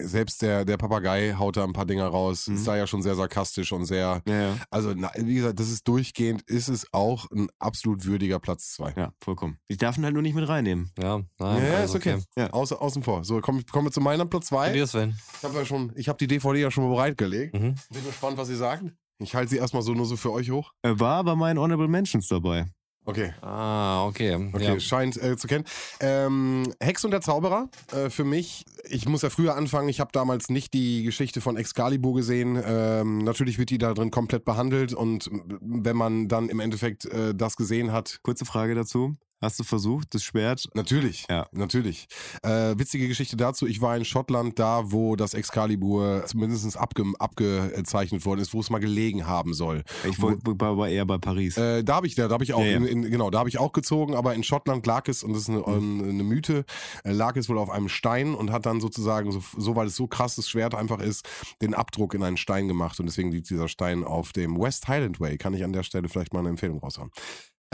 [0.05, 2.47] selbst der, der Papagei haut da ein paar Dinger raus.
[2.49, 2.57] Mhm.
[2.57, 4.23] Ist da ja schon sehr sarkastisch und sehr.
[4.27, 4.57] Ja, ja.
[4.71, 8.95] Also, na, wie gesagt, das ist durchgehend, ist es auch ein absolut würdiger Platz 2.
[8.97, 9.59] Ja, vollkommen.
[9.69, 10.91] Ich darf ihn halt nur nicht mit reinnehmen.
[10.99, 12.19] Ja, Ja, nein, ja, alles ist okay.
[12.37, 12.51] Ja.
[12.51, 13.25] Außer, außen vor.
[13.25, 14.73] So, komm, kommen wir zu meinem Platz Bei 2.
[14.73, 15.17] dir, Sven.
[15.39, 17.55] Ich habe ja schon, ich habe die DVD ja schon mal bereitgelegt.
[17.55, 17.75] Mhm.
[17.91, 18.97] Bin gespannt, was Sie sagen.
[19.19, 20.73] Ich halte sie erstmal so nur so für euch hoch.
[20.83, 22.67] Er war bei meinen Honorable Mentions dabei.
[23.09, 23.33] Okay.
[23.41, 24.35] Ah, okay.
[24.53, 24.81] Okay, Ja.
[24.81, 25.65] scheint äh, zu kennen.
[26.01, 30.11] Ähm, Hex und der Zauberer, äh, für mich, ich muss ja früher anfangen, ich habe
[30.13, 32.61] damals nicht die Geschichte von Excalibur gesehen.
[32.67, 37.05] Ähm, natürlich wird die da drin komplett behandelt und äh, wenn man dann im Endeffekt
[37.07, 39.15] äh, das gesehen hat, Kurze Frage dazu.
[39.41, 40.67] Hast du versucht, das Schwert?
[40.75, 41.47] Natürlich, Ja.
[41.53, 42.09] natürlich.
[42.43, 48.25] Äh, witzige Geschichte dazu, ich war in Schottland da, wo das Excalibur zumindest abge abgezeichnet
[48.25, 49.83] worden ist, wo es mal gelegen haben soll.
[50.09, 51.57] Ich war eher bei Paris.
[51.59, 52.77] Äh, da habe ich, da, da habe ich auch, Ja, ja.
[52.79, 55.43] In, in, genau, da habe ich auch gezogen, aber in Schottland lag es, und das
[55.43, 56.09] ist eine, Mhm.
[56.09, 56.65] eine Mythe,
[57.05, 59.97] äh, lag es wohl auf einem Stein und hat dann sozusagen, so, so weil es
[59.97, 61.29] so krasses Schwert einfach ist,
[61.61, 65.21] den Abdruck in einen Stein gemacht und deswegen liegt dieser Stein auf dem West Highland
[65.21, 65.37] Way.
[65.37, 67.11] Kann ich an der Stelle vielleicht mal eine Empfehlung raushauen.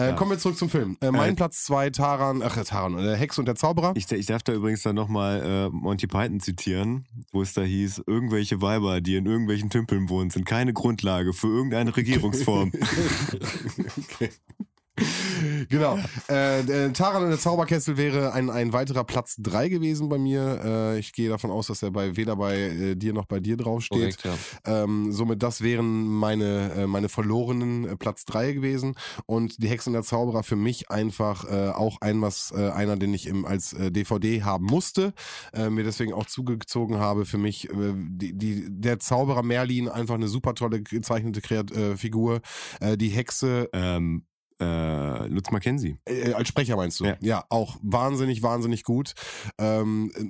[0.02, 0.14] Äh, Ja.
[0.14, 0.96] Kommen wir zurück zum Film.
[1.00, 3.92] Äh, mein Äh, Platz zwei Taran, ach äh, Taran, äh, Hex und der Zauberer.
[3.96, 8.02] Ich, ich darf da übrigens dann nochmal äh, Monty Python zitieren, wo es da hieß,
[8.06, 12.72] irgendwelche Weiber, die in irgendwelchen Tümpeln wohnen, sind keine Grundlage für irgendeine Regierungsform.
[14.12, 14.30] okay.
[15.68, 15.96] Genau.
[16.28, 20.60] Äh, der Taran und der Zauberkessel wäre ein, ein weiterer Platz 3 gewesen bei mir.
[20.64, 23.56] Äh, ich gehe davon aus, dass er bei weder bei äh, dir noch bei dir
[23.56, 24.22] draufsteht.
[24.22, 24.24] Korrekt,
[24.66, 24.82] ja.
[24.84, 28.94] Ähm, somit, das wären meine, äh, meine verlorenen äh, Platz 3 gewesen.
[29.26, 32.96] Und die Hexe und der Zauberer für mich einfach äh, auch ein, was, äh, einer,
[32.96, 35.14] den ich im, als äh, DVD haben musste,
[35.54, 37.24] äh, mir deswegen auch zugezogen habe.
[37.24, 41.96] Für mich äh, die, die, der Zauberer Merlin, einfach eine super tolle gezeichnete Kreat äh,
[41.96, 42.40] Figur.
[42.80, 44.24] Äh, die Hexe ähm,
[44.62, 45.98] äh, Lutz Mackenzie.
[46.06, 47.04] äh, als Sprecher meinst du?
[47.04, 47.16] Ja.
[47.48, 49.14] auch wahnsinnig, wahnsinnig gut.
[49.58, 50.24] Ähm, äh,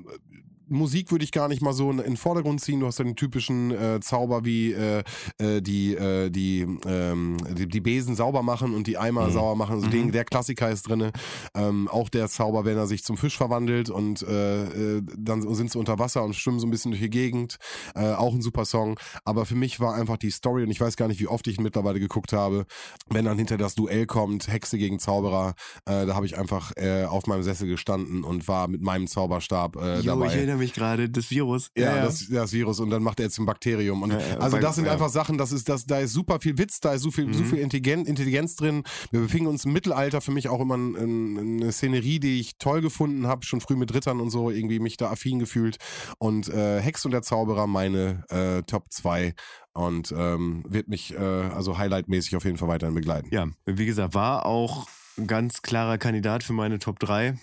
[0.72, 2.80] Musik würde ich gar nicht mal so in, in den Vordergrund ziehen.
[2.80, 5.02] Du hast ja den typischen äh, Zauber wie äh,
[5.38, 9.32] äh, die, äh, die, ähm, die, die Besen sauber machen und die Eimer Mhm.
[9.32, 9.74] sauber machen.
[9.74, 9.90] Also Mhm.
[9.90, 11.10] den, der Klassiker ist drin.
[11.54, 15.70] Ähm, auch der Zauber, wenn er sich zum Fisch verwandelt und äh, äh, dann sind
[15.70, 17.56] sie unter Wasser und schwimmen so ein bisschen durch die Gegend.
[17.94, 18.98] Auch ein super Song.
[19.24, 21.58] Aber für mich war einfach die Story, und ich weiß gar nicht, wie oft ich
[21.58, 22.64] ihn mittlerweile geguckt habe,
[23.10, 25.54] wenn dann hinter das Duell kommt, Hexe gegen Zauberer,
[25.84, 26.72] da habe ich einfach
[27.08, 30.26] auf meinem Sessel gestanden und war mit meinem Zauberstab dabei.
[30.62, 31.70] Mich gerade, das Virus.
[31.76, 34.02] Ja, Das, das Virus und dann macht er jetzt ein Bakterium.
[34.02, 34.92] Und Ja, ja, also das sind ja.
[34.92, 37.40] einfach Sachen, das ist, das, da ist super viel Witz, da ist so viel, so
[37.42, 37.46] Mhm.
[37.46, 38.82] viel Intelligenz, Intelligenz drin.
[39.10, 42.58] Wir befinden uns im Mittelalter, für mich auch immer ein, ein, eine Szenerie, die ich
[42.58, 45.76] toll gefunden habe, schon früh mit Rittern und so, irgendwie mich da affin gefühlt.
[46.18, 49.34] Und äh, Hex und der Zauberer, meine äh, Top 2
[49.74, 53.28] und ähm, wird mich äh, also highlightmäßig auf jeden Fall weiterhin begleiten.
[53.32, 54.86] Ja, wie gesagt, war auch
[55.18, 57.34] ein ganz klarer Kandidat für meine Top 3.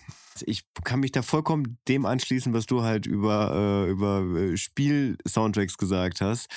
[0.46, 5.78] Ich kann mich da vollkommen dem anschließen, was du halt über, äh, über äh, Spiel-Soundtracks
[5.78, 6.48] gesagt hast.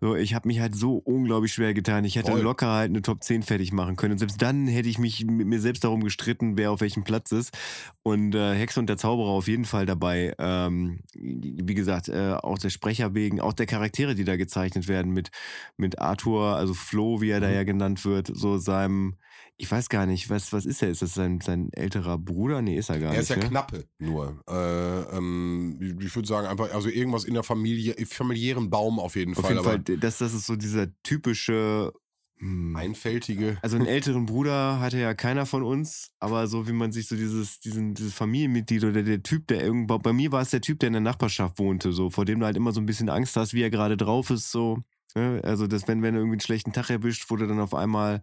[0.00, 2.04] So, ich habe mich halt so unglaublich schwer getan.
[2.04, 2.42] Ich hätte Voll.
[2.42, 4.12] locker halt eine Top 10 fertig machen können.
[4.12, 7.32] Und selbst dann hätte ich mich mit mir selbst darum gestritten, wer auf welchem Platz
[7.32, 7.56] ist.
[8.02, 10.34] Und äh, Hexe und der Zauberer auf jeden Fall dabei.
[10.38, 15.12] Ähm, wie gesagt, äh, auch der Sprecher wegen, auch der Charaktere, die da gezeichnet werden
[15.12, 15.30] mit,
[15.76, 17.54] mit Arthur, also Flo, wie er da Mhm.
[17.54, 19.16] ja genannt wird, so seinem,
[19.60, 20.88] ich weiß gar nicht, was, was ist er?
[20.88, 22.62] Ist das sein, sein älterer Bruder?
[22.62, 23.44] Nee, ist er gar Er ist ja nicht.
[23.44, 23.50] ne?
[23.50, 24.42] Knappe nur.
[24.48, 29.34] Äh, ähm, ich würde sagen, einfach, also irgendwas in der Familie, familiären Baum auf jeden
[29.36, 29.52] Auf Fall.
[29.52, 31.92] jeden aber Fall, das, das ist so dieser typische.
[32.38, 33.58] hm, einfältige.
[33.62, 37.14] Also einen älteren Bruder hatte ja keiner von uns, aber so wie man sich so
[37.16, 40.78] dieses, diesen, dieses Familienmitglied oder der Typ, der irgendwo, bei mir war es der Typ,
[40.80, 43.36] der in der Nachbarschaft wohnte, so, vor dem du halt immer so ein bisschen Angst
[43.36, 44.78] hast, wie er gerade drauf ist, so.
[45.14, 45.40] Ne?
[45.44, 48.22] Also, dass wenn, wenn du irgendwie einen schlechten Tag erwischt, wo du dann auf einmal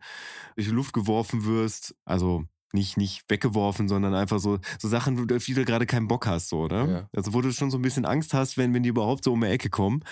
[0.55, 5.45] durch die Luft geworfen wirst, also nicht, nicht weggeworfen, sondern einfach so, so Sachen, auf
[5.45, 6.91] die du gerade keinen Bock hast, so, ne?
[6.91, 7.09] Ja.
[7.15, 9.41] Also, wo du schon so ein bisschen Angst hast, wenn, wenn die überhaupt so um
[9.41, 10.03] die Ecke kommen.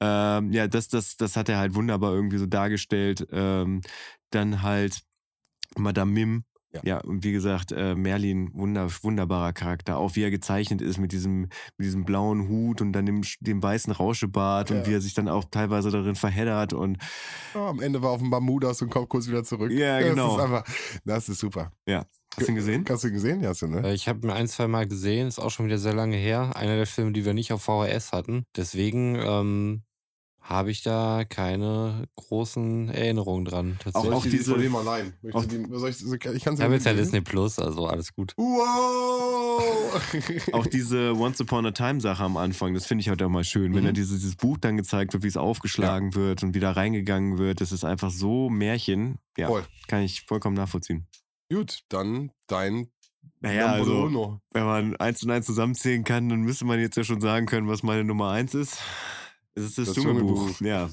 [0.00, 3.26] Ähm, ja, das, das, das hat er halt wunderbar irgendwie so dargestellt.
[3.32, 3.80] Ähm,
[4.30, 5.02] dann halt
[5.76, 6.44] Madame Mim.
[6.72, 6.80] Ja.
[6.84, 6.98] Ja.
[7.00, 9.98] und wie gesagt, äh, Merlin, wunder, wunderbarer Charakter.
[9.98, 11.42] Auch wie er gezeichnet ist mit diesem,
[11.76, 14.76] mit diesem blauen Hut und dann dem, dem weißen Rauschebart Ja.
[14.76, 16.98] und wie er sich dann auch teilweise darin verheddert und
[17.54, 19.70] Ja, am Ende war auf dem Bermudas und kommt kurz wieder zurück.
[19.72, 20.36] Ja, genau.
[20.36, 20.64] Das ist einfach,
[21.04, 21.72] das ist super.
[21.88, 22.06] hast
[22.46, 22.84] du ihn gesehen?
[22.88, 23.40] Hast du gesehen?
[23.42, 23.82] Ja, hast du, ne?
[23.88, 26.52] Äh, Ich habe ihn ein, zwei Mal gesehen, ist auch schon wieder sehr lange her.
[26.56, 28.44] Einer der Filme, die wir nicht auf VHS hatten.
[28.56, 29.82] Deswegen ähm,
[30.40, 33.76] habe ich da keine großen Erinnerungen dran.
[33.78, 34.12] Auch- Tatsächlich.
[34.14, 35.12] auch diese- von dem allein.
[35.22, 38.34] Möchtest auch- die, soll ich, ich ich habe jetzt ja Disney Plus, also alles gut.
[38.36, 40.50] Wow!
[40.52, 43.44] Auch diese Once Upon a Time Sache am Anfang, das finde ich halt auch mal
[43.44, 43.86] schön, wenn Mhm.
[43.88, 47.38] da dieses, dieses Buch dann gezeigt wird, wie es aufgeschlagen wird und wie da reingegangen
[47.38, 47.60] wird.
[47.60, 49.18] Das ist einfach so Märchen.
[49.36, 49.64] Ja, Voll.
[49.88, 51.06] kann ich vollkommen nachvollziehen.
[51.52, 52.88] Gut, dann dein
[53.40, 54.40] Naja, also, uno.
[54.52, 57.68] wenn man eins und eins zusammenzählen kann, dann müsste man jetzt ja schon sagen können,
[57.68, 58.78] was meine Nummer eins ist.
[59.54, 60.50] Es ist das, Das Dschungelbuch.
[60.56, 60.60] Dschungelbuch.
[60.60, 60.90] Ja.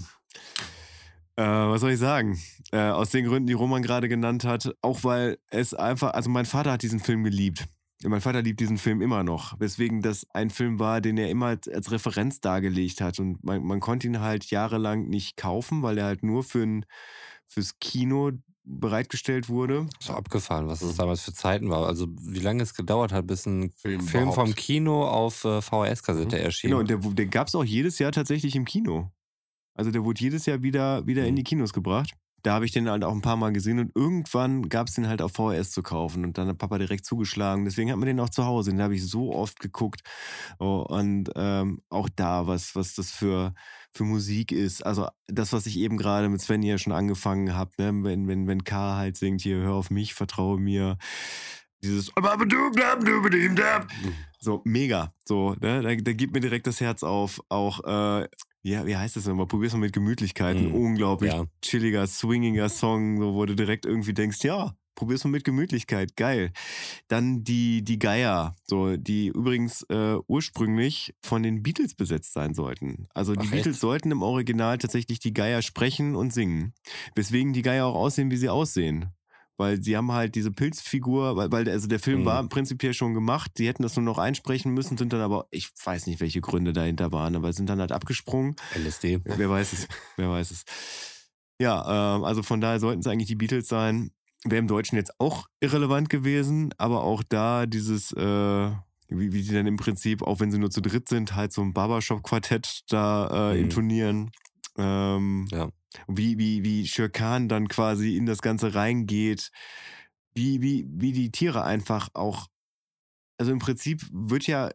[1.35, 2.39] Äh, was soll ich sagen?
[2.71, 6.45] Äh, aus den Gründen, die Roman gerade genannt hat, auch weil es einfach, also mein
[6.45, 7.65] Vater hat diesen Film geliebt.
[8.03, 11.47] Mein Vater liebt diesen Film immer noch, weswegen das ein Film war, den er immer
[11.47, 13.19] als, als Referenz dargelegt hat.
[13.19, 16.85] Und man, man konnte ihn halt jahrelang nicht kaufen, weil er halt nur für ein
[17.47, 18.31] fürs Kino
[18.69, 19.87] bereitgestellt wurde.
[19.99, 21.85] So abgefahren, was es damals für Zeiten war.
[21.87, 26.37] Also wie lange es gedauert hat, bis ein Film Film, vom Kino auf äh, VHS-Kassette
[26.39, 26.69] erschien.
[26.69, 29.09] Genau, und der, der gab es auch jedes Jahr tatsächlich im Kino.
[29.73, 31.37] Also der wurde jedes Jahr wieder, wieder in Mhm.
[31.37, 32.11] die Kinos gebracht.
[32.47, 35.09] Da habe ich den halt auch ein paar Mal gesehen und irgendwann gab es den
[35.09, 37.65] halt auf VHS zu kaufen und dann hat Papa direkt zugeschlagen.
[37.65, 38.71] Deswegen hat man den auch zu Hause.
[38.71, 39.99] Den habe ich so oft geguckt.
[40.57, 43.53] Oh, und ähm, auch da, was, was das für,
[43.91, 44.81] für Musik ist.
[44.85, 47.91] Also das, was ich eben gerade mit Sven ja schon angefangen habe, ne?
[48.05, 50.97] wenn, wenn, wenn K halt singt, hier, hör auf mich, vertraue mir.
[51.83, 52.15] Dieses
[54.39, 55.13] so mega.
[55.25, 55.81] So, ne?
[55.81, 57.41] da, da gibt mir direkt das Herz auf.
[57.49, 58.29] Auch, äh,
[58.67, 59.47] ja, wie heißt das nochmal?
[59.47, 60.57] Probier's mal mit Gemütlichkeit.
[60.57, 60.73] Ein Mhm.
[60.73, 61.45] unglaublich Ja.
[61.61, 66.15] chilliger, swingiger Song, so, wo du direkt irgendwie denkst, ja, probier's mal mit Gemütlichkeit.
[66.15, 66.51] Geil.
[67.07, 73.07] Dann die, die Geier, so, die übrigens äh, ursprünglich von den Beatles besetzt sein sollten.
[73.13, 73.81] Also die Ach, Beatles echt?
[73.81, 76.73] sollten im Original tatsächlich die Geier sprechen und singen.
[77.15, 79.11] Weswegen die Geier auch aussehen, wie sie aussehen.
[79.57, 82.25] Weil sie haben halt diese Pilzfigur, weil, weil also der Film Mhm.
[82.25, 83.51] war prinzipiell schon gemacht.
[83.57, 86.73] Sie hätten das nur noch einsprechen müssen, sind dann aber, ich weiß nicht, welche Gründe
[86.73, 88.55] dahinter waren, aber sind dann halt abgesprungen.
[88.75, 89.21] LSD.
[89.25, 90.63] Wer weiß es, wer weiß es.
[91.59, 94.11] Ja, ähm, also von daher sollten es eigentlich die Beatles sein.
[94.43, 98.69] Wäre im Deutschen jetzt auch irrelevant gewesen, aber auch da dieses, äh,
[99.09, 101.61] wie, wie die dann im Prinzip, auch wenn sie nur zu dritt sind, halt so
[101.63, 103.61] ein Barbershop-Quartett da äh, Mhm.
[103.63, 104.31] intonieren.
[104.77, 105.69] Ähm, Ja.
[106.07, 109.51] Wie, wie, wie Shirkan dann quasi in das Ganze reingeht.
[110.35, 112.47] Wie, wie, wie die Tiere einfach auch.
[113.39, 114.69] Also im Prinzip wird ja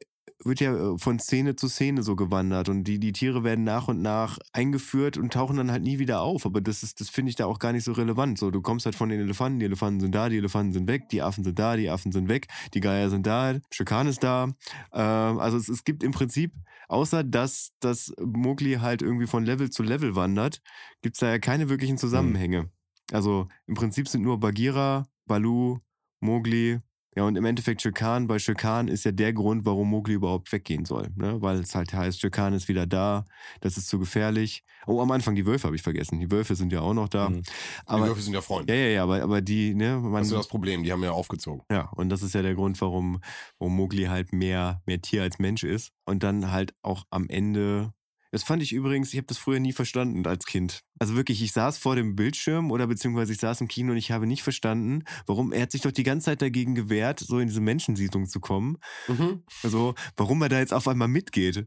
[0.44, 3.88] wird ja äh, von Szene zu Szene so gewandert und die, die Tiere werden nach
[3.88, 6.46] und nach eingeführt und tauchen dann halt nie wieder auf.
[6.46, 8.38] Aber das ist, das finde ich da auch gar nicht so relevant.
[8.38, 11.08] So, du kommst halt von den Elefanten, die Elefanten sind da, die Elefanten sind weg,
[11.10, 14.48] die Affen sind da, die Affen sind weg, die Geier sind da, Schirkan ist da.
[14.92, 16.52] Ähm, also es, es gibt im Prinzip,
[16.88, 20.60] außer dass das Mowgli halt irgendwie von Level zu Level wandert,
[21.02, 22.70] gibt es da ja keine wirklichen Zusammenhänge.
[23.12, 25.78] Also im Prinzip sind nur Bagheera, Balu,
[26.20, 26.80] Mowgli,
[27.14, 30.84] ja, und im Endeffekt Shirkan, bei Shirkan ist ja der Grund, warum Mowgli überhaupt weggehen
[30.86, 31.08] soll.
[31.14, 31.42] Ne?
[31.42, 33.24] Weil es halt heißt, Shirkan ist wieder da,
[33.60, 34.64] das ist zu gefährlich.
[34.86, 36.18] Oh, am Anfang die Wölfe habe ich vergessen.
[36.20, 37.28] Die Wölfe sind ja auch noch da.
[37.28, 37.42] Mhm.
[37.42, 37.50] die
[37.86, 38.74] Aber, Würfel sind ja Freunde.
[38.74, 41.02] ja, ja, ja, aber, aber die, ne, man, Das ist ja das Problem, die haben
[41.04, 41.62] ja aufgezogen.
[41.70, 43.20] ja, und das ist ja der Grund, warum,
[43.58, 45.92] warum Mowgli halt mehr, mehr Tier als Mensch ist.
[46.04, 47.92] Und dann halt auch am Ende.
[48.32, 50.80] Das fand ich übrigens, ich habe das früher nie verstanden als Kind.
[50.98, 54.10] Also wirklich, ich saß vor dem Bildschirm oder beziehungsweise ich saß im Kino und ich
[54.10, 57.48] habe nicht verstanden, warum, er hat sich doch die ganze Zeit dagegen gewehrt, so in
[57.48, 58.78] diese Menschensiedlung zu kommen.
[59.06, 59.42] Mhm.
[59.62, 61.66] Also, warum er da jetzt auf einmal mitgeht.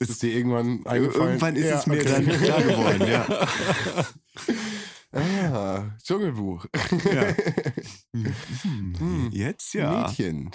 [0.00, 1.28] Das ist dir irgendwann eingefallen?
[1.28, 2.24] Irgendwann ist Ja, es mir okay.
[2.26, 3.48] dann klar geworden, ja.
[5.12, 6.66] Ah, Dschungelbuch.
[7.12, 7.34] Ja.
[8.62, 8.94] Hm.
[8.98, 10.08] Hm, Jetzt ja.
[10.08, 10.50] Mädchen.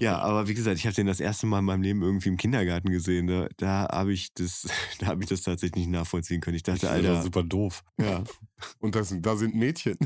[0.00, 2.36] Ja, aber wie gesagt, ich habe den das erste Mal in meinem Leben irgendwie im
[2.36, 3.26] Kindergarten gesehen.
[3.26, 4.66] Da, da habe ich das,
[4.98, 6.56] da habe ich das tatsächlich nicht nachvollziehen können.
[6.56, 7.84] Ich dachte, Das war Alter, super doof.
[8.00, 8.22] ja,
[8.78, 9.98] Und das, da sind Mädchen.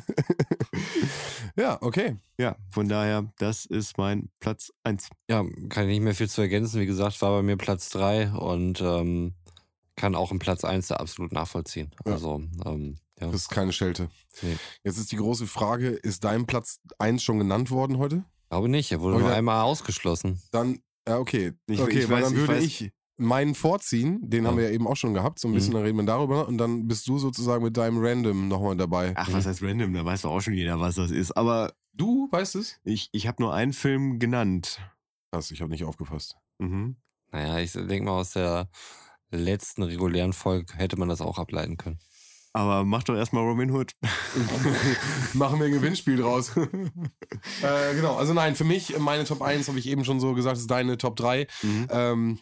[1.57, 2.17] ja, okay.
[2.39, 5.11] ja, von daher, das ist mein Platz 1.
[5.29, 6.81] Ja, kann ich nicht mehr viel zu ergänzen.
[6.81, 9.35] Wie gesagt, war bei mir Platz 3 und ähm,
[9.97, 11.91] kann auch im Platz 1 da absolut nachvollziehen.
[12.05, 12.13] Ja.
[12.13, 13.27] Also, ähm, ja.
[13.27, 14.09] Das ist keine Schelte.
[14.43, 14.57] Nee.
[14.85, 18.25] Jetzt ist die große Frage, ist dein Platz 1 schon genannt worden heute?
[18.49, 18.91] Glaube nicht.
[18.93, 19.25] Er wurde Okay.
[19.25, 20.41] nur einmal ausgeschlossen.
[20.51, 21.53] Dann, ja, okay.
[21.67, 24.51] Ich- okay, ich weil weiß- dann ich würde weiß- ich, meinen vorziehen, den Ja.
[24.51, 25.75] haben wir ja eben auch schon gehabt, so ein bisschen, Mhm.
[25.79, 29.13] dann reden wir darüber und dann bist du sozusagen mit deinem Random nochmal dabei.
[29.17, 29.93] Ach, was heißt random?
[29.93, 31.33] Da weiß doch auch schon jeder, was das ist.
[31.37, 32.79] Aber Du weißt es?
[32.85, 34.79] ich, ich habe nur einen Film genannt.
[35.33, 36.37] Krass, ich habe nicht aufgepasst.
[36.59, 36.97] Mhm.
[37.33, 38.69] Naja, ich denke mal, aus der
[39.31, 41.99] letzten regulären Folge hätte man das auch ableiten können.
[42.59, 43.93] Aber mach doch erstmal Robin Hood.
[45.35, 46.57] Machen wir ein Gewinnspiel draus.
[46.57, 50.57] äh, genau, also nein, für mich, meine Top 1 habe ich eben schon so gesagt,
[50.59, 51.47] ist deine Top 3.
[51.63, 51.87] Mhm.
[51.89, 52.39] Ähm,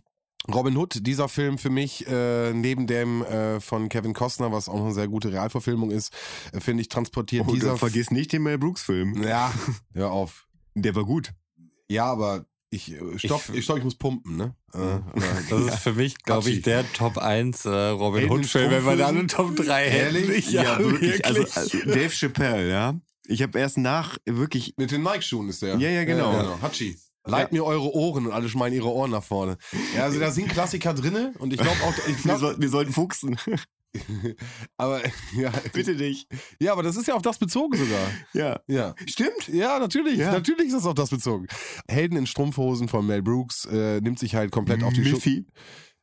[0.51, 4.81] Robin Hood, dieser Film für mich, äh, neben dem äh, von Kevin Costner, was auch
[4.81, 6.15] eine sehr gute Realverfilmung ist,
[6.55, 7.77] äh, finde ich, transportiert Oh, dieser.
[7.77, 9.23] vergiss nicht den Mel Brooks Film.
[9.23, 9.53] ja,
[9.93, 10.47] hör auf.
[10.75, 11.35] Der war gut.
[11.89, 14.55] Ja, aber ich, äh, stopp, ich, Ich- stopp, ich muss pumpen, ne?
[14.75, 14.99] Äh,
[15.51, 19.09] Das ist für mich, glaube ich, der Top 1 äh, Robin Hood-Film, wenn wir da
[19.09, 19.57] eine Strumpfhosen?
[19.57, 20.17] Top 3 hätten.
[20.17, 20.51] Ehrlich?
[20.51, 21.25] Ja, wirklich.
[21.25, 22.95] Also, also Dave Chappelle, ja.
[23.29, 25.77] Ich habe erst nach wirklich Mit den Nike-Schuhen ist der.
[25.77, 26.61] Ja, ja, genau.
[26.63, 26.97] Hatschi.
[27.29, 29.59] Leiht mir eure Ohren und alle schmeinen ihre Ohren nach vorne.
[29.97, 32.69] Ja, also da sind Klassiker drinne und ich glaube auch, ich wir, glaub, soll, wir
[32.69, 33.37] sollten fuchsen.
[34.77, 35.03] aber
[35.37, 36.29] ja, Bitte nicht.
[36.61, 38.11] ja, aber das ist ja auf das bezogen sogar.
[38.33, 38.61] Ja.
[38.67, 38.95] Ja.
[39.07, 39.49] Stimmt.
[39.49, 40.19] Ja, natürlich.
[40.19, 40.33] Ja.
[40.33, 41.47] Natürlich ist das auf das bezogen.
[41.89, 45.31] Helden in Strumpfhosen von Mel Brooks äh, nimmt sich halt komplett auf die Schulter.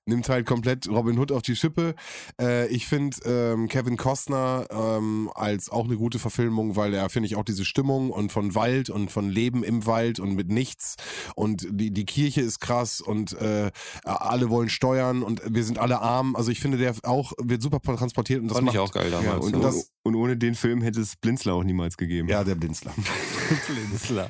[0.06, 1.96] Nimmt halt komplett Robin Hood auf die Schippe.
[2.40, 7.28] Äh, ich finde ähm, Kevin Costner ähm, als auch eine gute Verfilmung, weil er, finde
[7.28, 10.96] ich, auch diese Stimmung und von Wald und von Leben im Wald und mit nichts
[11.36, 13.72] und die, die Kirche ist krass und äh,
[14.04, 16.36] alle wollen steuern und wir sind alle arm.
[16.36, 19.10] Also ich finde, der auch wird super transportiert und das Fand macht ich auch geil
[19.10, 19.46] Ja, damals.
[19.46, 19.62] und, ja.
[19.62, 22.28] das- und ohne den Film hätte es Blinzler auch niemals gegeben.
[22.28, 22.94] ja der Blinzler.
[23.68, 24.30] Blinzler.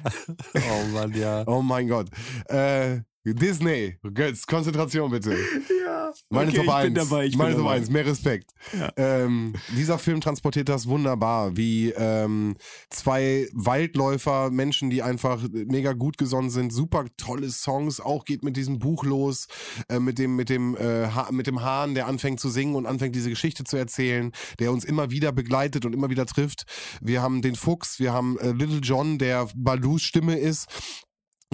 [0.56, 1.44] oh Mann, ja.
[1.48, 2.10] Oh mein Gott.
[2.45, 5.38] Äh, Disney, Götz, Konzentration bitte.
[5.86, 6.12] Ja.
[6.30, 6.86] Meine Okay, Top ich 1.
[6.86, 7.78] bin dabei, ich Meine bin Top dabei.
[7.78, 8.52] 1, mehr Respekt.
[8.78, 8.91] Ja.
[8.98, 12.56] Ähm, dieser Film transportiert das wunderbar, wie ähm,
[12.90, 18.58] zwei Waldläufer, Menschen, die einfach mega gut gesonnen sind, super tolle Songs, auch geht mit
[18.58, 19.48] diesem Buch los,
[19.88, 23.16] äh, mit dem, mit dem, äh, mit dem Hahn, der anfängt zu singen und anfängt
[23.16, 26.66] diese Geschichte zu erzählen, der uns immer wieder begleitet und immer wieder trifft.
[27.02, 30.68] Wir haben den Fuchs, wir haben äh, Little John, der Balus Stimme ist.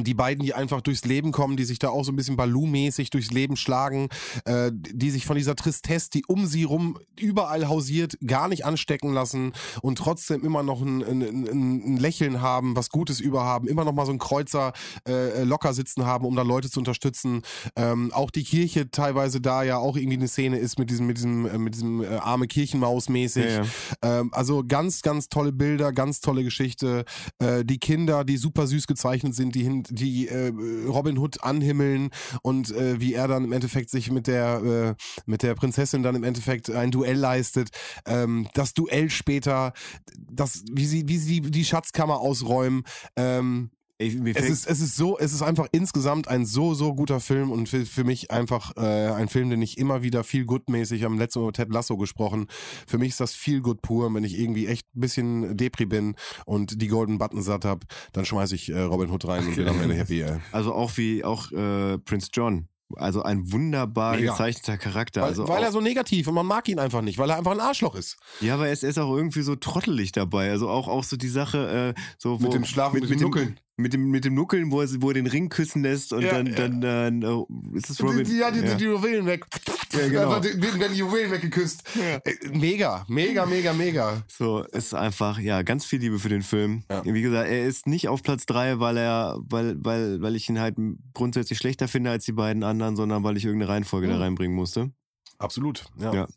[0.04, 3.10] Die beiden, die einfach durchs Leben kommen, die sich da auch so ein bisschen Baloo-mäßig
[3.10, 4.10] durchs Leben schlagen,
[4.46, 9.14] äh, die sich von dieser Tristesse, die um sie rum überall hausiert, gar nicht anstecken
[9.14, 13.86] lassen und trotzdem immer noch ein, ein, ein, ein Lächeln haben, was Gutes überhaben, immer
[13.86, 14.74] noch mal so ein Kreuzer
[15.08, 17.42] äh, locker sitzen haben, um da Leute zu unterstützen.
[17.76, 21.18] Ähm, auch die Kirche teilweise da ja auch irgendwie eine Szene ist mit diesem, mit
[21.18, 23.46] diesem, äh, mit diesem äh, arme Kirchenmaus mäßig.
[23.46, 24.20] Ja, ja.
[24.20, 27.06] Ähm, also ganz, ganz tolle Bilder, ganz tolle Geschichte.
[27.40, 30.52] Äh, die Kinder, die super süß gezeichnet sind, die, hin, die äh,
[30.88, 32.10] Robin Hood anhimmeln
[32.42, 36.16] und äh, wie er dann im Endeffekt sich mit der, äh, mit der Prinzessin dann
[36.16, 37.70] im Endeffekt ein Duell leistet.
[38.06, 39.74] Ähm, das Duell später,
[40.16, 42.84] das, wie sie, wie sie die, die Schatzkammer ausräumen.
[43.16, 43.72] Ähm,
[44.02, 47.52] Mir es ist, es ist so, es ist einfach insgesamt ein so, so guter Film
[47.52, 51.20] und für, für mich einfach äh, ein Film, den ich immer wieder viel gut-mäßig, am
[51.20, 52.48] letzten Mal über Ted Lasso gesprochen.
[52.88, 56.16] Für mich ist das viel gut pur, wenn ich irgendwie echt ein bisschen Depri bin
[56.46, 59.68] und die Golden Button satt hab, dann schmeiß ich äh, Robin Hood rein und bin
[59.68, 60.22] am Ende happy.
[60.22, 60.38] Ey.
[60.54, 62.70] also auch wie auch äh, Prince John.
[62.96, 64.32] Also ein wunderbar Mega.
[64.32, 65.22] gezeichneter Charakter.
[65.22, 67.52] Weil, also weil er so negativ und man mag ihn einfach nicht, weil er einfach
[67.52, 68.18] ein Arschloch ist.
[68.40, 70.50] ja, aber er ist, er ist auch irgendwie so trottelig dabei.
[70.50, 73.60] Also auch, auch so die Sache, äh, so wo, Mit dem Schlafen, mit dem Nuckeln.
[73.80, 76.34] Mit dem, mit dem Nuckeln, wo er, wo er den Ring küssen lässt und Ja,
[76.34, 77.10] dann, ja.
[77.10, 78.18] dann äh, ist es Robin.
[78.20, 78.76] Die, die, ja, die, ja.
[78.76, 79.46] die Juwelen weg.
[79.94, 80.36] Ja, genau.
[80.36, 81.84] Einfach, die, werden die Juwelen weggeküsst.
[81.98, 82.20] Äh,
[82.52, 84.24] Mega, mega, mega, mega.
[84.28, 86.84] So, ist einfach, ja, ganz viel Liebe für den Film.
[86.92, 87.04] Ja.
[87.06, 90.60] Wie gesagt, er ist nicht auf Platz 3, weil er, weil, weil, weil ich ihn
[90.60, 90.76] halt
[91.14, 94.22] grundsätzlich schlechter finde als die beiden anderen, sondern weil ich irgendeine Reihenfolge da Mhm.
[94.22, 94.92] reinbringen musste.
[95.40, 95.86] Absolut.
[95.98, 96.14] Ja.
[96.14, 96.28] Ja.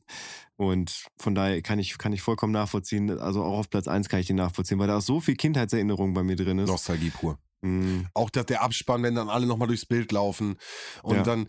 [0.57, 3.19] Und von daher kann ich, kann ich vollkommen nachvollziehen.
[3.19, 6.15] Also auch auf Platz 1 kann ich den nachvollziehen, weil da auch so viel Kindheitserinnerung
[6.15, 6.69] bei mir drin ist.
[6.69, 7.39] Nostalgie pur.
[7.63, 8.03] Mm.
[8.15, 10.57] Auch dass der Abspann, wenn dann alle nochmal durchs Bild laufen
[11.03, 11.23] und Ja.
[11.23, 11.47] dann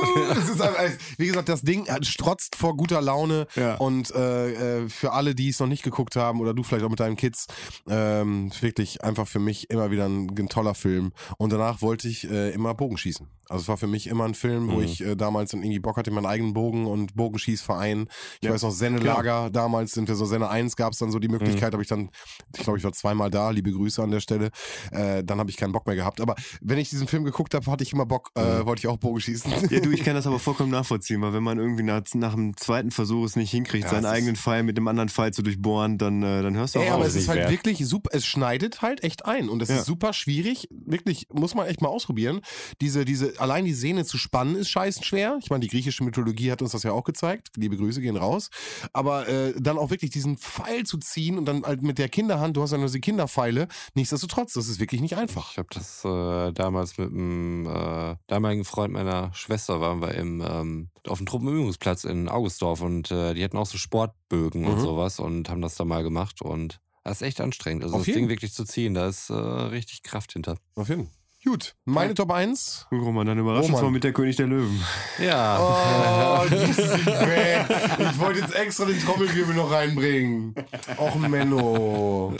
[0.60, 0.74] einfach,
[1.18, 3.76] wie gesagt, das Ding äh, strotzt vor guter Laune Ja.
[3.76, 6.90] und äh, äh, für alle, die es noch nicht geguckt haben oder du vielleicht auch
[6.90, 7.46] mit deinen Kids,
[7.88, 11.12] ähm, wirklich einfach für mich immer wieder ein, ein toller Film.
[11.38, 13.26] Und danach wollte ich äh, immer Bogenschießen.
[13.48, 14.82] Also es war für mich immer ein Film, wo Mhm.
[14.84, 18.06] ich äh, damals dann irgendwie Bock hatte, meinen eigenen Bogen und Bogenschießverein.
[18.40, 21.18] Ich Ja, weiß noch, Sennelager, damals sind wir so Senne 1, gab es dann so
[21.18, 22.10] die Möglichkeit, habe ich dann,
[22.56, 24.50] ich glaube, ich war zweimal da, liebe Grüße an der Stelle.
[24.92, 26.20] Äh, dann habe ich keinen Bock mehr gehabt.
[26.20, 28.98] Aber wenn ich diesen Film geguckt habe, hatte ich immer Bock, äh, wollte ich auch
[28.98, 29.52] Bogenschießen.
[29.70, 32.56] Ja, du, ich kann das aber vollkommen nachvollziehen, weil wenn man irgendwie nach, nach dem
[32.56, 35.98] zweiten Versuch es nicht hinkriegt, Ja, seinen eigenen Pfeil mit dem anderen Pfeil zu durchbohren,
[35.98, 36.96] dann, äh, dann hörst du auch Ey, auf.
[36.96, 37.50] aber es ist halt wert.
[37.50, 39.76] wirklich super, es schneidet halt echt ein und es Ja.
[39.78, 42.40] ist super schwierig, wirklich, muss man echt mal ausprobieren.
[42.80, 45.38] Diese, diese, allein die Sehne zu spannen ist scheißen schwer.
[45.42, 47.48] Ich meine, die griechische Mythologie hat uns das ja auch gezeigt.
[47.56, 48.50] Liebe Grüße gehen raus.
[48.92, 52.56] Aber äh, dann auch wirklich diesen Pfeil zu ziehen und dann halt mit der Kinderhand,
[52.56, 55.52] du hast ja nur die Kinderpfeile, nichtsdestotrotz, das ist wirklich nicht einfach.
[55.52, 60.42] Ich habe das äh, damals mit einem äh, damaligen Freund meiner Schwester waren wir im,
[60.46, 64.80] ähm, auf dem Truppenübungsplatz in Augustdorf und äh, die hatten auch so Sportbögen und Mhm.
[64.80, 67.82] sowas und haben das da mal gemacht und das ist echt anstrengend.
[67.82, 68.20] Also Auf das jeden.
[68.20, 70.56] Ding wirklich zu ziehen, da ist äh, richtig Kraft hinter.
[70.76, 71.14] Auf jeden Fall.
[71.42, 72.88] Gut, meine Top 1.
[72.90, 73.84] Gut, Roman, dann überrasch uns Roman.
[73.84, 74.78] mal mit der König der Löwen.
[75.18, 75.58] Ja.
[75.58, 77.64] Oh, die sind weg.
[77.98, 80.54] Ich wollte jetzt extra den Trommelwirbel noch reinbringen.
[80.98, 82.36] Och, Menno.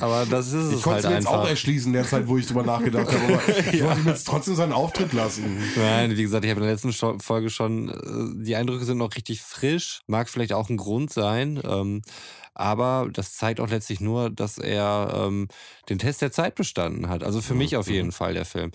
[0.00, 2.26] Aber das ist Ich es konnte halt es mir jetzt auch erschließen, in der Zeit,
[2.26, 3.34] wo ich drüber nachgedacht habe.
[3.34, 5.62] Aber ich wollte ihm jetzt trotzdem seinen Auftritt lassen.
[5.76, 9.14] Nein, wie gesagt, ich habe in der letzten Folge schon, äh, die Eindrücke sind noch
[9.14, 10.00] richtig frisch.
[10.08, 11.62] Mag vielleicht auch ein Grund sein.
[11.64, 12.02] Ähm,
[12.54, 15.48] aber das zeigt auch letztlich nur, dass er ähm,
[15.88, 17.22] den Test der Zeit bestanden hat.
[17.24, 18.70] Also für mich auf jeden Fall der Film.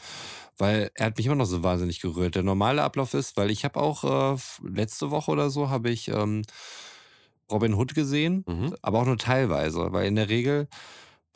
[0.57, 2.35] Weil er hat mich immer noch so wahnsinnig gerührt.
[2.35, 6.10] Der normale Ablauf ist, weil ich habe auch äh, letzte Woche oder so habe ich
[6.10, 6.41] ähm,
[7.51, 8.76] Robin Hood gesehen, Mhm.
[8.81, 9.91] aber auch nur teilweise.
[9.91, 10.68] Weil in der Regel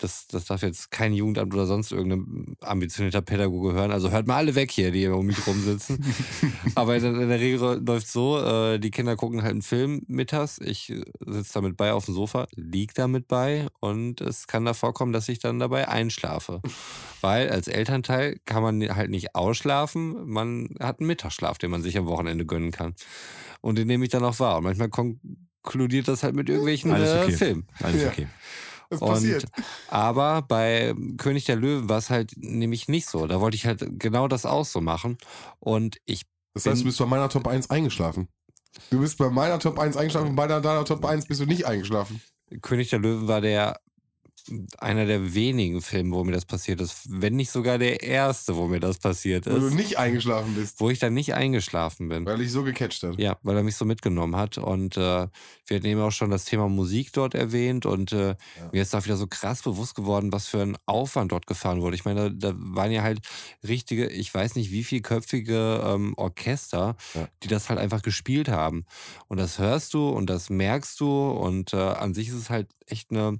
[0.04, 3.90] das, das darf jetzt kein Jugendamt oder sonst irgendein ambitionierter Pädagoge hören.
[3.90, 6.04] Also hört mal alle weg hier, die hier um mich rumsitzen.
[6.74, 10.58] Aber in, in der Regel läuft so, äh, die Kinder gucken halt einen Film mittags.
[10.58, 10.92] Ich
[11.26, 15.28] sitze damit bei auf dem Sofa, lieg damit bei und es kann da vorkommen, dass
[15.30, 16.60] ich dann dabei einschlafe.
[17.22, 21.96] Weil als Elternteil kann man halt nicht ausschlafen, man hat einen Mittagsschlaf, den man sich
[21.96, 22.94] am Wochenende gönnen kann.
[23.62, 24.58] Und den nehme ich dann auch wahr.
[24.58, 27.32] Und manchmal konkludiert das halt mit irgendwelchen Alles äh, okay.
[27.32, 27.66] Filmen.
[27.80, 28.26] Alles Ja.
[28.90, 29.44] Das Und, passiert.
[29.88, 33.26] aber bei König der Löwen war es halt nämlich nicht so.
[33.26, 35.18] Da wollte ich halt genau das auch so machen.
[35.60, 36.22] Und ich
[36.54, 38.28] Das heißt, du bist bei meiner Top 1 eingeschlafen.
[38.90, 41.46] Du bist bei meiner Top 1 eingeschlafen und bei deiner, deiner Top 1 bist du
[41.46, 42.20] nicht eingeschlafen.
[42.60, 43.80] König der Löwen war der
[44.78, 47.06] einer der wenigen Filme, wo mir das passiert ist.
[47.08, 49.74] Wenn nicht sogar der erste, wo mir das passiert Wo du ist.
[49.74, 50.80] nicht eingeschlafen bist.
[50.80, 52.26] Wo ich dann nicht eingeschlafen bin.
[52.26, 53.18] Weil dich so gecatcht hat.
[53.18, 54.58] Ja, weil er mich so mitgenommen hat.
[54.58, 55.28] Und äh,
[55.66, 57.86] wir hatten eben auch schon das Thema Musik dort erwähnt.
[57.86, 58.36] Und äh,
[58.72, 61.96] mir ist da wieder so krass bewusst geworden, was für ein Aufwand dort gefahren wurde.
[61.96, 63.20] Ich meine, da, da waren ja halt
[63.66, 67.28] richtige, ich weiß nicht wie vielköpfige ähm, Orchester, Ja.
[67.42, 68.84] die das halt einfach gespielt haben.
[69.28, 71.30] Und das hörst du und das merkst du.
[71.30, 73.38] Und äh, an sich ist es halt echt eine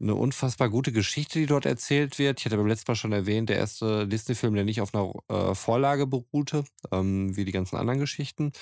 [0.00, 2.40] eine unfassbar gute Geschichte, die dort erzählt wird.
[2.40, 5.54] Ich hatte beim letzten Mal schon erwähnt, der erste Disney-Film, der nicht auf einer äh,
[5.54, 8.52] Vorlage beruhte, ähm, wie die ganzen anderen Geschichten.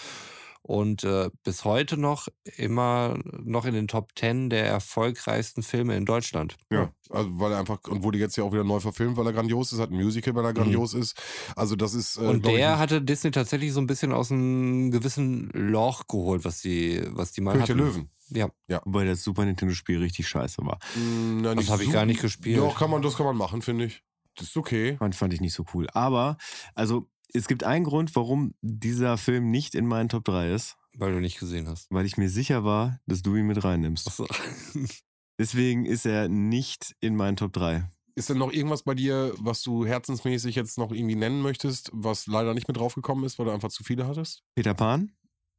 [0.62, 6.05] Und äh, bis heute noch immer noch in den Top 10 der erfolgreichsten Filme in
[6.05, 6.56] Deutschland.
[6.70, 9.32] Ja, also weil er einfach, und wurde jetzt ja auch wieder neu verfilmt, weil er
[9.32, 11.16] grandios ist, hat ein Musical, weil er grandios ist.
[11.56, 12.16] Also das ist.
[12.16, 12.28] Äh, Mhm.
[12.28, 16.44] Und glaub ich, der hatte Disney tatsächlich so ein bisschen aus einem gewissen Loch geholt,
[16.44, 17.86] was die, was die mal König der hatten.
[17.86, 18.10] Löwen.
[18.30, 18.50] Ja,
[18.84, 20.78] Wobei das Super Nintendo-Spiel richtig scheiße war.
[20.96, 22.56] Mm, na, das habe ich so- gar nicht gespielt.
[22.59, 24.02] Ja, kann man, das kann man machen, finde ich.
[24.36, 24.96] Das ist okay.
[24.98, 25.88] Fand, fand ich nicht so cool.
[25.94, 26.36] Aber,
[26.74, 31.12] also, es gibt einen Grund, warum dieser Film nicht in meinen Top 3 ist, Weil
[31.12, 31.86] du nicht gesehen hast.
[31.90, 34.06] weil ich mir sicher war, dass du ihn mit reinnimmst.
[34.06, 34.26] Achso.
[35.38, 37.88] Deswegen ist er nicht in meinen Top 3.
[38.16, 42.26] Ist denn noch irgendwas bei dir, was du herzensmäßig jetzt noch irgendwie nennen möchtest, was
[42.26, 44.42] leider nicht mit draufgekommen ist, weil du einfach zu viele hattest?
[44.56, 45.12] Peter Pan,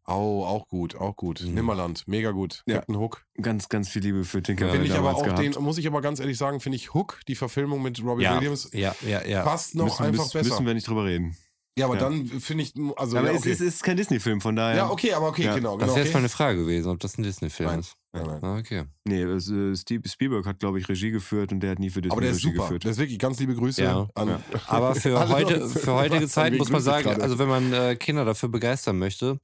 [0.09, 1.41] Au, auch gut, auch gut.
[1.41, 1.53] Mhm.
[1.53, 2.63] Nimmerland, mega gut.
[2.65, 2.75] Ja.
[2.77, 3.25] Captain Hook.
[3.41, 5.39] ganz, ganz viel Liebe für Tinker Finde ich aber auch gehabt.
[5.39, 8.37] den, muss ich aber ganz ehrlich sagen, finde ich Hook, die Verfilmung mit Robin Ja,
[8.37, 9.43] Williams, ja, ja, ja.
[9.43, 10.49] fast noch müssen, einfach müssen, besser.
[10.49, 11.37] müssen wir nicht drüber reden.
[11.77, 12.01] ja, aber ja.
[12.01, 13.51] dann finde ich, also aber ja, es, okay.
[13.51, 14.75] ist, es ist kein Disney-Film, von daher.
[14.77, 15.55] ja, okay, aber okay, Ja.
[15.55, 15.95] genau, Das genau.
[15.95, 16.17] wäre jetzt Okay.
[16.17, 17.95] meine Frage gewesen, ob das ein Disney-Film ist.
[18.11, 18.39] Nein, nein.
[18.43, 18.83] Ah, okay.
[19.05, 22.01] Nee, es, äh, Steve Spielberg hat, glaube ich, Regie geführt und der hat nie für
[22.01, 22.63] Disney Aber der ist Regie super.
[22.63, 22.83] geführt.
[22.83, 24.07] Der ist wirklich ganz liebe Grüße Ja.
[24.15, 24.27] an.
[24.29, 24.39] Ja.
[24.67, 28.49] Aber für, heute, für heutige Zeit muss man sagen, also wenn man äh, Kinder dafür
[28.49, 29.39] begeistern möchte,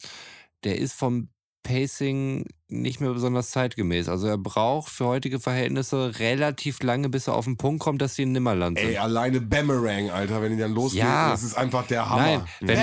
[0.64, 1.30] der ist vom
[1.64, 4.08] Pacing nicht mehr besonders zeitgemäß.
[4.08, 8.14] Also er braucht für heutige Verhältnisse relativ lange, bis er auf den Punkt kommt, dass
[8.14, 8.88] sie in Nimmerland sind.
[8.90, 11.32] Ey, alleine Boomerang, Alter, wenn die dann losgeht, Ja.
[11.32, 12.22] das ist einfach der Hammer.
[12.24, 12.78] Nein, wenn,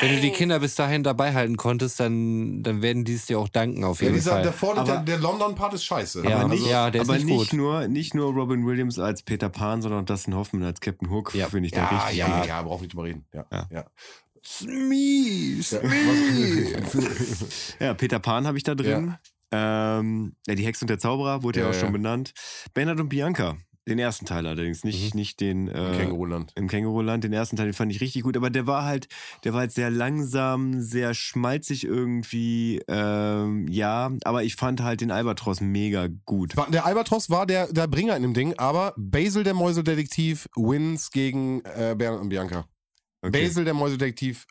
[0.00, 3.38] wenn du die Kinder bis dahin dabei halten konntest, dann, dann werden die es dir
[3.38, 4.42] auch danken auf Ja, jeden dieser, Fall.
[4.42, 6.22] der vorne, Aber- der, der London-Part ist scheiße.
[6.24, 7.52] Ja, aber also- nicht, ja, der ist aber nicht nicht, gut.
[7.58, 11.34] nur, nicht nur Robin Williams als Peter Pan, sondern auch Dustin Hoffman als Captain Hook,
[11.34, 11.48] Ja.
[11.48, 13.26] finde ich da ja, richtig ja, ja, braucht nicht drüber reden.
[13.34, 13.84] Ja, Ja.
[14.44, 14.68] Ja.
[14.68, 15.60] Smee,
[16.70, 16.78] Ja,
[17.86, 19.14] Ja, Peter Pan habe ich da drin.
[19.52, 21.92] Ähm, ja, die Hexe und der Zauberer wurde ja, Ja, auch schon ja.
[21.92, 22.32] benannt.
[22.74, 23.56] Bernhard und Bianca,
[23.86, 25.18] den ersten Teil allerdings, nicht, Mhm.
[25.18, 26.50] nicht den äh, Känguruland.
[26.56, 27.22] im Känguruland.
[27.22, 29.06] Den ersten Teil, den fand ich richtig gut, aber der war halt,
[29.44, 32.80] der war halt sehr langsam, sehr schmalzig irgendwie.
[32.88, 36.54] Ähm, ja, aber ich fand halt den Albatros mega gut.
[36.72, 41.60] Der Albatros war der, der Bringer in dem Ding, aber Basil der Mäusedetektiv wins gegen
[41.64, 42.66] äh, Bernhard und Bianca.
[43.24, 43.46] Okay.
[43.46, 44.46] Basil der Mäusedetektiv.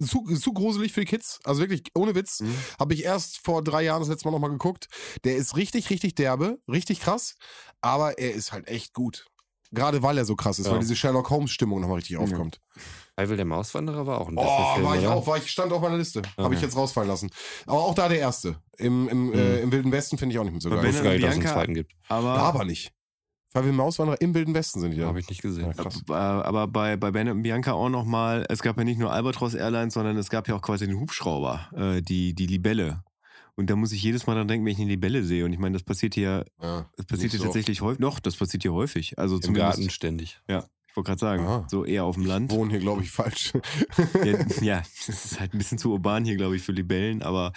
[0.00, 1.40] Zu, zu gruselig für die Kids.
[1.42, 2.38] Also wirklich, ohne Witz.
[2.40, 2.54] Mhm.
[2.78, 4.86] Habe ich erst vor drei Jahren das letzte Mal nochmal geguckt.
[5.24, 7.34] Der ist richtig, richtig derbe, richtig krass.
[7.80, 9.26] Aber er ist halt echt gut.
[9.72, 10.72] Gerade weil er so krass ist, Ja.
[10.72, 12.60] weil diese Sherlock Holmes-Stimmung nochmal richtig aufkommt.
[13.16, 15.14] Feivel der Mauswanderer war auch ein Oh, Disney-Film, war ich oder?
[15.14, 16.22] auch, war ich, stand auf meiner Liste.
[16.38, 16.66] Habe ich Okay.
[16.66, 17.30] jetzt rausfallen lassen.
[17.66, 18.62] Aber auch da der erste.
[18.78, 20.78] Im, im, äh, im Wilden Westen finde ich auch nicht mehr so geil.
[20.78, 21.92] Ich wusste gar nicht, dass es einen zweiten gibt.
[22.08, 22.92] Aber, Da aber nicht.
[23.58, 25.06] Weil wir Mauswanderer im Wilden Westen sind da.
[25.06, 25.72] Habe ich nicht gesehen.
[25.76, 29.12] Ja, äh, aber bei, bei Bernhard und Bianca auch nochmal, es gab ja nicht nur
[29.12, 33.02] Albatros Airlines, sondern es gab ja auch quasi den Hubschrauber, äh, die, die Libelle.
[33.56, 35.44] Und da muss ich jedes Mal dran denken, wenn ich eine Libelle sehe.
[35.44, 38.00] Und ich meine, das passiert hier, Ja, das passiert hier so tatsächlich häufig.
[38.00, 39.18] Doch, das passiert hier häufig.
[39.18, 40.40] Also Im zumindest, Garten ständig.
[40.46, 40.62] ich
[40.98, 41.66] wollte gerade sagen, Aha.
[41.70, 42.50] so eher auf dem Ich Land.
[42.52, 43.52] wohne hier, glaube ich, falsch.
[44.24, 47.22] Ja, ja, das ist halt ein bisschen zu urban hier, glaube ich, für Libellen.
[47.22, 47.52] Aber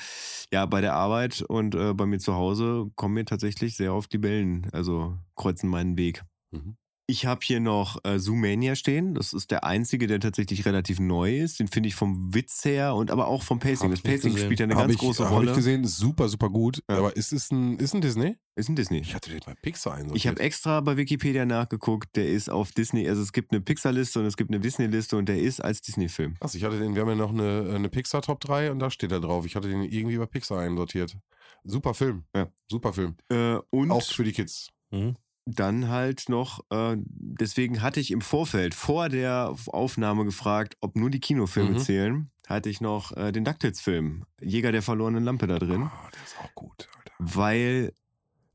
[0.53, 4.13] ja, bei der Arbeit und äh, bei mir zu Hause kommen mir tatsächlich sehr oft
[4.13, 6.23] Libellen, also kreuzen meinen Weg.
[6.51, 6.75] Mhm.
[7.11, 9.15] Ich habe hier noch äh, Zoomania stehen.
[9.15, 11.59] Das ist der einzige, der tatsächlich relativ neu ist.
[11.59, 13.89] Den finde ich vom Witz her und aber auch vom Pacing.
[13.89, 14.45] Hab Das Pacing gesehen.
[14.45, 15.49] spielt ja eine Habe ganz ich, große hab Rolle.
[15.51, 16.81] ich gesehen, super, super gut.
[16.89, 16.99] Ja.
[16.99, 18.37] Aber ist es ein, ist ein Disney?
[18.55, 18.99] Ist ein Disney.
[18.99, 20.15] Ich hatte den bei Pixar einsortiert.
[20.15, 22.15] Ich habe extra bei Wikipedia nachgeguckt.
[22.15, 23.09] Der ist auf Disney.
[23.09, 26.35] Also es gibt eine Pixar-Liste und es gibt eine Disney-Liste und der ist als Disney-Film.
[26.39, 28.89] Krass, ich hatte den, wir haben ja noch eine, eine Pixar Top 3 und da
[28.89, 29.45] steht er drauf.
[29.45, 31.17] Ich hatte den irgendwie bei Pixar einsortiert.
[31.65, 32.23] Super Film.
[32.33, 32.47] Ja.
[32.69, 33.15] Super Film.
[33.27, 34.69] Äh, und Auch für die Kids.
[34.91, 35.15] Mhm.
[35.45, 41.09] Dann halt noch, äh, deswegen hatte ich im Vorfeld, vor der Aufnahme gefragt, ob nur
[41.09, 41.79] die Kinofilme Mhm.
[41.79, 46.23] zählen, hatte ich noch äh, den DuckTales-Film, Jäger der verlorenen Lampe da drin, Ah, der
[46.23, 47.13] ist auch gut, Alter.
[47.19, 47.93] weil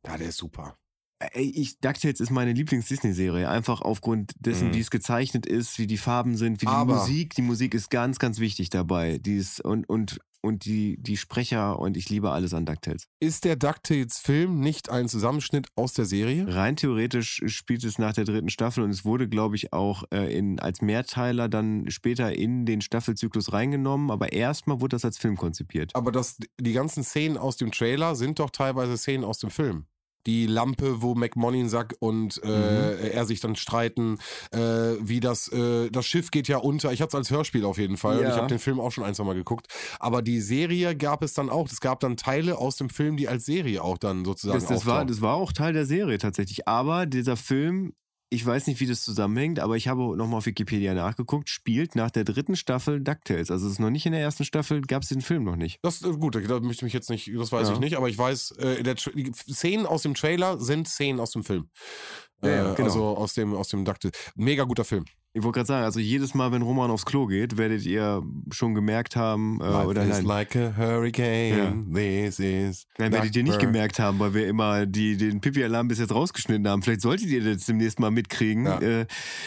[0.06, 0.76] Ja, der ist super.
[1.18, 3.48] Ey, ich, DuckTales ist meine Lieblings-Disney-Serie.
[3.48, 4.74] Einfach aufgrund dessen, Mhm.
[4.74, 7.34] wie es gezeichnet ist, wie die Farben sind, wie die Aber- Musik.
[7.34, 9.16] Die Musik ist ganz, ganz wichtig dabei.
[9.18, 13.09] Die ist, und, und, und die, die Sprecher und ich liebe alles an DuckTales.
[13.20, 16.47] Ist der DuckTales-Film nicht ein Zusammenschnitt aus der Serie?
[16.48, 20.36] Rein theoretisch spielt es nach der dritten Staffel und es wurde, glaube ich, auch äh,
[20.36, 24.10] in, als Mehrteiler dann später in den Staffelzyklus reingenommen.
[24.10, 25.94] Aber erstmal wurde das als Film konzipiert.
[25.94, 29.86] Aber das, die ganzen Szenen aus dem Trailer sind doch teilweise Szenen aus dem Film.
[30.27, 32.98] Die Lampe, wo McMonninsack und äh, Mhm.
[33.12, 34.19] er sich dann streiten,
[34.53, 34.59] äh,
[35.01, 36.93] wie das, äh, das Schiff geht ja unter.
[36.93, 38.31] Ich hatte es als Hörspiel auf jeden Fall und Ja.
[38.31, 39.69] ich habe den Film auch schon ein, zwei Mal geguckt.
[40.01, 41.69] Aber die Serie gab es dann auch.
[41.70, 44.86] Es gab dann Teile aus dem Film, die als Serie auch dann sozusagen Das, das,
[44.86, 46.66] war, das war auch Teil der Serie tatsächlich.
[46.66, 47.93] Aber dieser Film,
[48.28, 52.11] ich weiß nicht, wie das zusammenhängt, aber ich habe nochmal auf Wikipedia nachgeguckt, spielt nach
[52.11, 53.51] der dritten Staffel DuckTales.
[53.51, 55.78] Also es ist noch nicht in der ersten Staffel, gab es den Film noch nicht.
[55.82, 57.74] Das äh, gut, da möchte ich mich jetzt nicht, das weiß Ja.
[57.74, 61.31] ich nicht, aber ich weiß, äh, der, die Szenen aus dem Trailer sind Szenen aus
[61.31, 61.69] dem Film.
[62.43, 62.89] Ja, Äh, genau.
[62.89, 64.11] Also aus dem, aus dem Ducktail.
[64.35, 65.05] Mega guter Film.
[65.36, 68.74] Ich wollte gerade sagen, also jedes Mal, wenn Roman aufs Klo geht, werdet ihr schon
[68.74, 71.92] gemerkt haben, äh, Life oder is nein, like a hurricane.
[71.92, 72.86] This is.
[72.96, 76.66] nein, werdet ihr nicht gemerkt haben, weil wir immer die, den Pipi-Alarm bis jetzt rausgeschnitten
[76.66, 76.80] haben.
[76.80, 78.64] Vielleicht solltet ihr das demnächst mal mitkriegen.
[78.64, 78.80] Ja.
[78.80, 79.06] Äh,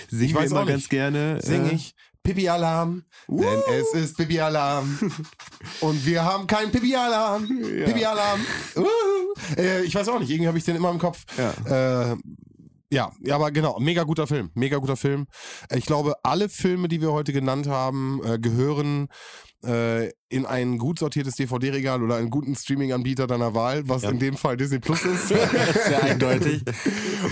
[0.10, 1.41] singen Ich wir immer ganz gerne.
[1.41, 4.99] Sing äh, ich Pipi-Alarm, denn es ist Pipi-Alarm.
[5.80, 7.48] Und wir haben keinen Pipi-Alarm.
[7.64, 7.86] Ja.
[7.86, 8.41] Pipi-Alarm.
[9.57, 11.26] Äh, ich weiß auch nicht, irgendwie habe ich den immer im Kopf.
[11.36, 12.11] Ja.
[12.11, 12.18] Äh,
[12.91, 15.28] ja, ja, aber genau, mega guter Film, mega guter Film.
[15.74, 19.10] Ich glaube, alle Filme, die wir heute genannt haben, äh, gehören
[19.65, 24.11] äh, in ein gut sortiertes DVD-Regal oder einen guten Streaming-Anbieter deiner Wahl, was Ja.
[24.11, 25.27] in dem Fall Disney Plus ist.
[25.30, 26.64] Sehr eindeutig.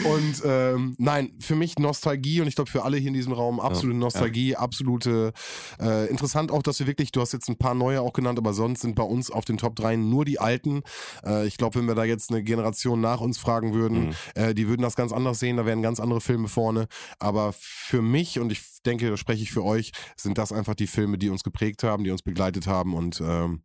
[0.04, 3.60] Und ähm, nein, für mich Nostalgie und ich glaube für alle hier in diesem Raum
[3.60, 5.32] absolute Nostalgie, absolute
[5.80, 8.54] äh, interessant auch, dass wir wirklich, du hast jetzt ein paar neue auch genannt, aber
[8.54, 10.82] sonst sind bei uns auf den Top 3 nur die alten.
[11.24, 14.14] Äh, ich glaube, wenn wir da jetzt eine Generation nach uns fragen würden, Mhm.
[14.36, 16.88] äh, die würden das ganz anders sehen, da wären ganz andere Filme vorne.
[17.20, 20.88] Aber für mich und ich denke, da spreche ich für euch, sind das einfach die
[20.88, 23.62] Filme, die uns geprägt haben, die uns begleitet haben und ähm,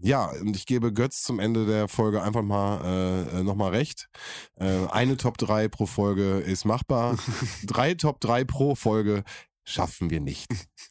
[0.00, 4.08] ja, und ich gebe Götz zum Ende der Folge einfach mal äh, nochmal recht.
[4.56, 7.16] Äh, eine Top 3 pro Folge ist machbar.
[7.66, 9.22] Drei Top 3 pro Folge
[9.64, 10.46] schaffen wir nicht.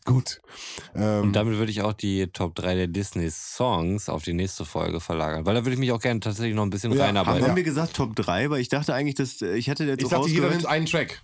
[0.05, 0.39] Gut.
[0.95, 5.01] Ähm, Und damit würde ich auch die Top 3 der Disney-Songs auf die nächste Folge
[5.01, 5.45] verlagern.
[5.45, 7.41] Weil da würde ich mich auch gerne tatsächlich noch ein bisschen Ja, reinarbeiten.
[7.43, 7.55] Haben Ja.
[7.57, 10.15] wir gesagt Top 3, weil ich dachte eigentlich, dass äh, ich hatte jetzt ich so
[10.15, 11.21] dachte, jeder nimmt einen Track.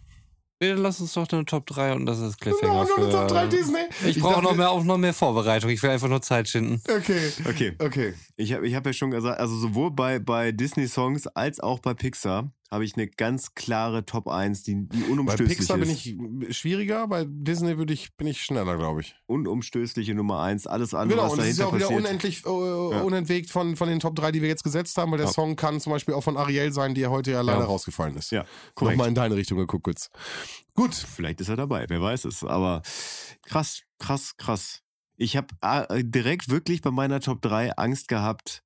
[0.59, 3.05] Nee, dann lass uns doch eine Top 3 und das ist Cliffhanger Ja, nur eine
[3.05, 3.11] für...
[3.11, 3.77] Top 3 Disney.
[4.05, 5.69] Ich brauche dachte- noch mehr, auch noch mehr Vorbereitung.
[5.69, 6.81] Ich will einfach nur Zeit schinden.
[6.89, 7.31] Okay.
[7.47, 7.75] Okay.
[7.77, 8.13] Okay.
[8.39, 11.95] Ich habe ich hab ja schon gesagt, also sowohl bei, bei Disney-Songs als auch bei
[11.95, 16.05] Pixar habe ich eine ganz klare Top 1, die, die Bei unumstößlich Pixar bin ist.
[16.05, 19.15] ich schwieriger, bei Disney würde ich, bin ich schneller, glaube ich.
[19.25, 22.45] Unumstößliche Nummer 1, alles andere, Genau, was und es ist ja dahinter auch wieder passiert.
[22.45, 25.27] unendlich äh, unentwegt von, von den Top 3, die wir jetzt gesetzt haben, weil der
[25.27, 25.33] Ja.
[25.33, 27.65] Song kann zum Beispiel auch von Ariel sein, die ja heute ja leider Ja.
[27.65, 28.31] rausgefallen ist.
[28.31, 28.45] Ja,
[28.75, 28.97] korrekt.
[28.97, 30.09] Nochmal in deine Richtung geguckt, Götz.
[30.75, 30.93] Gut.
[30.93, 32.43] Vielleicht ist er dabei, wer weiß es.
[32.43, 32.81] Aber
[33.47, 34.81] krass, krass, krass.
[35.17, 38.63] Ich habe äh, direkt wirklich bei meiner Top 3 Angst gehabt.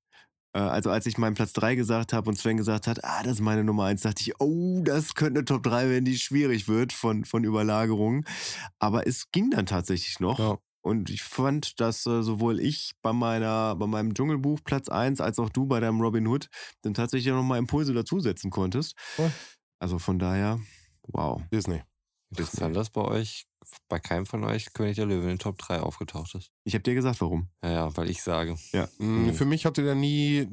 [0.54, 3.34] Äh, also als ich meinen Platz 3 gesagt habe und Sven gesagt hat, ah, das
[3.34, 6.68] ist meine Nummer 1, dachte ich, oh, das könnte eine Top 3 werden, die schwierig
[6.68, 8.24] wird von, von Überlagerungen.
[8.78, 10.38] Aber es ging dann tatsächlich noch.
[10.38, 10.58] Ja.
[10.84, 15.38] Und ich fand, dass äh, sowohl ich bei meiner, bei meinem Dschungelbuch Platz 1 als
[15.38, 16.48] auch du bei deinem Robin Hood
[16.82, 18.96] dann tatsächlich nochmal Impulse dazusetzen konntest.
[19.16, 19.30] Cool.
[19.78, 20.60] Also von daher,
[21.04, 21.40] wow.
[21.52, 21.82] Disney.
[22.30, 23.46] Interessant, dass bei euch,
[23.88, 26.50] bei keinem von euch König der Löwen in den Top 3 aufgetaucht ist.
[26.64, 27.48] Ich habe dir gesagt, warum.
[27.62, 28.56] Ja, ja, weil ich sage.
[28.72, 28.88] Ja.
[28.98, 29.34] Mhm.
[29.34, 30.46] Für mich hatte der nie,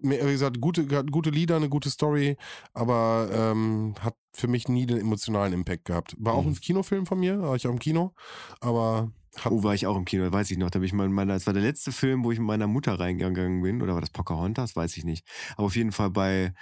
[0.00, 2.36] wie gesagt, gute, gute Lieder, eine gute Story,
[2.74, 6.14] aber ähm, hat für mich nie den emotionalen Impact gehabt.
[6.18, 6.50] War auch Mhm.
[6.52, 8.14] ein Kinofilm von mir, war ich auch im Kino,
[8.60, 10.70] aber hat, Oh, war ich auch im Kino, weiß ich noch.
[10.70, 12.66] Da bin ich mal in meiner, das war der letzte Film, wo ich mit meiner
[12.66, 13.82] Mutter reingegangen bin.
[13.82, 14.76] Oder war das Pocahontas?
[14.76, 15.26] Weiß ich nicht.
[15.56, 16.54] Aber auf jeden Fall bei,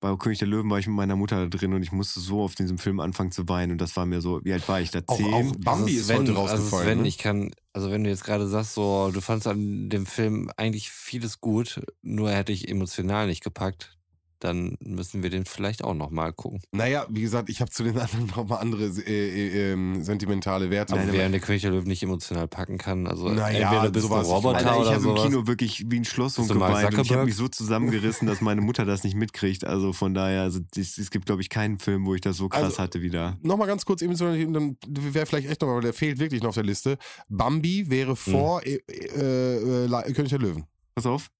[0.00, 2.54] bei König der Löwen war ich mit meiner Mutter drin und ich musste so auf
[2.54, 3.72] diesem Film anfangen zu weinen.
[3.72, 5.00] Und das war mir so, wie alt war ich da?
[5.06, 5.32] auch, Zehn?
[5.32, 6.86] auch Bambi Also ist Sven, heute Also rausgefallen.
[6.86, 7.08] Sven, ne?
[7.08, 10.90] ich kann, also wenn du jetzt gerade sagst, so, du fandst an dem Film eigentlich
[10.90, 13.98] vieles gut, nur hätte ich emotional nicht gepackt,
[14.40, 16.60] dann müssen wir den vielleicht auch nochmal gucken.
[16.72, 20.94] Naja, wie gesagt, ich habe zu den anderen nochmal andere äh, äh, ähm, sentimentale Werte.
[20.96, 24.26] Nein, während der König der Löwen nicht emotional packen kann, also Naja, entweder bist sowas-
[24.28, 25.30] Roboter Alter, ich oder habe im.
[25.30, 26.94] Kino wirklich wie ein Schloss und geweint.
[26.94, 29.64] Und ich habe mich so zusammengerissen, dass meine Mutter das nicht mitkriegt.
[29.64, 32.48] Also von daher, also, es, es gibt, glaube ich, keinen Film, wo ich das so
[32.48, 33.36] krass Also, hatte wie da.
[33.42, 36.54] Nochmal ganz kurz, emotional, dann wäre vielleicht echt nochmal, weil der fehlt wirklich noch auf
[36.54, 36.96] der Liste.
[37.28, 40.64] Bambi wäre vor äh, äh, äh, König der Löwen.
[40.94, 41.30] Pass auf.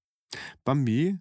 [0.63, 1.17] Bambi,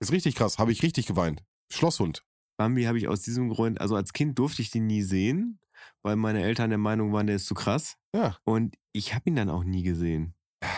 [0.00, 1.42] Ist richtig krass, habe ich richtig geweint.
[1.72, 2.22] Schlosshund.
[2.58, 5.58] Bambi habe ich aus diesem Grund, also als Kind durfte ich den nie sehen,
[6.02, 7.96] weil meine Eltern der Meinung waren, der ist zu krass.
[8.14, 8.36] Ja.
[8.44, 10.34] Und ich habe ihn dann auch nie gesehen.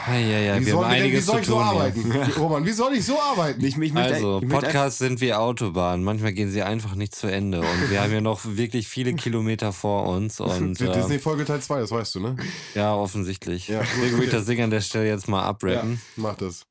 [0.07, 1.63] Ja, ja, ja, wie wir soll, haben wie einiges soll ich so tun.
[1.63, 2.13] arbeiten?
[2.39, 3.61] Roman, wie soll ich so arbeiten?
[3.65, 6.05] Ich, ich möchte- Also, ich Podcasts sind wie Autobahnen.
[6.05, 7.61] Manchmal gehen sie einfach nicht zu Ende.
[7.61, 10.39] Und wir haben ja noch wirklich viele Kilometer vor uns.
[10.41, 12.37] Und Die äh, Disney-Folge Teil 2, das weißt du, ne?
[12.75, 13.69] ja, offensichtlich.
[13.69, 16.01] Ja, Deswegen würde ich das Ding an der Stelle jetzt mal abrappen.
[16.17, 16.65] mach das.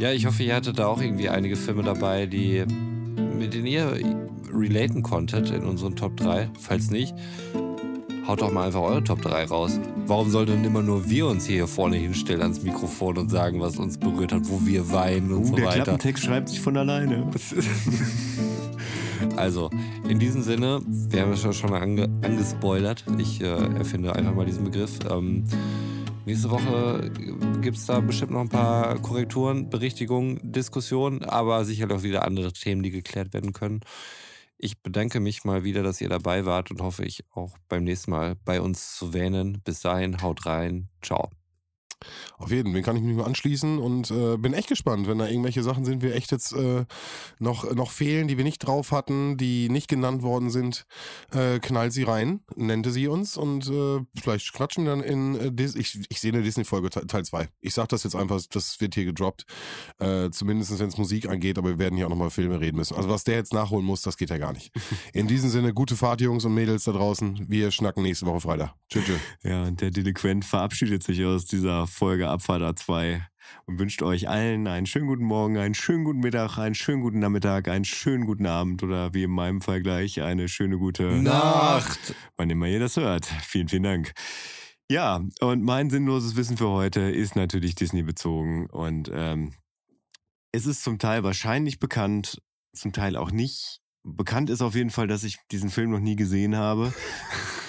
[0.00, 2.64] Ja, ich hoffe, ihr hattet da auch irgendwie einige Filme dabei, die
[3.38, 4.00] mit denen ihr
[4.50, 6.48] relaten konntet in unseren Top 3.
[6.58, 7.14] Falls nicht,
[8.26, 9.78] haut doch mal einfach eure Top 3 raus.
[10.06, 13.76] Warum sollten denn immer nur wir uns hier vorne hinstellen ans Mikrofon und sagen, was
[13.76, 15.82] uns berührt hat, wo wir weinen und Uh, so der weiter?
[15.82, 17.26] Klappentext schreibt sich von alleine.
[19.36, 19.68] Also,
[20.08, 23.04] in diesem Sinne, wir haben es ja schon ange angespoilert.
[23.18, 23.44] Ich äh,
[23.76, 24.98] erfinde einfach mal diesen Begriff.
[25.10, 25.44] Ähm,
[26.26, 27.10] nächste Woche
[27.60, 32.52] gibt es da bestimmt noch ein paar Korrekturen, Berichtigungen, Diskussionen, aber sicherlich auch wieder andere
[32.52, 33.80] Themen, die geklärt werden können.
[34.58, 38.10] Ich bedanke mich mal wieder, dass ihr dabei wart und hoffe, ich auch beim nächsten
[38.10, 39.62] Mal bei uns zu wähnen.
[39.64, 40.88] Bis dahin, haut rein.
[41.02, 41.30] Ciao.
[42.38, 45.28] Auf jeden, den kann ich mich nur anschließen und äh, bin echt gespannt, wenn da
[45.28, 46.84] irgendwelche Sachen sind, wir echt jetzt äh,
[47.38, 50.86] noch, noch fehlen, die wir nicht drauf hatten, die nicht genannt worden sind,
[51.32, 55.52] äh, knall sie rein, nennte sie uns und äh, vielleicht klatschen wir dann in äh,
[55.52, 57.48] Dis ich, ich sehe eine Disney-Folge Te- Teil 2.
[57.60, 59.44] Ich sag das jetzt einfach, das wird hier gedroppt.
[59.98, 62.94] Äh, zumindest wenn es Musik angeht, aber wir werden hier auch nochmal Filme reden müssen.
[62.96, 64.72] Also was der jetzt nachholen muss, das geht ja gar nicht.
[65.12, 67.46] In diesem Sinne, gute Fahrt, Jungs und Mädels da draußen.
[67.48, 68.74] Wir schnacken nächste Woche Freitag.
[68.88, 69.04] Tschüss.
[69.04, 69.20] tschüss.
[69.42, 73.20] Ja, und der Delinquent verabschiedet sich aus dieser Folge Abfahrt A2
[73.66, 77.18] und wünscht euch allen einen schönen guten Morgen, einen schönen guten Mittag, einen schönen guten
[77.18, 82.14] Nachmittag, einen schönen guten Abend oder wie in meinem Fall gleich eine schöne gute Nacht.
[82.36, 83.26] wann immer ihr das hört.
[83.26, 84.12] Vielen, vielen Dank.
[84.90, 89.52] Ja, und mein sinnloses Wissen für heute ist natürlich Disney bezogen und ähm,
[90.52, 92.42] es ist zum Teil wahrscheinlich bekannt,
[92.72, 93.80] zum Teil auch nicht.
[94.02, 96.92] Bekannt ist auf jeden Fall, dass ich diesen Film noch nie gesehen habe.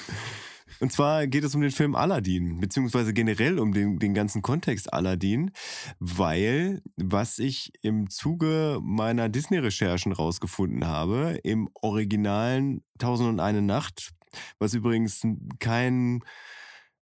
[0.81, 4.91] Und zwar geht es um den Film Aladdin, beziehungsweise generell um den, den ganzen Kontext
[4.91, 5.51] Aladdin,
[5.99, 14.09] weil, was ich im Zuge meiner Disney-Recherchen rausgefunden habe, im originalen Tausend und eine Nacht,
[14.57, 15.21] was übrigens
[15.59, 16.23] kein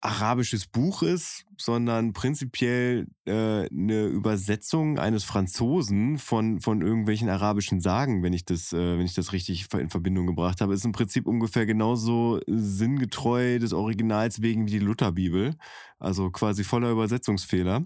[0.02, 8.24] arabisches Buch ist, sondern prinzipiell äh, eine Übersetzung eines Franzosen von, von irgendwelchen arabischen Sagen,
[8.24, 11.28] wenn ich das, äh, wenn ich das richtig in Verbindung gebracht habe, ist im Prinzip
[11.28, 15.56] ungefähr genauso sinngetreu des Originals wegen wie die Lutherbibel.
[15.98, 17.86] Also quasi voller Übersetzungsfehler.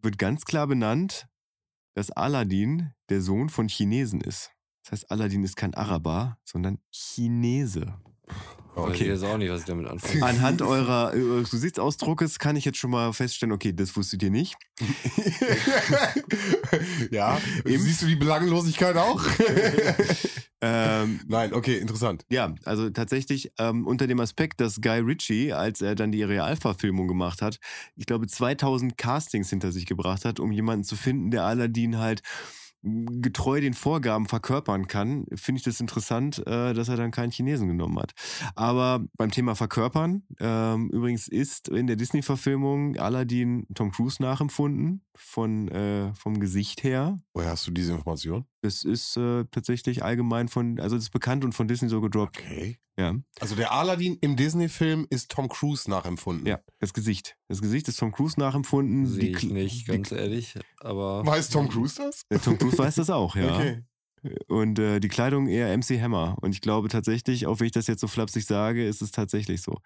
[0.00, 1.26] Wird ganz klar benannt,
[1.94, 4.52] dass Aladdin der Sohn von Chinesen ist.
[4.82, 7.98] Das heißt, Aladdin ist kein Araber, sondern Chinese.
[8.78, 9.04] Okay.
[9.04, 10.22] Ich weiß auch nicht, was ich damit anfange.
[10.24, 14.56] Anhand eurer äh, Gesichtsausdruckes kann ich jetzt schon mal feststellen, okay, das wusstet ihr nicht.
[17.10, 17.82] ja, Eben.
[17.82, 19.22] siehst du die Belanglosigkeit auch?
[20.60, 22.24] Ähm, Nein, okay, interessant.
[22.30, 27.06] ja, also tatsächlich ähm, unter dem Aspekt, dass Guy Ritchie, als er dann die Realverfilmung
[27.06, 27.60] gemacht hat,
[27.94, 32.22] ich glaube 2000 Castings hinter sich gebracht hat, um jemanden zu finden, der Aladdin halt
[32.82, 37.68] getreu den Vorgaben verkörpern kann, finde ich das interessant, äh, dass er dann keinen Chinesen
[37.68, 38.12] genommen hat.
[38.54, 45.68] Aber beim Thema Verkörpern, ähm, übrigens ist in der Disney-Verfilmung Aladdin Tom Cruise nachempfunden, von,
[45.68, 47.18] äh, vom Gesicht her.
[47.34, 48.46] Woher hast du diese Information?
[48.62, 52.38] Das ist äh, tatsächlich allgemein von, also das ist bekannt und von Disney so gedroppt.
[52.38, 52.78] Okay.
[52.98, 56.46] Ja, Also der Aladdin im Disney-Film ist Tom Cruise nachempfunden.
[56.46, 57.36] ja, das Gesicht.
[57.46, 59.06] Das Gesicht ist Tom Cruise nachempfunden.
[59.06, 60.54] Sehe Die ich nicht, ganz ehrlich.
[60.80, 62.22] Aber Weiß Tom Cruise das?
[62.32, 63.54] Ja, Tom Cruise weiß das auch, ja.
[63.54, 63.84] Okay.
[64.48, 66.36] Und äh, die Kleidung eher MC Hammer.
[66.40, 69.62] Und ich glaube tatsächlich, auch wenn ich das jetzt so flapsig sage, ist es tatsächlich
[69.62, 69.78] so.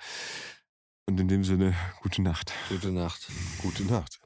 [1.06, 2.54] Und in dem Sinne, gute Nacht.
[2.70, 3.28] gute Nacht.
[3.60, 4.20] Gute Nacht.